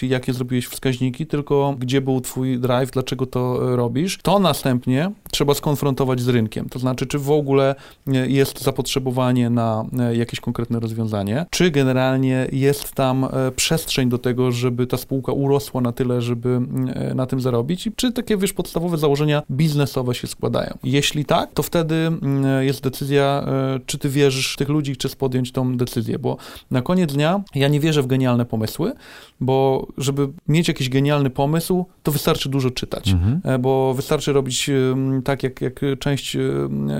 jakie 0.02 0.32
zrobiłeś 0.32 0.66
wskaźniki, 0.66 1.26
tylko 1.26 1.76
gdzie 1.78 2.00
był 2.00 2.20
twój 2.20 2.58
drive, 2.58 2.90
dlaczego 2.90 3.26
to 3.26 3.72
e, 3.72 3.76
robisz. 3.76 4.18
To 4.22 4.38
następnie 4.38 5.10
trzeba 5.30 5.54
skonfrontować 5.54 6.20
z 6.20 6.28
rynkiem. 6.28 6.68
To 6.68 6.78
znaczy, 6.78 7.06
czy 7.06 7.18
w 7.18 7.30
ogóle 7.30 7.74
e, 8.06 8.28
jest 8.28 8.62
zapotrzebowanie 8.62 9.50
na 9.50 9.84
e, 9.98 10.16
jakieś 10.16 10.40
konkretne 10.40 10.80
rozwiązanie, 10.80 11.46
czy 11.50 11.70
generalnie 11.70 12.46
jest 12.52 12.92
tam 12.92 13.26
przestrzeń 13.56 14.08
do 14.08 14.18
tego, 14.18 14.52
żeby 14.52 14.86
ta 14.86 14.96
spółka 14.96 15.32
urosła 15.32 15.80
na 15.80 15.92
tyle, 15.92 16.22
żeby 16.22 16.60
na 17.14 17.26
tym 17.26 17.40
zarobić 17.40 17.86
i 17.86 17.92
czy 17.92 18.12
takie, 18.12 18.36
wiesz, 18.36 18.52
podstawowe 18.52 18.98
założenia 18.98 19.42
biznesowe 19.50 20.14
się 20.14 20.26
składają. 20.26 20.78
Jeśli 20.84 21.24
tak, 21.24 21.52
to 21.52 21.62
wtedy 21.62 22.12
jest 22.60 22.82
decyzja, 22.82 23.46
czy 23.86 23.98
ty 23.98 24.08
wierzysz 24.08 24.54
w 24.54 24.56
tych 24.56 24.68
ludzi, 24.68 24.94
chcesz 24.94 25.16
podjąć 25.16 25.52
tą 25.52 25.76
decyzję, 25.76 26.18
bo 26.18 26.36
na 26.70 26.82
koniec 26.82 27.12
dnia 27.12 27.40
ja 27.54 27.68
nie 27.68 27.80
wierzę 27.80 28.02
w 28.02 28.06
genialne 28.06 28.44
pomysły, 28.44 28.92
bo 29.40 29.86
żeby 29.98 30.28
mieć 30.48 30.68
jakiś 30.68 30.88
genialny 30.88 31.30
pomysł, 31.30 31.86
to 32.02 32.12
wystarczy 32.12 32.48
dużo 32.48 32.70
czytać, 32.70 33.14
e, 33.44 33.58
bo 33.58 33.94
wystarczy 33.94 34.32
robić 34.32 34.70
tak, 35.24 35.42
jak, 35.42 35.60
jak 35.60 35.80
część 35.98 36.36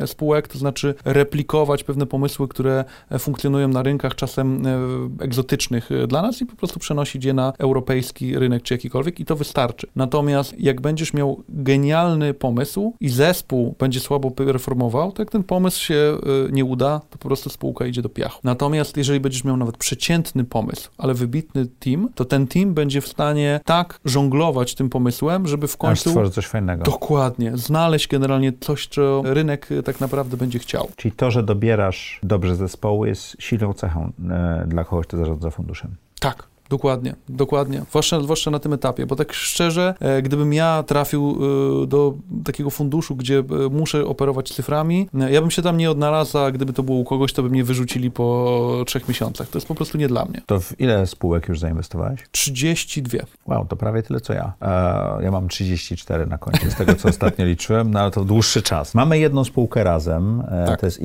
spółek, 0.07 0.49
to 0.49 0.59
znaczy 0.59 0.95
replikować 1.05 1.85
pewne 1.85 2.07
pomysły, 2.07 2.49
które 2.49 2.85
e, 3.11 3.19
funkcjonują 3.19 3.69
na 3.69 3.83
rynkach 3.83 4.15
czasem 4.15 4.67
e, 4.67 4.79
egzotycznych 5.25 5.91
dla 6.09 6.23
nas 6.23 6.43
i 6.43 6.47
po 6.47 6.57
prostu 6.57 6.81
przenosić 6.81 7.25
je 7.25 7.33
na 7.33 7.53
europejski 7.59 8.39
rynek 8.39 8.63
czy 8.63 8.75
jakikolwiek 8.75 9.21
i 9.21 9.25
to 9.25 9.37
wystarczy. 9.37 9.87
Natomiast 9.97 10.61
jak 10.61 10.81
będziesz 10.81 11.15
miał 11.15 11.43
genialny 11.49 12.35
pomysł 12.35 12.95
i 13.01 13.09
zespół 13.09 13.75
będzie 13.79 14.01
słabo 14.01 14.31
performował, 14.31 15.13
to 15.13 15.23
jak 15.23 15.31
ten 15.31 15.43
pomysł 15.43 15.85
się 15.85 16.19
nie 16.53 16.65
uda, 16.65 17.01
to 17.11 17.19
po 17.19 17.29
prostu 17.29 17.51
spółka 17.51 17.87
idzie 17.87 18.03
do 18.03 18.09
piachu. 18.09 18.41
Natomiast 18.45 18.97
jeżeli 18.97 19.21
będziesz 19.21 19.45
miał 19.45 19.57
nawet 19.57 19.77
przeciętny 19.77 20.45
pomysł, 20.45 20.91
ale 20.99 21.15
wybitny 21.15 21.67
team, 21.67 22.09
to 22.15 22.25
ten 22.27 22.47
team 22.47 22.75
będzie 22.75 23.01
w 23.01 23.09
stanie 23.09 23.61
tak 23.65 24.01
żonglować 24.05 24.75
tym 24.75 24.89
pomysłem, 24.89 25.47
żeby 25.49 25.69
w 25.69 25.73
Aż 25.73 25.77
końcu 25.79 26.11
stworzy 26.11 26.31
coś 26.31 26.47
fajnego. 26.47 26.85
dokładnie 26.85 27.53
znaleźć 27.57 28.09
generalnie 28.09 28.53
coś, 28.61 28.87
co 28.87 29.23
rynek 29.25 29.73
e, 29.73 29.83
tak 29.83 30.01
naprawdę 30.01 30.37
będzie 30.37 30.59
chciał. 30.59 30.89
Czyli 30.97 31.13
to, 31.13 31.31
że 31.31 31.43
dobierasz 31.43 32.21
dobrze 32.23 32.57
zespoły 32.57 33.09
jest 33.09 33.37
silną 33.39 33.73
cechą 33.73 34.13
e, 34.31 34.65
dla 34.67 34.85
kogoś, 34.85 35.07
kto 35.07 35.17
zarządza 35.17 35.51
funduszem. 35.51 35.97
Tak. 36.21 36.56
Dokładnie, 36.69 37.15
dokładnie. 37.29 37.83
Zwłaszcza, 37.91 38.21
zwłaszcza 38.21 38.51
na 38.51 38.59
tym 38.59 38.73
etapie, 38.73 39.07
bo 39.07 39.17
tak 39.17 39.33
szczerze, 39.33 39.95
e, 40.01 40.23
gdybym 40.23 40.53
ja 40.53 40.83
trafił 40.83 41.39
e, 41.83 41.87
do 41.87 42.15
takiego 42.45 42.71
funduszu, 42.71 43.17
gdzie 43.17 43.39
e, 43.39 43.45
muszę 43.71 44.07
operować 44.07 44.53
cyframi, 44.53 45.09
ja 45.31 45.41
bym 45.41 45.51
się 45.51 45.63
tam 45.63 45.77
nie 45.77 45.91
odnalazł, 45.91 46.39
a 46.39 46.51
gdyby 46.51 46.73
to 46.73 46.83
było 46.83 46.99
u 46.99 47.05
kogoś, 47.05 47.33
to 47.33 47.43
by 47.43 47.51
mnie 47.51 47.65
wyrzucili 47.65 48.11
po 48.11 48.83
trzech 48.87 49.09
miesiącach. 49.09 49.49
To 49.49 49.59
jest 49.59 49.69
po 49.69 49.75
prostu 49.75 49.99
nie 49.99 50.09
dla 50.09 50.25
mnie. 50.25 50.43
To 50.47 50.61
w 50.61 50.81
ile 50.81 51.07
spółek 51.07 51.49
już 51.49 51.59
zainwestowałeś? 51.59 52.21
32. 52.31 53.19
Wow, 53.47 53.67
to 53.67 53.77
prawie 53.77 54.03
tyle 54.03 54.21
co 54.21 54.33
ja. 54.33 54.53
E, 54.63 55.23
ja 55.23 55.31
mam 55.31 55.49
34 55.49 56.27
na 56.27 56.39
koncie, 56.39 56.71
z 56.71 56.75
tego 56.75 56.95
co 56.95 57.09
ostatnio 57.09 57.45
liczyłem, 57.55 57.91
no 57.91 58.01
ale 58.01 58.11
to 58.11 58.25
dłuższy 58.25 58.63
czas. 58.63 58.95
Mamy 58.95 59.19
jedną 59.19 59.45
spółkę 59.45 59.85
razem, 59.85 60.43
e, 60.49 60.67
Tak. 60.67 60.81
to 60.81 60.87
jest 60.87 61.01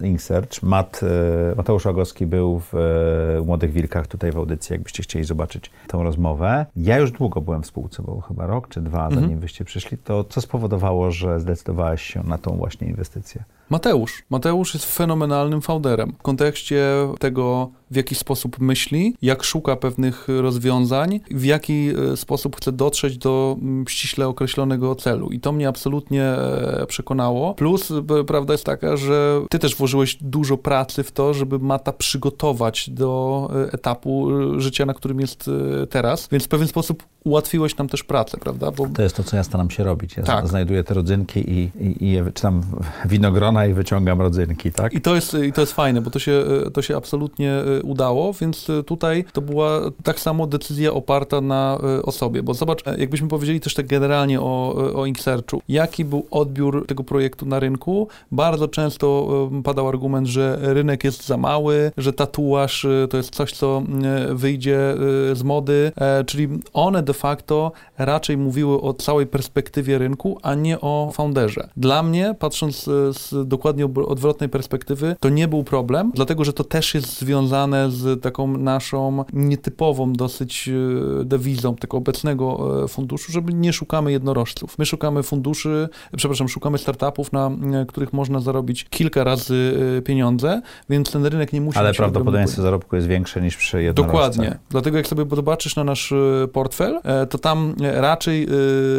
Inksearch. 0.00 0.62
Mat, 0.62 1.00
e, 1.02 1.54
Mateusz 1.56 1.84
Łagowski 1.84 2.26
był 2.26 2.62
w 2.72 2.72
Młodych 3.46 3.72
Wilkach 3.72 4.06
tutaj 4.06 4.32
w 4.32 4.36
audycji, 4.36 4.72
jakbyście 4.72 5.01
chcieli 5.02 5.24
zobaczyć 5.24 5.70
tą 5.88 6.02
rozmowę. 6.02 6.66
Ja 6.76 6.98
już 6.98 7.10
długo 7.12 7.40
byłem 7.40 7.62
w 7.62 7.66
spółce, 7.66 8.02
bo 8.02 8.20
chyba 8.20 8.46
rok 8.46 8.68
czy 8.68 8.80
dwa, 8.80 9.04
Mhm. 9.06 9.22
zanim 9.22 9.38
wyście 9.38 9.64
przyszli. 9.64 9.98
To 9.98 10.24
co 10.24 10.40
spowodowało, 10.40 11.10
że 11.10 11.40
zdecydowałeś 11.40 12.02
się 12.02 12.22
na 12.22 12.38
tą 12.38 12.56
właśnie 12.56 12.86
inwestycję? 12.88 13.44
Mateusz. 13.70 14.22
Mateusz 14.30 14.74
jest 14.74 14.96
fenomenalnym 14.96 15.62
founderem. 15.62 16.12
W 16.18 16.22
kontekście 16.22 16.84
tego, 17.18 17.70
w 17.90 17.96
jaki 17.96 18.14
sposób 18.14 18.58
myśli, 18.58 19.16
jak 19.22 19.42
szuka 19.42 19.76
pewnych 19.76 20.28
rozwiązań, 20.28 21.20
w 21.30 21.44
jaki 21.44 21.90
e, 22.12 22.16
sposób 22.16 22.56
chce 22.56 22.72
dotrzeć 22.72 23.18
do 23.18 23.56
mm, 23.60 23.84
ściśle 23.88 24.28
określonego 24.28 24.94
celu. 24.94 25.30
I 25.30 25.40
to 25.40 25.52
mnie 25.52 25.68
absolutnie 25.68 26.24
e, 26.24 26.86
przekonało. 26.88 27.54
Plus, 27.54 27.92
prawda 28.26 28.54
jest 28.54 28.64
taka, 28.64 28.96
że 28.96 29.42
ty 29.50 29.58
też 29.58 29.76
włożyłeś 29.76 30.18
dużo 30.20 30.56
pracy 30.56 31.02
w 31.02 31.12
to, 31.12 31.34
żeby 31.34 31.58
Mata 31.58 31.92
przygotować 31.92 32.90
do 32.90 33.50
e, 33.54 33.72
etapu 33.72 34.28
życia, 34.60 34.86
na 34.86 34.94
którym 34.94 35.20
jest 35.20 35.50
teraz. 35.90 36.28
Więc 36.32 36.44
w 36.44 36.48
pewien 36.48 36.68
sposób 36.68 37.02
ułatwiłeś 37.24 37.76
nam 37.76 37.88
też 37.88 38.04
pracę, 38.04 38.38
prawda? 38.38 38.70
Bo... 38.70 38.86
To 38.86 39.02
jest 39.02 39.16
to, 39.16 39.22
co 39.22 39.36
ja 39.36 39.44
staram 39.44 39.70
się 39.70 39.84
robić. 39.84 40.16
Ja 40.16 40.22
tak. 40.22 40.48
znajduję 40.48 40.84
te 40.84 40.94
rodzynki 40.94 41.50
i, 41.50 41.70
i, 41.80 42.04
i 42.04 42.10
je, 42.10 42.32
czytam 42.34 42.62
winogrona 43.04 43.66
i 43.66 43.74
wyciągam 43.74 44.20
rodzynki, 44.20 44.72
tak? 44.72 44.92
I 44.92 45.00
to 45.00 45.14
jest, 45.14 45.34
i 45.34 45.52
to 45.52 45.60
jest 45.60 45.72
fajne, 45.72 46.00
bo 46.00 46.10
to 46.10 46.18
się, 46.18 46.44
to 46.72 46.82
się 46.82 46.96
absolutnie 46.96 47.52
udało, 47.82 48.32
więc 48.32 48.68
tutaj 48.86 49.24
to 49.32 49.40
była 49.40 49.80
tak 50.02 50.20
samo 50.20 50.46
decyzja 50.46 50.92
oparta 50.92 51.40
na 51.40 51.78
osobie, 52.02 52.42
bo 52.42 52.54
zobacz, 52.54 52.82
jakbyśmy 52.98 53.28
powiedzieli 53.28 53.60
też 53.60 53.74
tak 53.74 53.86
generalnie 53.86 54.40
o, 54.40 54.74
o 54.94 55.06
Inksearchu, 55.06 55.62
jaki 55.68 56.04
był 56.04 56.26
odbiór 56.30 56.86
tego 56.86 57.04
projektu 57.04 57.46
na 57.46 57.60
rynku, 57.60 58.08
bardzo 58.32 58.68
często 58.68 59.28
padał 59.64 59.88
argument, 59.88 60.26
że 60.26 60.58
rynek 60.60 61.04
jest 61.04 61.26
za 61.26 61.36
mały, 61.36 61.92
że 61.96 62.12
tatuaż 62.12 62.86
to 63.10 63.16
jest 63.16 63.34
coś, 63.34 63.52
co 63.52 63.82
wyjdzie 64.30 64.94
z 65.32 65.42
mody, 65.42 65.92
e, 65.96 66.24
czyli 66.24 66.48
one 66.72 67.02
de 67.12 67.18
facto 67.18 67.72
raczej 67.98 68.36
mówiły 68.36 68.80
o 68.80 68.94
całej 68.94 69.26
perspektywie 69.26 69.98
rynku, 69.98 70.38
a 70.42 70.54
nie 70.54 70.80
o 70.80 71.10
founderze. 71.14 71.68
Dla 71.76 72.02
mnie, 72.02 72.34
patrząc 72.38 72.84
z 73.12 73.48
dokładnie 73.48 73.86
odwrotnej 73.86 74.48
perspektywy, 74.48 75.16
to 75.20 75.28
nie 75.28 75.48
był 75.48 75.64
problem, 75.64 76.12
dlatego 76.14 76.44
że 76.44 76.52
to 76.52 76.64
też 76.64 76.94
jest 76.94 77.18
związane 77.18 77.90
z 77.90 78.22
taką 78.22 78.56
naszą 78.56 79.24
nietypową 79.32 80.12
dosyć 80.12 80.68
e, 80.68 81.24
dewizą 81.24 81.76
tego 81.76 81.96
obecnego 81.96 82.44
e, 82.84 82.88
funduszu, 82.88 83.32
żeby 83.32 83.54
nie 83.54 83.72
szukamy 83.72 84.12
jednorożców. 84.12 84.78
My 84.78 84.86
szukamy 84.86 85.22
funduszy, 85.22 85.88
przepraszam, 86.16 86.48
szukamy 86.48 86.78
startupów, 86.78 87.32
na 87.32 87.50
których 87.88 88.12
można 88.12 88.40
zarobić 88.40 88.84
kilka 88.84 89.24
razy 89.24 89.78
pieniądze, 90.04 90.62
więc 90.90 91.12
ten 91.12 91.26
rynek 91.26 91.52
nie 91.52 91.60
musi 91.60 91.78
Ale 91.78 91.94
prawdopodobieństwo 91.94 92.62
zarobku 92.62 92.96
jest 92.96 93.08
większe 93.08 93.40
niż 93.40 93.56
przy 93.56 93.82
jednorożcu. 93.82 94.12
Dokładnie. 94.12 94.58
Dlatego 94.70 94.96
jak 94.96 95.06
sobie 95.06 95.24
zobaczysz 95.36 95.76
na 95.76 95.84
nasz 95.84 96.14
portfel, 96.52 97.01
E, 97.01 97.01
to 97.30 97.38
tam 97.38 97.74
raczej 97.80 98.44
e, 98.44 98.48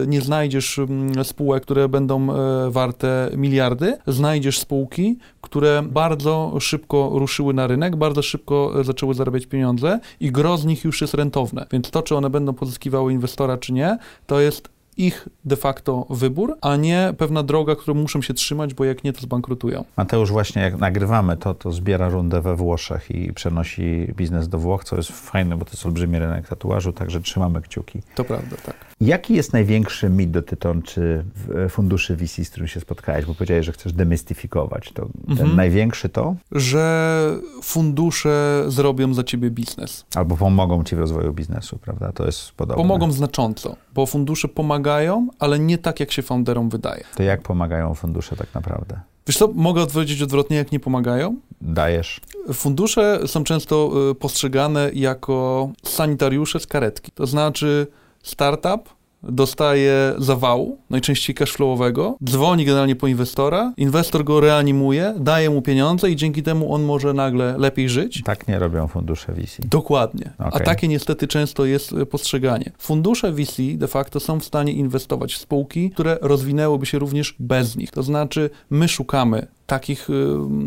nie 0.08 0.22
znajdziesz 0.22 0.80
spółek, 1.24 1.64
które 1.64 1.90
będą 1.90 2.34
e, 2.34 2.72
warte 2.72 3.30
miliardy. 3.38 3.98
Znajdziesz 4.08 4.60
spółki, 4.60 5.18
które 5.42 5.84
bardzo 5.92 6.54
szybko 6.60 7.12
ruszyły 7.14 7.54
na 7.54 7.68
rynek, 7.68 7.96
bardzo 7.96 8.22
szybko 8.22 8.84
zaczęły 8.84 9.14
zarabiać 9.14 9.46
pieniądze 9.46 10.00
i 10.20 10.32
gro 10.32 10.58
z 10.58 10.66
nich 10.66 10.84
już 10.84 11.02
jest 11.02 11.14
rentowne. 11.14 11.66
Więc 11.72 11.92
to, 11.92 12.02
czy 12.02 12.16
one 12.16 12.30
będą 12.30 12.54
pozyskiwały 12.54 13.14
inwestora, 13.14 13.58
czy 13.58 13.74
nie, 13.74 13.98
to 14.28 14.40
jest 14.40 14.73
ich 14.98 15.30
de 15.46 15.56
facto 15.56 16.06
wybór, 16.10 16.58
a 16.62 16.76
nie 16.76 17.14
pewna 17.18 17.44
droga, 17.44 17.76
którą 17.76 17.94
muszą 17.94 18.22
się 18.22 18.34
trzymać, 18.34 18.74
bo 18.74 18.86
jak 18.86 19.04
nie, 19.04 19.14
to 19.14 19.22
zbankrutują. 19.22 19.86
Mateusz 19.98 20.32
właśnie 20.32 20.62
jak 20.62 20.78
nagrywamy 20.78 21.38
to, 21.38 21.54
to 21.54 21.72
zbiera 21.72 22.10
rundę 22.10 22.42
we 22.42 22.56
Włoszech 22.56 23.12
i 23.12 23.34
przenosi 23.34 24.08
biznes 24.16 24.50
do 24.50 24.58
Włoch, 24.58 24.84
co 24.84 24.96
jest 24.96 25.12
fajne, 25.12 25.58
bo 25.58 25.66
to 25.66 25.72
jest 25.72 25.86
olbrzymi 25.86 26.20
rynek 26.20 26.48
tatuażu, 26.48 26.94
także 26.94 27.22
trzymamy 27.22 27.62
kciuki. 27.62 28.02
To 28.16 28.24
prawda, 28.24 28.56
tak. 28.66 28.76
Jaki 29.06 29.34
jest 29.34 29.54
największy 29.54 30.10
mit 30.10 30.32
dotyczący 30.32 31.24
funduszy 31.70 32.16
VC, 32.16 32.46
z 32.46 32.50
którym 32.50 32.68
się 32.68 32.80
spotkałeś? 32.80 33.26
Bo 33.26 33.34
powiedziałeś, 33.34 33.66
że 33.66 33.72
chcesz 33.72 33.94
demystyfikować. 33.94 34.92
To 34.94 35.08
mhm. 35.28 35.56
największy 35.56 36.10
to? 36.10 36.36
Że 36.52 37.38
fundusze 37.64 38.64
zrobią 38.68 39.14
za 39.14 39.24
ciebie 39.24 39.52
biznes. 39.52 40.06
Albo 40.16 40.38
pomogą 40.38 40.84
ci 40.84 40.96
w 40.96 41.00
rozwoju 41.00 41.34
biznesu, 41.34 41.78
prawda? 41.78 42.12
To 42.12 42.26
jest 42.26 42.52
podobne. 42.52 42.84
Pomogą 42.84 43.12
znacząco, 43.12 43.76
bo 43.94 44.06
fundusze 44.06 44.48
pomagają, 44.48 45.28
ale 45.40 45.60
nie 45.60 45.78
tak, 45.78 46.00
jak 46.00 46.12
się 46.12 46.22
founderom 46.22 46.70
wydaje. 46.70 47.04
To 47.16 47.24
jak 47.24 47.42
pomagają 47.42 47.94
fundusze 47.94 48.36
tak 48.36 48.48
naprawdę? 48.54 49.00
Wiesz 49.28 49.38
co, 49.38 49.48
mogę 49.54 49.82
odpowiedzieć 49.82 50.22
odwrotnie, 50.22 50.58
jak 50.58 50.72
nie 50.72 50.80
pomagają? 50.80 51.36
Dajesz. 51.62 52.22
Fundusze 52.54 53.20
są 53.28 53.44
często 53.44 53.92
y, 54.12 54.16
postrzegane 54.16 54.92
jako 54.94 55.70
sanitariusze 55.84 56.60
z 56.60 56.68
karetki. 56.68 57.12
To 57.12 57.28
znaczy 57.28 57.88
startup 58.24 58.90
dostaje 59.24 60.14
zawału, 60.18 60.78
najczęściej 60.90 61.36
cashflowowego, 61.36 62.18
dzwoni 62.24 62.66
generalnie 62.66 62.96
po 62.96 63.08
inwestora, 63.08 63.74
inwestor 63.78 64.24
go 64.24 64.40
reanimuje, 64.40 65.14
daje 65.20 65.50
mu 65.50 65.62
pieniądze 65.62 66.12
i 66.12 66.16
dzięki 66.16 66.44
temu 66.44 66.74
on 66.74 66.84
może 66.84 67.14
nagle 67.14 67.58
lepiej 67.58 67.90
żyć. 67.90 68.22
Tak 68.26 68.48
nie 68.48 68.60
robią 68.60 68.88
fundusze 68.88 69.34
VC. 69.34 69.58
Dokładnie. 69.68 70.34
Okay. 70.40 70.52
A 70.54 70.60
takie 70.60 70.88
niestety 70.88 71.28
często 71.28 71.66
jest 71.66 71.94
e, 71.94 72.06
postrzeganie. 72.06 72.72
Fundusze 72.78 73.32
VC 73.32 73.62
de 73.76 73.88
facto 73.88 74.20
są 74.20 74.40
w 74.40 74.44
stanie 74.44 74.74
inwestować 74.74 75.34
w 75.34 75.38
spółki, 75.38 75.90
które 75.90 76.18
rozwinęłyby 76.22 76.86
się 76.86 77.00
również 77.00 77.36
bez 77.40 77.76
nich. 77.76 77.92
To 77.92 78.04
znaczy 78.04 78.50
my 78.70 78.88
szukamy 78.88 79.48
takich 79.66 80.10
y, 80.10 80.14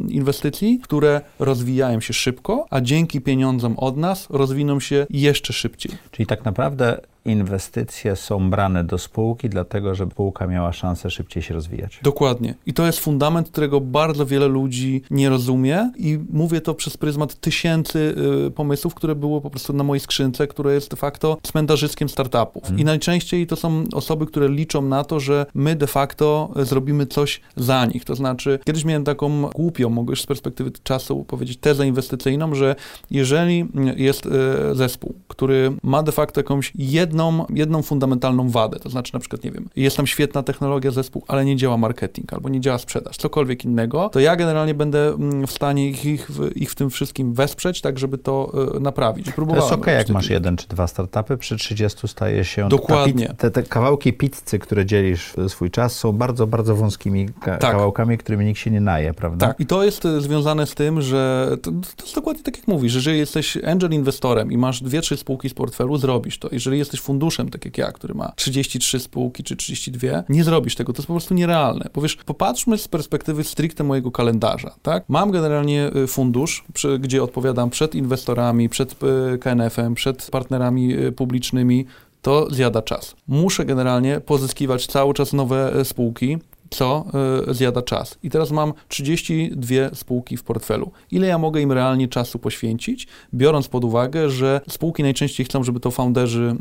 inwestycji, 0.09 0.80
które 0.82 1.20
rozwijają 1.38 2.01
się 2.01 2.12
szybko, 2.12 2.66
a 2.70 2.80
dzięki 2.80 3.20
pieniądzom 3.20 3.78
od 3.78 3.97
nas 3.97 4.26
rozwiną 4.30 4.80
się 4.80 5.07
jeszcze 5.11 5.53
szybciej. 5.53 5.92
Czyli 6.11 6.26
tak 6.26 6.44
naprawdę 6.44 7.01
inwestycje 7.26 8.16
są 8.16 8.51
brane 8.51 8.84
do 8.84 8.99
spółki, 8.99 9.49
dlatego 9.49 9.94
że 9.94 10.07
spółka 10.07 10.47
miała 10.47 10.72
szansę 10.72 11.11
szybciej 11.11 11.42
się 11.42 11.55
rozwijać. 11.55 12.01
Dokładnie. 12.03 12.55
I 12.66 12.74
to 12.74 12.86
jest 12.86 12.99
fundament, 12.99 13.49
którego 13.49 13.80
bardzo 13.80 14.26
wiele 14.26 14.47
ludzi 14.49 15.03
nie 15.11 15.28
rozumie 15.28 15.90
i 15.97 16.18
mówię 16.32 16.61
to 16.61 16.74
przez 16.74 16.97
pryzmat 16.97 17.34
tysięcy 17.34 18.14
y, 18.47 18.51
pomysłów, 18.51 18.94
które 18.94 19.14
było 19.14 19.40
po 19.40 19.51
prostu 19.51 19.72
na 19.72 19.84
mojej 19.84 20.01
skrzynce, 20.01 20.47
które 20.47 20.74
jest 20.74 20.90
de 20.90 20.97
facto 20.97 21.38
cmentarzyskiem 21.42 22.09
startupów. 22.09 22.62
Hmm. 22.62 22.80
I 22.80 22.84
najczęściej 22.84 23.47
to 23.47 23.57
są 23.57 23.84
osoby, 23.92 24.26
które 24.26 24.49
liczą 24.49 24.82
na 24.82 25.05
to, 25.05 25.20
że 25.20 25.47
my 25.55 25.76
de 25.76 25.86
facto 25.86 26.53
zrobimy 26.57 27.07
coś 27.07 27.40
za 27.57 27.86
nich. 27.86 28.05
To 28.05 28.14
znaczy, 28.14 28.59
kiedyś 28.64 28.84
miałem 28.87 29.05
taką 29.05 29.43
głupią, 29.43 29.91
mogę 29.91 30.12
już 30.12 30.22
z 30.22 30.26
perspektywy 30.26 30.70
czasu 30.82 31.24
powiedzieć, 31.24 31.59
tezę 31.59 31.87
inwestycyjną, 31.87 32.55
że 32.55 32.76
jeżeli 33.11 33.66
jest 33.97 34.26
e, 34.26 34.74
zespół, 34.74 35.14
który 35.28 35.72
ma 35.82 36.03
de 36.03 36.12
facto 36.12 36.41
jakąś 36.41 36.72
jedną, 36.74 37.47
jedną 37.51 37.82
fundamentalną 37.82 38.51
wadę, 38.51 38.78
to 38.78 38.91
znaczy 38.91 39.14
na 39.14 39.20
przykład, 39.20 39.45
nie 39.45 39.51
wiem, 39.51 39.68
jest 39.76 39.97
tam 39.97 40.07
świetna 40.07 40.43
technologia 40.43 40.91
zespół, 40.91 41.24
ale 41.28 41.45
nie 41.45 41.57
działa 41.57 41.76
marketing 41.76 42.32
albo 42.32 42.49
nie 42.49 42.61
działa 42.61 42.78
sprzedaż, 42.78 43.16
cokolwiek 43.16 43.64
innego, 43.64 44.09
to 44.09 44.20
ja 44.20 44.37
generalnie 44.37 44.74
będę 44.74 45.09
mm, 45.09 45.47
w 45.47 45.53
stanie 45.53 45.89
ich, 45.89 46.05
ich, 46.05 46.30
ich 46.55 46.70
w 46.70 46.74
tym 46.74 46.91
wszystkim 46.91 47.34
wesprzeć, 47.34 47.80
tak 47.80 47.99
żeby 47.99 48.18
to 48.18 48.53
e, 48.76 48.80
naprawić. 48.80 49.26
to 49.34 49.57
jest 49.57 49.66
okej, 49.66 49.80
okay, 49.80 49.95
jak 49.95 50.09
masz 50.09 50.30
jeden 50.30 50.57
czy 50.57 50.68
dwa 50.68 50.87
startupy, 50.87 51.37
przy 51.37 51.57
30 51.57 52.09
staje 52.09 52.45
się... 52.45 52.68
Dokładnie. 52.68 53.34
Te, 53.39 53.51
te, 53.51 53.62
kawałki 53.62 54.12
pizzy, 54.12 54.59
które 54.59 54.87
dzielisz 54.87 55.34
swój 55.49 55.70
czas, 55.70 55.99
są 55.99 56.12
bardzo, 56.12 56.47
bardzo 56.47 56.76
wąskimi 56.76 57.28
ka 57.28 57.59
tak. 57.59 57.72
kawałkami, 57.72 58.18
którymi 58.18 58.45
nikt 58.45 58.61
się 58.61 58.70
nie 58.70 58.75
naje, 58.80 59.14
prawda? 59.14 59.46
Tak, 59.46 59.60
i 59.60 59.66
to 59.66 59.84
jest 59.84 60.04
e, 60.04 60.20
związane 60.20 60.66
z 60.66 60.74
tym, 60.74 61.02
że 61.02 61.50
to, 61.62 61.70
to 61.70 62.02
jest 62.04 62.14
dokładnie 62.14 62.42
tak 62.42 62.56
jak 62.56 62.68
mówisz, 62.68 62.92
że 62.92 62.98
jeżeli 62.98 63.18
jesteś 63.18 63.56
angel 63.56 63.90
inwestorem 63.90 64.52
i 64.52 64.58
masz 64.58 64.82
dwie, 64.82 65.00
trzy 65.00 65.16
spółki 65.16 65.48
z 65.48 65.54
portfelu, 65.54 65.96
zrobisz 65.96 66.38
to. 66.38 66.48
Jeżeli 66.52 66.78
jesteś 66.78 67.00
funduszem, 67.00 67.48
tak 67.48 67.64
jak 67.64 67.78
ja, 67.78 67.92
który 67.92 68.14
ma 68.14 68.32
33 68.36 69.00
spółki 69.00 69.44
czy 69.44 69.56
32, 69.56 70.08
nie 70.28 70.44
zrobisz 70.44 70.74
tego. 70.74 70.92
To 70.92 70.98
jest 70.98 71.06
po 71.06 71.14
prostu 71.14 71.34
nierealne. 71.34 71.90
Powiesz, 71.92 72.16
popatrzmy 72.16 72.78
z 72.78 72.88
perspektywy 72.88 73.44
stricte 73.44 73.84
mojego 73.84 74.10
kalendarza, 74.10 74.74
tak? 74.82 75.04
Mam 75.08 75.30
generalnie 75.30 75.86
e, 75.86 76.06
fundusz, 76.06 76.64
przy, 76.74 76.98
gdzie 76.98 77.22
odpowiadam 77.22 77.70
przed 77.70 77.94
inwestorami, 77.94 78.68
przed 78.68 78.96
e, 79.02 79.38
KNF-em, 79.38 79.94
przed 79.94 80.30
partnerami 80.30 80.94
publicznymi, 81.16 81.86
to 82.22 82.50
zjada 82.50 82.82
czas. 82.82 83.16
Muszę 83.28 83.64
generalnie 83.64 84.20
pozyskiwać 84.20 84.86
cały 84.86 85.14
czas 85.14 85.32
nowe 85.32 85.84
spółki, 85.84 86.38
co 86.70 87.06
y, 87.50 87.54
zjada 87.54 87.82
czas. 87.82 88.18
I 88.22 88.30
teraz 88.30 88.50
mam 88.50 88.72
32 88.88 89.94
spółki 89.94 90.36
w 90.36 90.42
portfelu. 90.42 90.90
Ile 91.10 91.26
ja 91.26 91.38
mogę 91.38 91.60
im 91.60 91.72
realnie 91.72 92.08
czasu 92.08 92.38
poświęcić, 92.38 93.06
biorąc 93.34 93.68
pod 93.68 93.84
uwagę, 93.84 94.30
że 94.30 94.60
spółki 94.68 95.02
najczęściej 95.02 95.46
chcą, 95.46 95.64
żeby 95.64 95.80
to 95.80 95.90
founderzy 95.90 96.56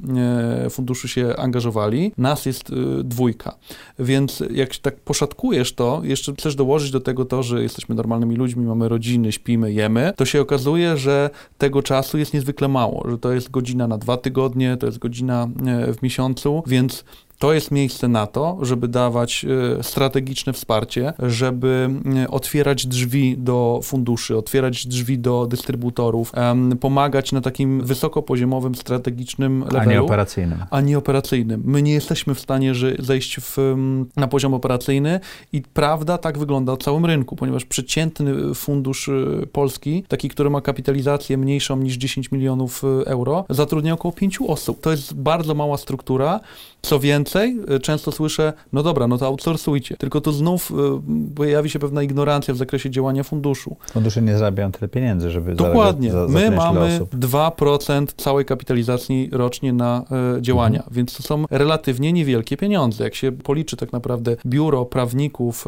y, 0.66 0.70
funduszu 0.70 1.08
się 1.08 1.36
angażowali. 1.38 2.12
Nas 2.18 2.46
jest 2.46 2.70
y, 2.70 2.74
dwójka. 3.04 3.56
Więc 4.00 4.44
jak 4.52 4.78
tak 4.78 5.00
poszatkujesz 5.00 5.74
to, 5.74 6.02
jeszcze 6.04 6.34
chcesz 6.34 6.56
dołożyć 6.56 6.92
do 6.92 7.00
tego 7.00 7.26
to, 7.26 7.44
że 7.44 7.64
jesteśmy 7.64 7.96
normalnymi 7.96 8.36
ludźmi, 8.36 8.66
mamy 8.66 8.90
rodziny, 8.90 9.32
śpimy, 9.32 9.74
jemy, 9.74 10.14
to 10.16 10.26
się 10.26 10.42
okazuje, 10.42 10.98
że 10.98 11.30
tego 11.58 11.84
czasu 11.84 12.18
jest 12.18 12.34
niezwykle 12.34 12.68
mało, 12.68 13.08
że 13.10 13.18
to 13.18 13.32
jest 13.32 13.52
godzina 13.52 13.88
na 13.88 13.98
dwa 13.98 14.18
tygodnie, 14.18 14.78
to 14.78 14.86
jest 14.86 14.98
godzina 14.98 15.48
w 15.98 16.02
miesiącu, 16.02 16.64
więc 16.68 17.04
to 17.40 17.54
jest 17.54 17.72
miejsce 17.72 18.08
na 18.08 18.28
to, 18.28 18.58
żeby 18.62 18.88
dawać 18.88 19.46
e, 19.80 19.84
strategiczne 19.84 20.54
wsparcie, 20.54 21.14
żeby 21.20 21.90
e, 22.24 22.28
otwierać 22.28 22.88
drzwi 22.88 23.38
do 23.38 23.80
funduszy, 23.84 24.38
otwierać 24.38 24.88
drzwi 24.88 25.20
do 25.20 25.46
dystrybutorów, 25.46 26.32
pomagać 26.80 27.32
na 27.32 27.42
takim 27.42 27.82
wysokopoziomowym, 27.82 28.76
strategicznym 28.76 29.60
levelu. 29.60 29.82
A 29.82 29.86
nie 29.86 30.02
operacyjnym. 30.02 30.66
A 30.70 30.82
nie 30.82 30.98
operacyjnym. 30.98 31.62
My 31.66 31.82
nie 31.82 31.94
jesteśmy 31.94 32.36
w 32.36 32.40
stanie 32.40 32.76
że 32.76 32.94
zejść 33.00 33.40
w, 33.42 33.58
na 34.16 34.28
poziom 34.28 34.54
operacyjny 34.54 35.20
i 35.54 35.62
prawda 35.62 36.18
tak 36.18 36.38
wygląda 36.38 36.74
o 36.74 36.78
całym 36.78 37.06
rynku, 37.06 37.36
ponieważ 37.36 37.66
przeciętny 37.66 38.54
fundusz 38.54 39.10
e, 39.10 39.14
polski, 39.52 40.04
taki, 40.08 40.30
który 40.30 40.50
ma 40.50 40.62
kapitalizację 40.62 41.38
mniejszą 41.38 41.78
niż 41.78 41.96
10 41.96 42.32
milionów 42.32 42.84
euro, 43.06 43.46
zatrudnia 43.50 43.94
około 43.94 44.12
5 44.12 44.40
osób. 44.48 44.82
To 44.82 44.92
jest 44.92 45.14
bardzo 45.14 45.54
mała 45.54 45.78
struktura. 45.78 46.40
Co 46.86 47.00
więcej, 47.00 47.60
y, 47.76 47.80
często 47.80 48.12
słyszę, 48.12 48.54
no 48.74 48.84
dobra, 48.84 49.08
no 49.08 49.18
to 49.18 49.26
outsourcujcie. 49.26 49.98
Tylko 49.98 50.22
to 50.22 50.32
znów 50.32 50.72
y, 50.72 51.36
pojawi 51.36 51.70
się 51.70 51.80
pewna 51.80 52.04
ignorancja 52.04 52.54
w 52.54 52.58
zakresie 52.58 52.90
działania 52.90 53.24
funduszu. 53.24 53.76
Fundusze 53.94 54.22
nie 54.22 54.38
zarabiają 54.38 54.72
tyle 54.72 54.88
pieniędzy, 54.88 55.32
żeby 55.32 55.56
Dokładnie. 55.56 56.12
Za, 56.12 56.28
My 56.28 56.52
mamy 56.52 57.00
2% 57.14 58.06
całej 58.18 58.46
kapitalizacji 58.46 59.30
rocznie 59.32 59.74
na 59.74 60.06
y, 60.38 60.42
działania, 60.42 60.80
mhm. 60.80 60.96
więc 60.96 61.18
to 61.18 61.24
są 61.24 61.46
relatywnie 61.52 62.14
niewielkie 62.14 62.58
pieniądze. 62.58 63.04
Jak 63.04 63.16
się 63.16 63.32
policzy 63.32 63.78
tak 63.78 63.94
naprawdę 63.94 64.36
biuro 64.46 64.86
prawników, 64.86 65.68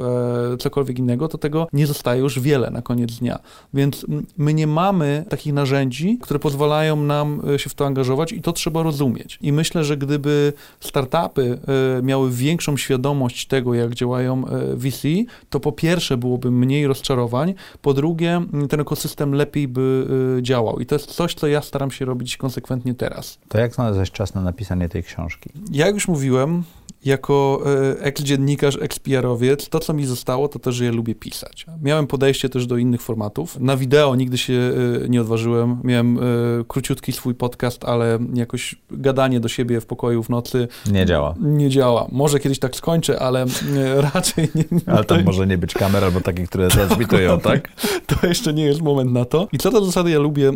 e, 0.54 0.58
cokolwiek 0.58 1.00
innego, 1.00 1.28
to 1.28 1.38
tego 1.38 1.68
nie 1.74 1.88
zostaje 1.88 2.22
już 2.22 2.40
wiele 2.40 2.72
na 2.72 2.82
koniec 2.82 3.16
dnia. 3.16 3.40
Więc 3.74 4.06
my 4.38 4.54
nie 4.54 4.68
mamy 4.68 5.26
takich 5.30 5.54
narzędzi, 5.54 6.18
które 6.22 6.40
pozwalają 6.40 6.96
nam 6.96 7.42
się 7.58 7.70
w 7.70 7.74
to 7.74 7.86
angażować 7.86 8.32
i 8.32 8.42
to 8.42 8.54
trzeba 8.54 8.84
rozumieć. 8.84 9.40
I 9.42 9.52
myślę, 9.52 9.84
że 9.84 9.98
gdyby 9.98 10.54
start 10.80 11.07
startupy 11.08 11.60
e, 11.98 12.02
miały 12.02 12.32
większą 12.32 12.78
świadomość 12.78 13.48
tego, 13.48 13.74
jak 13.74 13.96
działają 13.96 14.48
e, 14.48 14.76
VC, 14.76 15.08
to 15.50 15.60
po 15.60 15.72
pierwsze 15.72 16.18
byłoby 16.18 16.52
mniej 16.52 16.88
rozczarowań, 16.88 17.54
po 17.82 17.94
drugie 17.94 18.42
ten 18.70 18.80
ekosystem 18.80 19.34
lepiej 19.34 19.68
by 19.68 20.08
e, 20.38 20.44
działał. 20.44 20.80
I 20.80 20.86
to 20.86 20.96
jest 20.96 21.12
coś, 21.12 21.34
co 21.34 21.48
ja 21.48 21.62
staram 21.62 21.92
się 21.92 22.06
robić 22.06 22.38
konsekwentnie 22.38 22.94
teraz. 22.94 23.40
To 23.48 23.58
jak 23.58 23.74
znalazłeś 23.74 24.12
czas 24.12 24.34
na 24.34 24.42
napisanie 24.42 24.90
tej 24.90 25.04
książki? 25.04 25.50
Jak 25.72 25.94
już 25.94 26.08
mówiłem, 26.08 26.64
jako 27.06 27.64
eks-dziennikarz, 28.00 28.78
eks-PR-owiec, 28.82 29.70
to 29.70 29.80
co 29.80 29.94
mi 29.94 30.06
zostało, 30.06 30.48
to 30.48 30.60
to, 30.60 30.72
że 30.72 30.86
ja 30.86 30.92
lubię 30.92 31.16
pisać. 31.16 31.66
Miałem 31.82 32.08
podejście 32.08 32.50
też 32.50 32.68
do 32.68 32.78
innych 32.78 33.02
formatów. 33.02 33.60
Na 33.60 33.78
wideo 33.78 34.16
nigdy 34.16 34.38
się 34.38 34.74
nie 35.10 35.22
odważyłem. 35.22 35.78
Miałem 35.84 36.20
króciutki 36.68 37.12
swój 37.12 37.36
podcast, 37.36 37.86
ale 37.86 38.20
jakoś 38.34 38.76
gadanie 38.92 39.40
do 39.40 39.48
siebie 39.48 39.82
w 39.82 39.86
pokoju 39.86 40.24
w 40.24 40.30
nocy... 40.30 40.68
Nie 40.92 41.06
działa. 41.06 41.36
Nie 41.40 41.70
działa. 41.70 42.08
Może 42.12 42.40
kiedyś 42.40 42.60
tak 42.60 42.76
skończę, 42.76 43.20
ale 43.20 43.46
raczej 44.14 44.50
nie. 44.56 44.64
Ale 44.86 45.04
tam 45.04 45.24
może 45.24 45.48
nie 45.48 45.58
być 45.58 45.74
kamer 45.74 46.04
albo 46.04 46.22
takich, 46.22 46.50
które 46.50 46.68
transmitują, 46.68 47.40
tak? 47.52 47.70
To 48.08 48.28
jeszcze 48.28 48.54
nie 48.54 48.64
jest 48.64 48.82
moment 48.82 49.12
na 49.12 49.26
to. 49.26 49.48
I 49.52 49.58
co 49.58 49.72
do 49.72 49.86
zasady 49.86 50.12
ja 50.12 50.20
lubię 50.20 50.52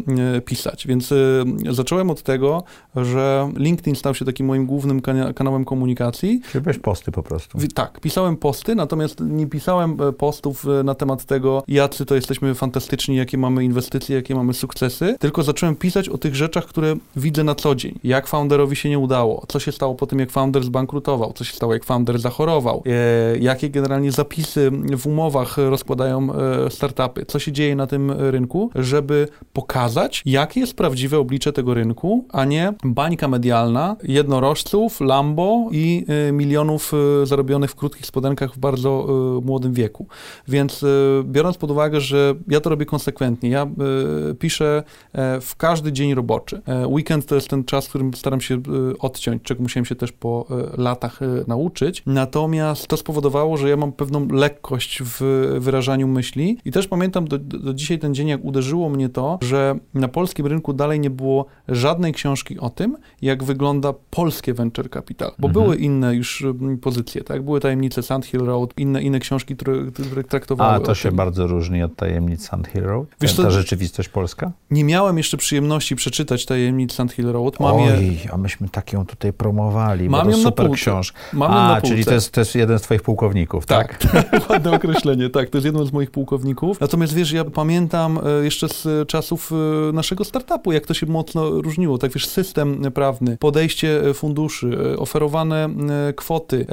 pisać, 0.45 0.87
więc 0.87 1.13
zacząłem 1.69 2.09
od 2.09 2.23
tego, 2.23 2.63
że 2.95 3.51
LinkedIn 3.55 3.95
stał 3.95 4.15
się 4.15 4.25
takim 4.25 4.45
moim 4.45 4.65
głównym 4.65 5.01
kanałem 5.35 5.65
komunikacji 5.65 6.41
Czytałeś 6.51 6.77
posty 6.77 7.11
po 7.11 7.23
prostu. 7.23 7.57
Tak, 7.73 7.99
pisałem 7.99 8.37
posty, 8.37 8.75
natomiast 8.75 9.19
nie 9.19 9.47
pisałem 9.47 9.97
e, 10.01 10.13
postów 10.13 10.65
e, 10.65 10.83
na 10.83 10.95
temat 10.95 11.25
tego, 11.25 11.63
jacy 11.67 12.05
to 12.05 12.15
jesteśmy 12.15 12.55
fantastyczni, 12.55 13.15
jakie 13.15 13.37
mamy 13.37 13.63
inwestycje, 13.63 14.15
jakie 14.15 14.35
mamy 14.35 14.53
sukcesy, 14.53 15.15
tylko 15.19 15.43
zacząłem 15.43 15.75
pisać 15.75 16.09
o 16.09 16.17
tych 16.17 16.35
rzeczach, 16.35 16.65
które 16.65 16.95
widzę 17.15 17.43
na 17.43 17.55
co 17.55 17.75
dzień. 17.75 17.99
Jak 18.03 18.27
founderowi 18.27 18.75
się 18.75 18.89
nie 18.89 18.99
udało, 18.99 19.45
co 19.47 19.59
się 19.59 19.71
stało 19.71 19.95
po 19.95 20.07
tym, 20.07 20.19
jak 20.21 20.31
founder 20.31 20.63
zbankrutował, 20.63 21.33
co 21.33 21.43
się 21.43 21.53
stało, 21.53 21.73
jak 21.73 21.85
founder 21.85 22.19
zachorował, 22.19 22.83
e, 22.85 23.37
jakie 23.37 23.69
generalnie 23.69 24.11
zapisy 24.11 24.71
w 24.97 25.07
umowach 25.07 25.57
rozkładają 25.57 26.27
e, 26.33 26.69
startupy, 26.69 27.25
co 27.25 27.39
się 27.39 27.51
dzieje 27.51 27.75
na 27.75 27.87
tym 27.87 28.11
rynku, 28.11 28.71
żeby 28.75 29.27
pokazać, 29.53 30.21
jakie 30.25 30.59
jest 30.59 30.73
prawdziwe 30.73 31.19
oblicze 31.19 31.53
tego 31.53 31.73
rynku, 31.73 32.25
a 32.29 32.45
nie 32.45 32.73
bańka 32.83 33.27
medialna 33.27 33.95
jednorożców, 34.03 35.01
Lambo 35.01 35.69
i 35.71 36.05
e, 36.27 36.31
milionów 36.31 36.91
zarobionych 37.23 37.71
w 37.71 37.75
krótkich 37.75 38.05
spodenkach 38.05 38.53
w 38.53 38.59
bardzo 38.59 39.07
młodym 39.43 39.73
wieku. 39.73 40.07
Więc 40.47 40.85
biorąc 41.23 41.57
pod 41.57 41.71
uwagę, 41.71 42.01
że 42.01 42.35
ja 42.47 42.61
to 42.61 42.69
robię 42.69 42.85
konsekwentnie, 42.85 43.49
ja 43.49 43.67
piszę 44.39 44.83
w 45.41 45.55
każdy 45.57 45.91
dzień 45.91 46.13
roboczy. 46.13 46.61
Weekend 46.85 47.25
to 47.25 47.35
jest 47.35 47.47
ten 47.47 47.63
czas, 47.63 47.85
w 47.85 47.89
którym 47.89 48.13
staram 48.13 48.41
się 48.41 48.61
odciąć, 48.99 49.43
czego 49.43 49.63
musiałem 49.63 49.85
się 49.85 49.95
też 49.95 50.10
po 50.11 50.45
latach 50.77 51.19
nauczyć. 51.47 52.03
Natomiast 52.05 52.87
to 52.87 52.97
spowodowało, 52.97 53.57
że 53.57 53.69
ja 53.69 53.77
mam 53.77 53.91
pewną 53.91 54.27
lekkość 54.27 55.01
w 55.03 55.21
wyrażaniu 55.59 56.07
myśli 56.07 56.57
i 56.65 56.71
też 56.71 56.87
pamiętam 56.87 57.27
do, 57.27 57.37
do 57.37 57.73
dzisiaj 57.73 57.99
ten 57.99 58.15
dzień, 58.15 58.27
jak 58.27 58.45
uderzyło 58.45 58.89
mnie 58.89 59.09
to, 59.09 59.39
że 59.41 59.75
na 59.93 60.07
polskim 60.07 60.45
rynku 60.45 60.73
dalej 60.73 60.99
nie 60.99 61.09
było 61.09 61.45
żadnej 61.67 62.13
książki 62.13 62.59
o 62.59 62.69
tym, 62.69 62.97
jak 63.21 63.43
wygląda 63.43 63.93
polskie 64.09 64.53
venture 64.53 64.89
capital, 64.89 65.31
bo 65.39 65.47
mhm. 65.47 65.65
były 65.65 65.77
inne 65.77 66.15
już 66.15 66.45
pozycje, 66.81 67.23
tak? 67.23 67.41
Były 67.43 67.59
tajemnice 67.59 68.03
Sand 68.03 68.25
Hill 68.25 68.45
Road, 68.45 68.73
inne, 68.77 69.01
inne 69.01 69.19
książki, 69.19 69.55
które, 69.55 69.91
które 69.91 70.23
traktowały 70.23 70.71
A 70.71 70.79
to 70.79 70.95
się 70.95 71.09
tym. 71.09 71.17
bardzo 71.17 71.47
różni 71.47 71.83
od 71.83 71.95
tajemnic 71.95 72.47
Sand 72.47 72.67
Hill 72.67 72.83
Road? 72.83 73.07
Wiesz, 73.21 73.35
ta, 73.35 73.43
ta 73.43 73.51
rzeczywistość 73.51 74.09
polska? 74.09 74.51
Nie 74.71 74.83
miałem 74.83 75.17
jeszcze 75.17 75.37
przyjemności 75.37 75.95
przeczytać 75.95 76.45
tajemnic 76.45 76.93
Sand 76.93 77.11
Hill 77.11 77.31
Road. 77.31 77.59
Mam 77.59 77.75
Oj, 77.75 78.19
je... 78.23 78.33
a 78.33 78.37
myśmy 78.37 78.69
tak 78.69 78.93
ją 78.93 79.05
tutaj 79.05 79.33
promowali, 79.33 80.00
mam 80.09 80.25
bo 80.25 80.31
to 80.31 80.37
super 80.37 80.71
książka. 80.71 81.19
Mam 81.33 81.51
a, 81.51 81.81
czyli 81.81 82.05
to 82.05 82.13
jest, 82.13 82.31
to 82.31 82.41
jest 82.41 82.55
jeden 82.55 82.79
z 82.79 82.81
twoich 82.81 83.01
pułkowników, 83.01 83.65
tak? 83.65 83.97
Tak, 83.97 84.31
ładne 84.49 84.71
określenie, 84.71 85.29
tak, 85.29 85.49
to 85.49 85.57
jest 85.57 85.65
jeden 85.65 85.85
z 85.85 85.93
moich 85.93 86.11
pułkowników. 86.11 86.79
Natomiast 86.79 87.13
wiesz, 87.13 87.31
ja 87.31 87.45
pamiętam 87.45 88.19
e, 88.39 88.43
jeszcze 88.43 88.69
z 88.69 89.07
czasów 89.07 89.51
e, 89.51 89.91
naszego 89.93 90.25
startupu, 90.25 90.71
jak 90.71 90.85
to 90.85 90.93
się 90.93 91.05
mocno 91.05 91.49
różniło, 91.49 91.97
tak 91.97 92.11
wiesz, 92.11 92.27
system 92.27 92.91
prawny, 92.93 93.37
podejście 93.37 94.01
funduszy, 94.13 94.97
oferowane 94.97 95.69
kwoty, 96.15 96.65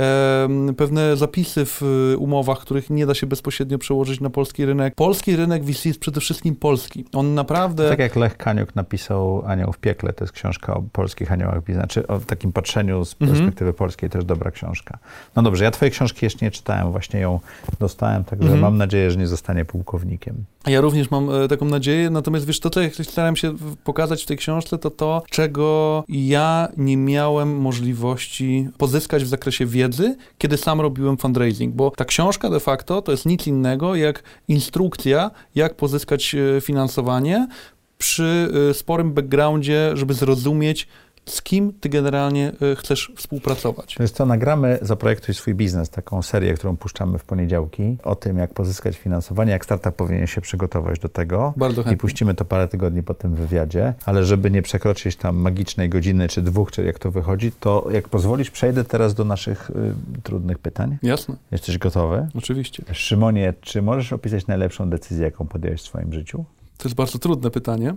pewne 0.76 1.16
zapisy 1.16 1.64
w 1.64 1.82
umowach, 2.18 2.58
których 2.58 2.90
nie 2.90 3.06
da 3.06 3.14
się 3.14 3.26
bezpośrednio 3.26 3.78
przełożyć 3.78 4.20
na 4.20 4.30
polski 4.30 4.64
rynek. 4.64 4.94
Polski 4.94 5.36
rynek 5.36 5.64
VC 5.64 5.84
jest 5.84 6.00
przede 6.00 6.20
wszystkim 6.20 6.56
polski. 6.56 7.04
On 7.12 7.34
naprawdę... 7.34 7.88
Tak 7.88 7.98
jak 7.98 8.16
Lech 8.16 8.36
Kaniuk 8.36 8.74
napisał 8.74 9.42
Anioł 9.46 9.72
w 9.72 9.78
piekle, 9.78 10.12
to 10.12 10.24
jest 10.24 10.32
książka 10.32 10.74
o 10.74 10.82
polskich 10.92 11.32
aniołach 11.32 11.64
biznesu, 11.64 11.78
znaczy 11.78 12.06
o 12.06 12.18
takim 12.18 12.52
patrzeniu 12.52 13.04
z 13.04 13.17
mhm. 13.20 13.38
perspektywy 13.38 13.72
polskiej, 13.72 14.10
też 14.10 14.24
dobra 14.24 14.50
książka. 14.50 14.98
No 15.36 15.42
dobrze, 15.42 15.64
ja 15.64 15.70
twojej 15.70 15.92
książki 15.92 16.26
jeszcze 16.26 16.44
nie 16.44 16.50
czytałem, 16.50 16.90
właśnie 16.90 17.20
ją 17.20 17.40
dostałem, 17.80 18.24
także 18.24 18.44
mhm. 18.44 18.62
mam 18.62 18.76
nadzieję, 18.76 19.10
że 19.10 19.18
nie 19.18 19.26
zostanie 19.26 19.64
pułkownikiem. 19.64 20.44
Ja 20.66 20.80
również 20.80 21.10
mam 21.10 21.30
e, 21.30 21.48
taką 21.48 21.66
nadzieję, 21.66 22.10
natomiast 22.10 22.46
wiesz, 22.46 22.60
to 22.60 22.70
co 22.70 22.80
ja 22.80 22.90
staram 23.02 23.36
się 23.36 23.54
pokazać 23.84 24.22
w 24.22 24.26
tej 24.26 24.36
książce, 24.36 24.78
to 24.78 24.90
to, 24.90 25.22
czego 25.30 26.04
ja 26.08 26.68
nie 26.76 26.96
miałem 26.96 27.60
możliwości 27.60 28.68
pozyskać 28.78 29.24
w 29.24 29.28
zakresie 29.28 29.66
wiedzy, 29.66 30.16
kiedy 30.38 30.56
sam 30.56 30.80
robiłem 30.80 31.16
fundraising, 31.16 31.74
bo 31.74 31.90
ta 31.90 32.04
książka 32.04 32.50
de 32.50 32.60
facto 32.60 33.02
to 33.02 33.12
jest 33.12 33.26
nic 33.26 33.46
innego 33.46 33.94
jak 33.94 34.22
instrukcja, 34.48 35.30
jak 35.54 35.74
pozyskać 35.74 36.34
e, 36.34 36.60
finansowanie 36.60 37.48
przy 37.98 38.48
e, 38.70 38.74
sporym 38.74 39.12
backgroundzie, 39.12 39.90
żeby 39.94 40.14
zrozumieć, 40.14 40.88
z 41.30 41.42
kim 41.42 41.72
ty 41.80 41.88
generalnie 41.88 42.52
y, 42.72 42.76
chcesz 42.76 43.12
współpracować. 43.16 43.94
To 43.94 44.02
jest 44.02 44.16
co, 44.16 44.26
nagramy 44.26 44.78
Zaprojektuj 44.82 45.34
swój 45.34 45.54
biznes, 45.54 45.90
taką 45.90 46.22
serię, 46.22 46.54
którą 46.54 46.76
puszczamy 46.76 47.18
w 47.18 47.24
poniedziałki, 47.24 47.96
o 48.04 48.14
tym, 48.14 48.38
jak 48.38 48.54
pozyskać 48.54 48.96
finansowanie, 48.96 49.52
jak 49.52 49.64
startup 49.64 49.94
powinien 49.94 50.26
się 50.26 50.40
przygotować 50.40 50.98
do 50.98 51.08
tego. 51.08 51.54
Bardzo 51.56 51.82
chętnie. 51.82 51.94
I 51.94 51.96
puścimy 51.96 52.34
to 52.34 52.44
parę 52.44 52.68
tygodni 52.68 53.02
po 53.02 53.14
tym 53.14 53.34
wywiadzie, 53.34 53.94
ale 54.04 54.24
żeby 54.24 54.50
nie 54.50 54.62
przekroczyć 54.62 55.16
tam 55.16 55.36
magicznej 55.36 55.88
godziny, 55.88 56.28
czy 56.28 56.42
dwóch, 56.42 56.70
czy 56.70 56.84
jak 56.84 56.98
to 56.98 57.10
wychodzi, 57.10 57.52
to 57.60 57.86
jak 57.90 58.08
pozwolisz, 58.08 58.50
przejdę 58.50 58.84
teraz 58.84 59.14
do 59.14 59.24
naszych 59.24 59.70
y, 59.70 59.74
trudnych 60.22 60.58
pytań. 60.58 60.98
Jasne. 61.02 61.36
Jesteś 61.50 61.78
gotowy? 61.78 62.28
Oczywiście. 62.34 62.82
Szymonie, 62.92 63.54
czy 63.60 63.82
możesz 63.82 64.12
opisać 64.12 64.46
najlepszą 64.46 64.90
decyzję, 64.90 65.24
jaką 65.24 65.46
podjąłeś 65.46 65.80
w 65.80 65.84
swoim 65.84 66.12
życiu? 66.12 66.44
To 66.78 66.88
jest 66.88 66.96
bardzo 66.96 67.18
trudne 67.18 67.50
pytanie. 67.50 67.94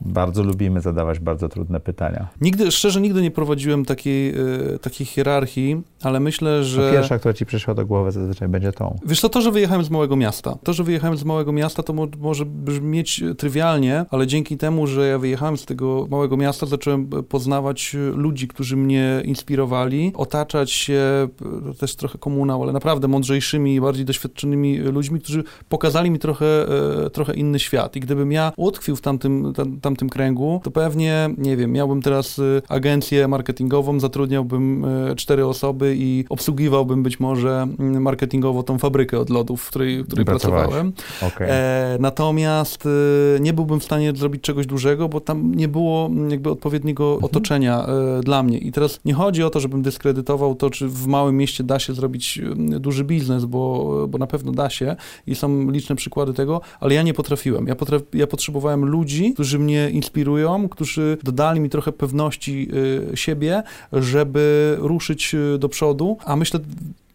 Bardzo 0.00 0.42
lubimy 0.42 0.80
zadawać 0.80 1.18
bardzo 1.18 1.48
trudne 1.48 1.80
pytania. 1.80 2.28
Nigdy, 2.40 2.70
szczerze, 2.70 3.00
nigdy 3.00 3.22
nie 3.22 3.30
prowadziłem 3.30 3.84
takiej, 3.84 4.34
y, 4.74 4.78
takiej 4.78 5.06
hierarchii, 5.06 5.82
ale 6.02 6.20
myślę, 6.20 6.64
że... 6.64 6.88
A 6.88 6.92
pierwsza, 6.92 7.18
która 7.18 7.34
ci 7.34 7.46
przyszła 7.46 7.74
do 7.74 7.86
głowy 7.86 8.12
zazwyczaj 8.12 8.48
będzie 8.48 8.72
tą. 8.72 8.98
Wiesz 9.06 9.20
to, 9.20 9.28
to, 9.28 9.40
że 9.40 9.50
wyjechałem 9.50 9.84
z 9.84 9.90
małego 9.90 10.16
miasta. 10.16 10.58
To, 10.62 10.72
że 10.72 10.84
wyjechałem 10.84 11.16
z 11.16 11.24
małego 11.24 11.52
miasta, 11.52 11.82
to 11.82 11.92
mo 11.92 12.06
może 12.18 12.46
brzmieć 12.46 13.22
trywialnie, 13.38 14.04
ale 14.10 14.26
dzięki 14.26 14.56
temu, 14.56 14.86
że 14.86 15.08
ja 15.08 15.18
wyjechałem 15.18 15.56
z 15.56 15.64
tego 15.64 16.06
małego 16.10 16.36
miasta, 16.36 16.66
zacząłem 16.66 17.06
poznawać 17.06 17.96
ludzi, 18.14 18.48
którzy 18.48 18.76
mnie 18.76 19.22
inspirowali, 19.24 20.12
otaczać 20.14 20.70
się, 20.70 21.28
to 21.64 21.74
też 21.74 21.96
trochę 21.96 22.18
komunał, 22.18 22.62
ale 22.62 22.72
naprawdę 22.72 23.08
mądrzejszymi, 23.08 23.80
bardziej 23.80 24.04
doświadczonymi 24.04 24.78
ludźmi, 24.78 25.20
którzy 25.20 25.44
pokazali 25.68 26.10
mi 26.10 26.18
trochę, 26.18 26.66
trochę 27.12 27.34
inny 27.34 27.58
świat. 27.58 27.96
I 27.96 28.00
gdybym 28.00 28.32
ja 28.32 28.52
utkwił 28.56 28.96
w 28.96 29.00
tamtym, 29.00 29.52
tam, 29.54 29.80
tamtym 29.84 30.08
kręgu, 30.08 30.60
to 30.62 30.70
pewnie, 30.70 31.30
nie 31.38 31.56
wiem, 31.56 31.72
miałbym 31.72 32.02
teraz 32.02 32.38
y, 32.38 32.62
agencję 32.68 33.28
marketingową, 33.28 34.00
zatrudniałbym 34.00 34.84
y, 34.84 35.16
cztery 35.16 35.46
osoby 35.46 35.94
i 35.98 36.24
obsługiwałbym 36.28 37.02
być 37.02 37.20
może 37.20 37.66
mm, 37.78 38.02
marketingowo 38.02 38.62
tą 38.62 38.78
fabrykę 38.78 39.18
od 39.18 39.30
lodów, 39.30 39.62
w 39.62 39.68
której, 39.68 40.02
w 40.02 40.06
której 40.06 40.24
pracowałem. 40.24 40.92
Okay. 41.22 41.48
E, 41.50 41.96
natomiast 42.00 42.86
e, 42.86 43.40
nie 43.40 43.52
byłbym 43.52 43.80
w 43.80 43.84
stanie 43.84 44.12
zrobić 44.16 44.42
czegoś 44.42 44.66
dużego, 44.66 45.08
bo 45.08 45.20
tam 45.20 45.54
nie 45.54 45.68
było 45.68 46.06
mm, 46.06 46.30
jakby 46.30 46.50
odpowiedniego 46.50 47.04
mhm. 47.04 47.24
otoczenia 47.24 47.86
e, 47.86 48.20
dla 48.20 48.42
mnie. 48.42 48.58
I 48.58 48.72
teraz 48.72 49.00
nie 49.04 49.14
chodzi 49.14 49.42
o 49.42 49.50
to, 49.50 49.60
żebym 49.60 49.82
dyskredytował 49.82 50.54
to, 50.54 50.70
czy 50.70 50.88
w 50.88 51.06
małym 51.06 51.36
mieście 51.36 51.64
da 51.64 51.78
się 51.78 51.94
zrobić 51.94 52.38
mm, 52.38 52.80
duży 52.80 53.04
biznes, 53.04 53.44
bo, 53.44 54.06
bo 54.08 54.18
na 54.18 54.26
pewno 54.26 54.52
da 54.52 54.70
się 54.70 54.96
i 55.26 55.34
są 55.34 55.70
liczne 55.70 55.96
przykłady 55.96 56.32
tego, 56.32 56.60
ale 56.80 56.94
ja 56.94 57.02
nie 57.02 57.14
potrafiłem. 57.14 57.66
Ja, 57.66 57.74
potraf, 57.74 58.02
ja 58.12 58.26
potrzebowałem 58.26 58.84
ludzi, 58.84 59.32
którzy 59.34 59.58
mnie 59.58 59.73
inspirują, 59.92 60.68
którzy 60.68 61.18
dodali 61.22 61.60
mi 61.60 61.70
trochę 61.70 61.92
pewności 61.92 62.68
y, 63.12 63.16
siebie, 63.16 63.62
żeby 63.92 64.76
ruszyć 64.80 65.34
y, 65.34 65.58
do 65.58 65.68
przodu, 65.68 66.18
a 66.24 66.36
myślę, 66.36 66.60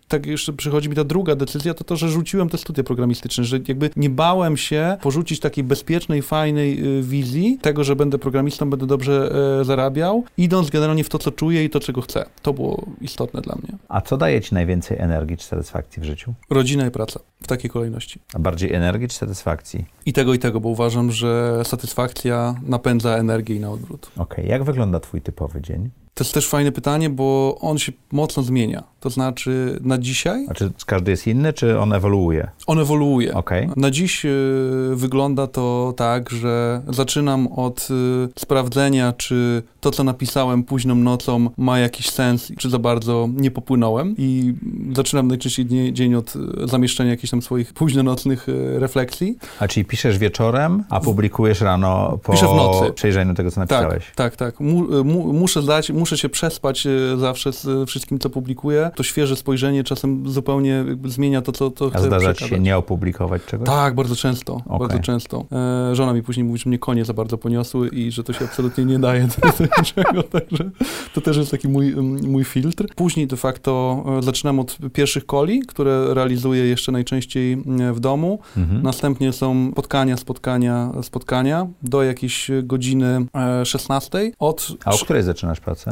tak 0.09 0.25
jeszcze 0.25 0.53
przychodzi 0.53 0.89
mi 0.89 0.95
ta 0.95 1.03
druga 1.03 1.35
decyzja, 1.35 1.73
to 1.73 1.83
to, 1.83 1.95
że 1.95 2.09
rzuciłem 2.09 2.49
te 2.49 2.57
studia 2.57 2.83
programistyczne, 2.83 3.43
że 3.43 3.59
jakby 3.67 3.89
nie 3.95 4.09
bałem 4.09 4.57
się 4.57 4.97
porzucić 5.01 5.39
takiej 5.39 5.63
bezpiecznej, 5.63 6.21
fajnej 6.21 6.99
y, 6.99 7.03
wizji 7.03 7.59
tego, 7.61 7.83
że 7.83 7.95
będę 7.95 8.17
programistą, 8.19 8.69
będę 8.69 8.87
dobrze 8.87 9.31
e, 9.61 9.65
zarabiał, 9.65 10.23
idąc 10.37 10.69
generalnie 10.69 11.03
w 11.03 11.09
to, 11.09 11.19
co 11.19 11.31
czuję 11.31 11.63
i 11.63 11.69
to, 11.69 11.79
czego 11.79 12.01
chcę. 12.01 12.25
To 12.41 12.53
było 12.53 12.85
istotne 13.01 13.41
dla 13.41 13.55
mnie. 13.55 13.77
A 13.89 14.01
co 14.01 14.17
daje 14.17 14.41
ci 14.41 14.53
najwięcej 14.53 14.97
energii 14.99 15.37
czy 15.37 15.45
satysfakcji 15.45 16.01
w 16.01 16.05
życiu? 16.05 16.33
Rodzina 16.49 16.87
i 16.87 16.91
praca, 16.91 17.19
w 17.43 17.47
takiej 17.47 17.69
kolejności. 17.69 18.19
A 18.33 18.39
bardziej 18.39 18.73
energii 18.73 19.07
czy 19.07 19.15
satysfakcji? 19.15 19.85
I 20.05 20.13
tego, 20.13 20.33
i 20.33 20.39
tego, 20.39 20.59
bo 20.59 20.69
uważam, 20.69 21.11
że 21.11 21.61
satysfakcja 21.65 22.55
napędza 22.63 23.17
energię 23.17 23.55
i 23.55 23.59
na 23.59 23.71
odwrót. 23.71 24.11
Okej, 24.17 24.23
okay. 24.23 24.45
jak 24.45 24.63
wygląda 24.63 24.99
twój 24.99 25.21
typowy 25.21 25.61
dzień? 25.61 25.89
To 26.19 26.23
jest 26.23 26.33
też 26.33 26.47
fajne 26.47 26.71
pytanie, 26.71 27.09
bo 27.09 27.57
on 27.61 27.77
się 27.77 27.91
mocno 28.11 28.43
zmienia. 28.43 28.83
To 28.99 29.09
znaczy 29.09 29.79
na 29.81 29.97
dzisiaj. 29.97 30.45
A 30.49 30.53
czy 30.53 30.71
każdy 30.85 31.11
jest 31.11 31.27
inny, 31.27 31.53
czy 31.53 31.79
on 31.79 31.93
ewoluuje? 31.93 32.49
On 32.67 32.79
ewoluuje. 32.79 33.33
Okay. 33.33 33.69
Na 33.75 33.91
dziś 33.91 34.25
y, 34.25 34.29
wygląda 34.95 35.47
to 35.47 35.93
tak, 35.97 36.29
że 36.29 36.81
zaczynam 36.87 37.47
od 37.47 37.87
y, 37.91 38.39
sprawdzenia, 38.39 39.13
czy 39.13 39.63
to, 39.81 39.91
co 39.91 40.03
napisałem 40.03 40.63
późną 40.63 40.95
nocą, 40.95 41.49
ma 41.57 41.79
jakiś 41.79 42.09
sens, 42.09 42.51
czy 42.57 42.69
za 42.69 42.79
bardzo 42.79 43.29
nie 43.35 43.51
popłynąłem. 43.51 44.15
I 44.17 44.53
zaczynam 44.95 45.27
najczęściej 45.27 45.65
dzień, 45.65 45.95
dzień 45.95 46.15
od 46.15 46.35
y, 46.35 46.39
zamieszczenia 46.67 47.09
jakichś 47.09 47.31
tam 47.31 47.41
swoich 47.41 47.73
późnonocnych 47.73 48.49
y, 48.49 48.79
refleksji. 48.79 49.37
A 49.59 49.67
czyli 49.67 49.85
piszesz 49.85 50.17
wieczorem, 50.17 50.83
a 50.89 50.99
publikujesz 50.99 51.61
rano 51.61 52.19
po 52.23 52.31
Piszę 52.33 52.47
w 52.47 52.55
nocy. 52.55 52.93
przejrzeniu 52.93 53.33
tego, 53.33 53.51
co 53.51 53.59
napisałeś? 53.59 54.05
Tak, 54.15 54.35
tak, 54.35 54.35
tak. 54.35 54.59
Mu, 54.59 55.03
mu, 55.03 55.33
muszę 55.33 55.61
zdać, 55.61 55.89
muszę 55.91 56.17
się 56.17 56.29
przespać 56.29 56.85
y, 56.85 57.17
zawsze 57.17 57.53
z 57.53 57.89
wszystkim, 57.89 58.19
co 58.19 58.29
publikuję. 58.29 58.88
To 58.95 59.03
świeże 59.03 59.35
spojrzenie 59.35 59.83
czasem 59.83 60.29
zupełnie 60.29 60.85
zmienia 61.05 61.41
to, 61.41 61.51
co, 61.51 61.71
chcę 61.71 61.99
A 61.99 62.01
zdarza 62.01 62.33
ci 62.33 62.47
się 62.47 62.59
nie 62.59 62.77
opublikować 62.77 63.45
czegoś? 63.45 63.65
Tak, 63.67 63.95
bardzo 63.95 64.15
często, 64.15 64.53
okay. 64.53 64.79
bardzo 64.79 64.99
często. 64.99 65.45
E, 65.91 65.95
żona 65.95 66.13
mi 66.13 66.23
później 66.23 66.43
mówi, 66.43 66.59
że 66.59 66.69
mnie 66.69 66.79
konie 66.79 67.05
za 67.05 67.13
bardzo 67.13 67.37
poniosły 67.37 67.89
i 67.89 68.11
że 68.11 68.23
to 68.23 68.33
się 68.33 68.45
absolutnie 68.45 68.85
nie 68.85 68.99
daje 68.99 69.21
do 69.21 69.65
niczego, 69.79 70.23
także 70.39 70.69
to 71.13 71.21
też 71.21 71.37
jest 71.37 71.51
taki 71.51 71.67
mój, 71.67 71.95
mój 72.21 72.43
filtr. 72.43 72.85
Później 72.95 73.27
de 73.27 73.37
facto 73.37 74.03
e, 74.19 74.23
zaczynam 74.23 74.59
od 74.59 74.77
pierwszych 74.93 75.25
coli, 75.25 75.61
które 75.61 76.13
realizuję 76.13 76.65
jeszcze 76.65 76.91
najczęściej 76.91 77.53
e, 77.53 77.93
w 77.93 77.99
domu. 77.99 78.39
Mhm. 78.57 78.81
Następnie 78.81 79.33
są 79.33 79.71
spotkania, 79.71 80.17
spotkania, 80.17 80.91
spotkania 81.01 81.67
do 81.81 82.03
jakiejś 82.03 82.51
godziny 82.63 83.25
16. 83.63 84.31
Od... 84.39 84.67
A 84.85 84.91
o 84.91 84.97
której 84.97 85.23
zaczynasz 85.23 85.59
pracę? 85.59 85.91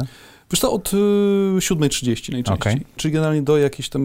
Wiesz 0.50 0.60
to 0.60 0.72
od 0.72 0.92
y, 0.92 0.96
7.30 0.96 2.32
najczęściej. 2.32 2.72
Okay. 2.72 2.84
Czyli 2.96 3.14
generalnie 3.14 3.42
do 3.42 3.58
jakiejś 3.58 3.88
tam 3.88 4.02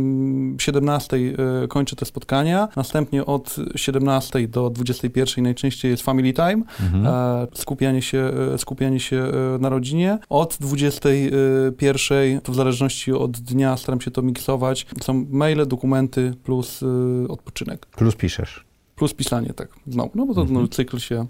17.00 0.58 1.64
y, 1.64 1.68
kończę 1.68 1.96
te 1.96 2.06
spotkania. 2.06 2.68
Następnie 2.76 3.26
od 3.26 3.50
17.00 3.50 4.48
do 4.48 4.68
21.00 4.68 5.42
najczęściej 5.42 5.92
jest 5.92 6.04
family 6.04 6.34
time. 6.34 6.64
Mhm. 6.82 7.08
E, 7.08 7.48
skupianie, 7.54 8.02
się, 8.02 8.32
e, 8.54 8.58
skupianie 8.58 9.00
się 9.00 9.18
e, 9.18 9.58
na 9.60 9.70
rodzinie. 9.70 10.18
Od 10.30 10.54
21.00 10.54 12.42
to 12.42 12.52
w 12.52 12.56
zależności 12.56 13.12
od 13.12 13.32
dnia 13.32 13.78
staram 13.78 14.02
się 14.02 14.12
to 14.12 14.22
miksować. 14.22 14.86
Są 15.02 15.26
maile, 15.30 15.66
dokumenty 15.66 16.34
plus 16.44 16.82
y, 16.82 16.86
odpoczynek. 17.30 17.86
Plus 17.86 18.16
piszesz. 18.16 18.64
Plus 18.96 19.14
pisanie, 19.14 19.54
tak. 19.54 19.70
Znowu, 19.88 20.12
no 20.16 20.26
bo 20.26 20.34
to 20.34 20.42
mhm. 20.42 20.62
no, 20.62 20.68
cykl 20.68 20.98
się 20.98 21.26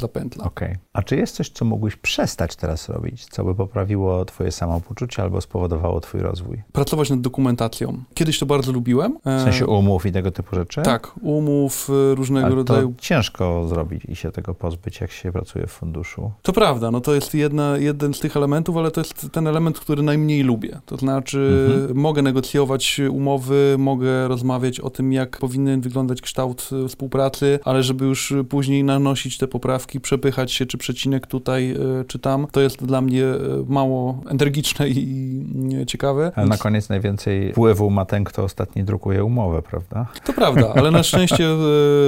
zapętla. 0.00 0.44
Okej. 0.44 0.68
Okay. 0.68 0.80
A 0.92 1.02
czy 1.02 1.16
jest 1.16 1.34
coś, 1.34 1.50
co 1.50 1.64
mógłbyś 1.64 1.96
przestać 1.96 2.56
teraz 2.56 2.88
robić, 2.88 3.26
co 3.26 3.44
by 3.44 3.54
poprawiło 3.54 4.24
twoje 4.24 4.52
samopoczucie 4.52 5.22
albo 5.22 5.40
spowodowało 5.40 6.00
twój 6.00 6.20
rozwój? 6.20 6.62
Pracować 6.72 7.10
nad 7.10 7.20
dokumentacją. 7.20 8.02
Kiedyś 8.14 8.38
to 8.38 8.46
bardzo 8.46 8.72
lubiłem. 8.72 9.18
W 9.24 9.42
sensie 9.42 9.66
umów 9.66 10.06
i 10.06 10.12
tego 10.12 10.30
typu 10.30 10.56
rzeczy? 10.56 10.82
Tak, 10.82 11.12
umów 11.22 11.90
y, 11.90 12.14
różnego 12.14 12.46
Ale 12.46 12.54
rodzaju. 12.54 12.88
To 12.88 13.02
ciężko 13.02 13.66
zrobić 13.68 14.04
i 14.04 14.16
się 14.16 14.32
tego 14.32 14.54
pozbyć, 14.54 15.00
jak 15.00 15.10
się 15.10 15.32
pracuje 15.32 15.66
w 15.66 15.70
funduszu. 15.70 16.30
To 16.42 16.52
prawda, 16.52 16.90
no 16.90 17.00
to 17.00 17.14
jest 17.14 17.34
jedna, 17.34 17.76
jeden 17.76 18.14
z 18.14 18.20
tych 18.20 18.36
elementów, 18.36 18.76
ale 18.76 18.90
to 18.90 19.00
jest 19.00 19.26
ten 19.32 19.46
element, 19.46 19.80
który 19.80 20.02
najmniej 20.02 20.42
lubię. 20.42 20.80
To 20.86 20.96
znaczy 20.96 21.68
mhm. 21.76 21.98
mogę 21.98 22.22
negocjować 22.22 23.00
umowy, 23.10 23.76
mogę 23.78 24.28
rozmawiać 24.28 24.80
o 24.80 24.90
tym, 24.90 25.12
jak 25.12 25.38
powinien 25.38 25.80
wyglądać 25.80 26.22
kształt 26.22 26.70
y, 26.84 26.88
współpracy, 26.88 27.58
ale 27.64 27.82
żeby 27.82 28.04
już 28.04 28.34
później 28.48 28.84
nanosić 28.84 29.38
te 29.38 29.48
poprawki 29.48 29.87
przepychać 30.02 30.52
się, 30.52 30.66
czy 30.66 30.78
przecinek 30.78 31.26
tutaj, 31.26 31.70
e, 31.70 32.04
czy 32.04 32.18
tam, 32.18 32.46
to 32.52 32.60
jest 32.60 32.84
dla 32.84 33.00
mnie 33.00 33.24
e, 33.24 33.38
mało 33.68 34.20
energiczne 34.30 34.88
i 34.88 35.84
ciekawe. 35.86 36.22
Ale 36.22 36.46
Więc... 36.46 36.50
na 36.50 36.56
koniec 36.56 36.88
najwięcej 36.88 37.52
wpływu 37.52 37.90
ma 37.90 38.04
ten, 38.04 38.24
kto 38.24 38.44
ostatni 38.44 38.84
drukuje 38.84 39.24
umowę, 39.24 39.62
prawda? 39.62 40.06
To 40.24 40.32
prawda, 40.32 40.72
ale 40.74 40.90
na 40.90 41.02
szczęście 41.02 41.44
e, 41.44 41.58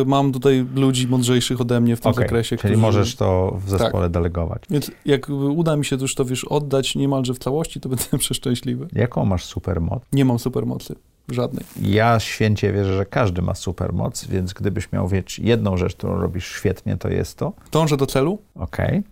mam 0.06 0.32
tutaj 0.32 0.66
ludzi 0.74 1.08
mądrzejszych 1.08 1.60
ode 1.60 1.80
mnie 1.80 1.96
w 1.96 2.00
tym 2.00 2.10
okay, 2.10 2.24
zakresie. 2.24 2.56
Czyli 2.56 2.72
którzy... 2.72 2.82
możesz 2.82 3.16
to 3.16 3.58
w 3.64 3.70
zespole 3.70 4.04
tak. 4.04 4.12
delegować. 4.12 4.62
Więc 4.70 4.90
jak 5.04 5.28
uda 5.30 5.76
mi 5.76 5.84
się 5.84 5.96
już 5.96 6.14
to 6.14 6.24
wiesz, 6.24 6.44
oddać 6.44 6.94
niemalże 6.94 7.34
w 7.34 7.38
całości, 7.38 7.80
to 7.80 7.88
będę 7.88 8.04
przeszczęśliwy. 8.18 8.88
Jaką 8.92 9.24
masz 9.24 9.44
supermoc? 9.44 10.02
Nie 10.12 10.24
mam 10.24 10.38
supermocy 10.38 10.94
żadnej. 11.34 11.64
Ja 11.82 12.20
święcie 12.20 12.72
wierzę, 12.72 12.96
że 12.96 13.06
każdy 13.06 13.42
ma 13.42 13.54
supermoc, 13.54 14.24
więc 14.24 14.52
gdybyś 14.52 14.92
miał 14.92 15.08
wiedzieć 15.08 15.38
jedną 15.38 15.76
rzecz, 15.76 15.94
którą 15.94 16.20
robisz 16.20 16.46
świetnie, 16.46 16.96
to 16.96 17.08
jest 17.08 17.38
to. 17.38 17.52
Dążę 17.72 17.96
do 17.96 18.06
celu. 18.06 18.38
Okej. 18.54 18.88
Okay. 18.88 19.02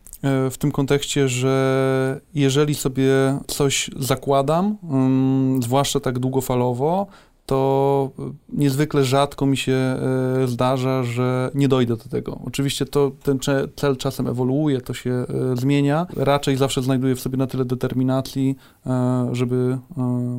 W 0.50 0.58
tym 0.58 0.72
kontekście, 0.72 1.28
że 1.28 2.20
jeżeli 2.34 2.74
sobie 2.74 3.38
coś 3.46 3.90
zakładam, 3.96 4.76
um, 4.82 5.60
zwłaszcza 5.62 6.00
tak 6.00 6.18
długofalowo, 6.18 7.06
to 7.48 8.10
niezwykle 8.48 9.04
rzadko 9.04 9.46
mi 9.46 9.56
się 9.56 9.72
e, 9.72 9.98
zdarza, 10.46 11.02
że 11.02 11.50
nie 11.54 11.68
dojdę 11.68 11.96
do 11.96 12.04
tego. 12.04 12.38
Oczywiście 12.44 12.86
to, 12.86 13.12
ten 13.22 13.38
cel 13.76 13.96
czasem 13.96 14.26
ewoluuje, 14.26 14.80
to 14.80 14.94
się 14.94 15.10
e, 15.10 15.26
zmienia. 15.56 16.06
Raczej 16.16 16.56
zawsze 16.56 16.82
znajduję 16.82 17.16
w 17.16 17.20
sobie 17.20 17.36
na 17.36 17.46
tyle 17.46 17.64
determinacji, 17.64 18.56
e, 18.86 19.28
żeby 19.32 19.78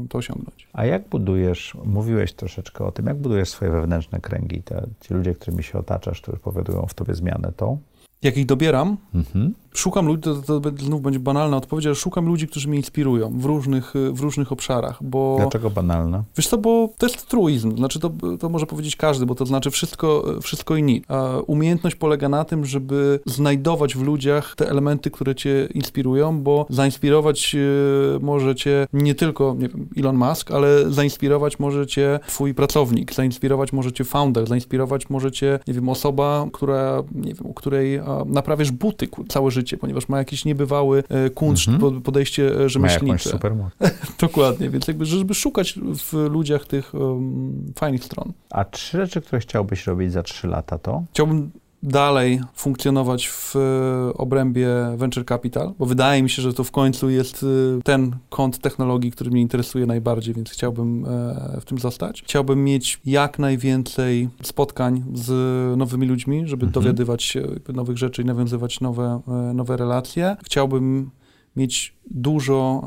to 0.09 0.17
osiągnąć. 0.17 0.67
A 0.73 0.85
jak 0.85 1.07
budujesz, 1.09 1.77
mówiłeś 1.85 2.33
troszeczkę 2.33 2.85
o 2.85 2.91
tym, 2.91 3.05
jak 3.05 3.17
budujesz 3.17 3.49
swoje 3.49 3.71
wewnętrzne 3.71 4.19
kręgi, 4.19 4.63
te, 4.63 4.87
ci 5.01 5.13
ludzie, 5.13 5.35
którymi 5.35 5.63
się 5.63 5.79
otaczasz, 5.79 6.21
którzy 6.21 6.37
powodują 6.37 6.85
w 6.89 6.93
tobie 6.93 7.13
zmianę, 7.13 7.51
to? 7.57 7.77
Jak 8.21 8.37
ich 8.37 8.45
dobieram, 8.45 8.97
mhm 9.15 9.53
szukam 9.73 10.07
ludzi, 10.07 10.23
to, 10.23 10.59
to, 10.59 10.61
znów 10.79 11.01
będzie 11.01 11.19
banalna 11.19 11.57
odpowiedź, 11.57 11.85
ale 11.85 11.95
szukam 11.95 12.25
ludzi, 12.25 12.47
którzy 12.47 12.67
mnie 12.67 12.77
inspirują 12.77 13.39
w 13.39 13.45
różnych, 13.45 13.93
w 14.11 14.19
różnych 14.19 14.51
obszarach, 14.51 15.03
bo... 15.03 15.35
Dlaczego 15.39 15.69
banalna? 15.69 16.23
Wiesz 16.37 16.47
co, 16.47 16.57
bo 16.57 16.89
to 16.97 17.05
jest 17.05 17.27
truizm, 17.27 17.77
znaczy 17.77 17.99
to, 17.99 18.11
to 18.39 18.49
może 18.49 18.65
powiedzieć 18.65 18.95
każdy, 18.95 19.25
bo 19.25 19.35
to 19.35 19.45
znaczy 19.45 19.71
wszystko, 19.71 20.25
wszystko 20.41 20.75
i 20.75 20.83
nic. 20.83 21.03
A 21.07 21.37
umiejętność 21.47 21.95
polega 21.95 22.29
na 22.29 22.45
tym, 22.45 22.65
żeby 22.65 23.19
znajdować 23.25 23.95
w 23.95 24.01
ludziach 24.01 24.55
te 24.55 24.69
elementy, 24.69 25.11
które 25.11 25.35
cię 25.35 25.67
inspirują, 25.73 26.41
bo 26.41 26.65
zainspirować 26.69 27.55
e, 27.55 28.19
może 28.19 28.55
cię 28.55 28.87
nie 28.93 29.15
tylko, 29.15 29.55
nie 29.59 29.69
wiem, 29.69 29.87
Elon 29.97 30.15
Musk, 30.15 30.51
ale 30.51 30.91
zainspirować 30.91 31.59
może 31.59 31.87
cię 31.87 32.19
twój 32.27 32.53
pracownik, 32.53 33.13
zainspirować 33.13 33.73
może 33.73 33.91
cię 33.91 34.03
founder, 34.03 34.47
zainspirować 34.47 35.09
może 35.09 35.31
cię, 35.31 35.59
nie 35.67 35.73
wiem, 35.73 35.89
osoba, 35.89 36.47
która, 36.53 37.03
nie 37.15 37.33
wiem, 37.33 37.45
u 37.45 37.53
której 37.53 38.01
naprawiasz 38.25 38.71
buty 38.71 39.07
całe 39.27 39.51
życie, 39.51 39.68
życie, 39.69 39.77
ponieważ 39.77 40.09
ma 40.09 40.17
jakiś 40.17 40.45
niebywały 40.45 41.03
e, 41.09 41.29
kunszt, 41.29 41.67
mhm. 41.67 42.01
podejście 42.01 42.69
rzemieślnicze. 42.69 43.29
supermoc. 43.29 43.73
Dokładnie, 44.19 44.69
więc 44.69 44.87
jakby, 44.87 45.05
żeby 45.05 45.33
szukać 45.33 45.79
w 45.95 46.13
ludziach 46.13 46.65
tych 46.65 46.93
um, 46.93 47.73
fajnych 47.75 48.03
stron. 48.03 48.33
A 48.49 48.65
trzy 48.65 48.97
rzeczy, 48.97 49.21
które 49.21 49.39
chciałbyś 49.39 49.87
robić 49.87 50.11
za 50.11 50.23
trzy 50.23 50.47
lata, 50.47 50.77
to? 50.77 51.03
Chciałbym 51.13 51.51
dalej 51.83 52.41
funkcjonować 52.53 53.27
w 53.27 53.55
e, 53.55 54.13
obrębie 54.13 54.69
venture 54.95 55.25
capital, 55.25 55.73
bo 55.79 55.85
wydaje 55.85 56.23
mi 56.23 56.29
się, 56.29 56.41
że 56.41 56.53
to 56.53 56.63
w 56.63 56.71
końcu 56.71 57.09
jest 57.09 57.45
e, 57.77 57.81
ten 57.83 58.15
kąt 58.29 58.59
technologii, 58.59 59.11
który 59.11 59.31
mnie 59.31 59.41
interesuje 59.41 59.85
najbardziej, 59.85 60.33
więc 60.33 60.49
chciałbym 60.49 61.05
e, 61.05 61.61
w 61.61 61.65
tym 61.65 61.77
zostać. 61.77 62.21
Chciałbym 62.21 62.63
mieć 62.63 63.01
jak 63.05 63.39
najwięcej 63.39 64.29
spotkań 64.43 65.03
z 65.13 65.31
nowymi 65.77 66.07
ludźmi, 66.07 66.47
żeby 66.47 66.65
mhm. 66.65 66.83
dowiadywać 66.83 67.23
się 67.23 67.47
nowych 67.73 67.97
rzeczy 67.97 68.21
i 68.21 68.25
nawiązywać 68.25 68.81
nowe, 68.81 69.21
nowe 69.53 69.77
relacje. 69.77 70.37
Chciałbym 70.43 71.09
mieć 71.55 71.93
dużo 72.11 72.81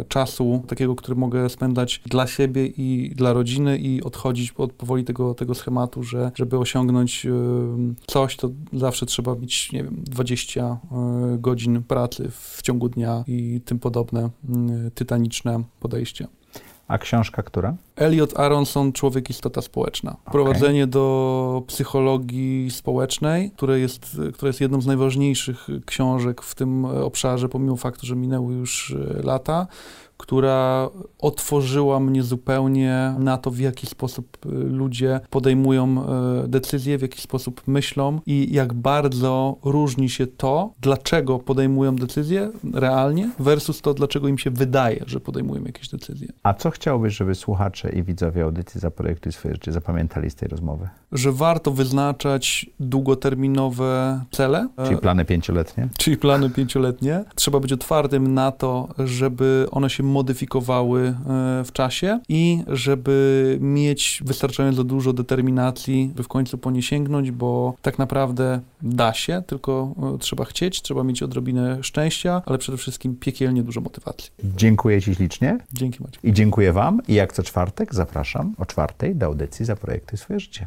e, 0.00 0.04
czasu 0.04 0.62
takiego, 0.68 0.94
który 0.94 1.16
mogę 1.16 1.48
spędzać 1.48 2.02
dla 2.06 2.26
siebie 2.26 2.66
i 2.66 3.12
dla 3.14 3.32
rodziny 3.32 3.78
i 3.78 4.02
odchodzić 4.02 4.52
od 4.56 4.72
powoli 4.72 5.04
tego, 5.04 5.34
tego 5.34 5.54
schematu, 5.54 6.02
że 6.02 6.32
żeby 6.34 6.58
osiągnąć 6.58 7.26
e, 7.26 7.30
coś, 8.06 8.36
to 8.36 8.50
zawsze 8.72 9.06
trzeba 9.06 9.34
mieć, 9.34 9.72
nie 9.72 9.84
wiem, 9.84 9.96
20 10.04 10.60
e, 10.62 10.78
godzin 11.38 11.82
pracy 11.82 12.30
w 12.30 12.62
ciągu 12.62 12.88
dnia 12.88 13.24
i 13.26 13.60
tym 13.64 13.78
podobne 13.78 14.30
tytaniczne 14.94 15.62
podejście. 15.80 16.26
A 16.88 16.98
książka 16.98 17.42
która? 17.42 17.74
Elliot 17.96 18.38
Aronson, 18.38 18.92
Człowiek 18.92 19.30
istota 19.30 19.62
społeczna. 19.62 20.16
Wprowadzenie 20.28 20.82
okay. 20.82 20.90
do 20.90 21.62
psychologii 21.66 22.70
społecznej, 22.70 23.50
które 23.50 23.80
jest, 23.80 24.20
które 24.34 24.48
jest 24.48 24.60
jedną 24.60 24.80
z 24.80 24.86
najważniejszych 24.86 25.68
książek 25.86 26.42
w 26.42 26.54
tym 26.54 26.84
obszarze, 26.84 27.48
pomimo 27.48 27.76
faktu, 27.76 28.06
że 28.06 28.16
minęły 28.16 28.54
już 28.54 28.96
lata 29.24 29.66
która 30.16 30.88
otworzyła 31.18 32.00
mnie 32.00 32.22
zupełnie 32.22 33.14
na 33.18 33.38
to, 33.38 33.50
w 33.50 33.58
jaki 33.58 33.86
sposób 33.86 34.38
y, 34.46 34.48
ludzie 34.48 35.20
podejmują 35.30 36.04
y, 36.44 36.48
decyzje, 36.48 36.98
w 36.98 37.02
jaki 37.02 37.20
sposób 37.20 37.62
myślą 37.66 38.20
i 38.26 38.52
jak 38.52 38.74
bardzo 38.74 39.56
różni 39.64 40.08
się 40.08 40.26
to, 40.26 40.72
dlaczego 40.80 41.38
podejmują 41.38 41.96
decyzje 41.96 42.50
realnie, 42.74 43.30
versus 43.38 43.80
to, 43.80 43.94
dlaczego 43.94 44.28
im 44.28 44.38
się 44.38 44.50
wydaje, 44.50 45.04
że 45.06 45.20
podejmują 45.20 45.64
jakieś 45.64 45.88
decyzje. 45.88 46.28
A 46.42 46.54
co 46.54 46.70
chciałbyś, 46.70 47.16
żeby 47.16 47.34
słuchacze 47.34 47.90
i 47.92 48.02
widzowie 48.02 48.44
audycji 48.44 48.80
Zaprojektuj 48.80 49.32
swoje 49.32 49.54
życie 49.54 49.72
zapamiętali 49.72 50.30
z 50.30 50.34
tej 50.34 50.48
rozmowy? 50.48 50.88
Że 51.14 51.32
warto 51.32 51.70
wyznaczać 51.70 52.66
długoterminowe 52.80 54.20
cele. 54.30 54.68
Czyli 54.84 54.96
plany 54.96 55.24
pięcioletnie? 55.24 55.88
Czyli 55.98 56.16
plany 56.16 56.50
pięcioletnie. 56.50 57.24
Trzeba 57.34 57.60
być 57.60 57.72
otwartym 57.72 58.34
na 58.34 58.52
to, 58.52 58.88
żeby 58.98 59.66
one 59.70 59.90
się 59.90 60.02
modyfikowały 60.02 61.00
e, 61.00 61.14
w 61.64 61.72
czasie 61.72 62.20
i 62.28 62.62
żeby 62.66 63.58
mieć 63.60 64.22
wystarczająco 64.24 64.84
dużo 64.84 65.12
determinacji, 65.12 66.12
by 66.16 66.22
w 66.22 66.28
końcu 66.28 66.58
po 66.58 66.70
nie 66.70 66.82
sięgnąć, 66.82 67.30
bo 67.30 67.74
tak 67.82 67.98
naprawdę 67.98 68.60
da 68.82 69.12
się, 69.12 69.42
tylko 69.46 69.94
e, 70.14 70.18
trzeba 70.18 70.44
chcieć, 70.44 70.82
trzeba 70.82 71.04
mieć 71.04 71.22
odrobinę 71.22 71.82
szczęścia, 71.82 72.42
ale 72.46 72.58
przede 72.58 72.78
wszystkim 72.78 73.16
piekielnie 73.16 73.62
dużo 73.62 73.80
motywacji. 73.80 74.30
Dziękuję 74.44 75.02
Ci 75.02 75.14
ślicznie. 75.14 75.58
Dzięki 75.72 76.02
Maciek. 76.02 76.24
I 76.24 76.32
dziękuję 76.32 76.72
Wam 76.72 77.00
i 77.08 77.14
jak 77.14 77.32
co 77.32 77.42
czwartek 77.42 77.94
zapraszam 77.94 78.54
o 78.58 78.66
czwartej 78.66 79.16
do 79.16 79.26
audycji 79.26 79.64
Zaprojektuj 79.64 80.18
swoje 80.18 80.40
życie. 80.40 80.66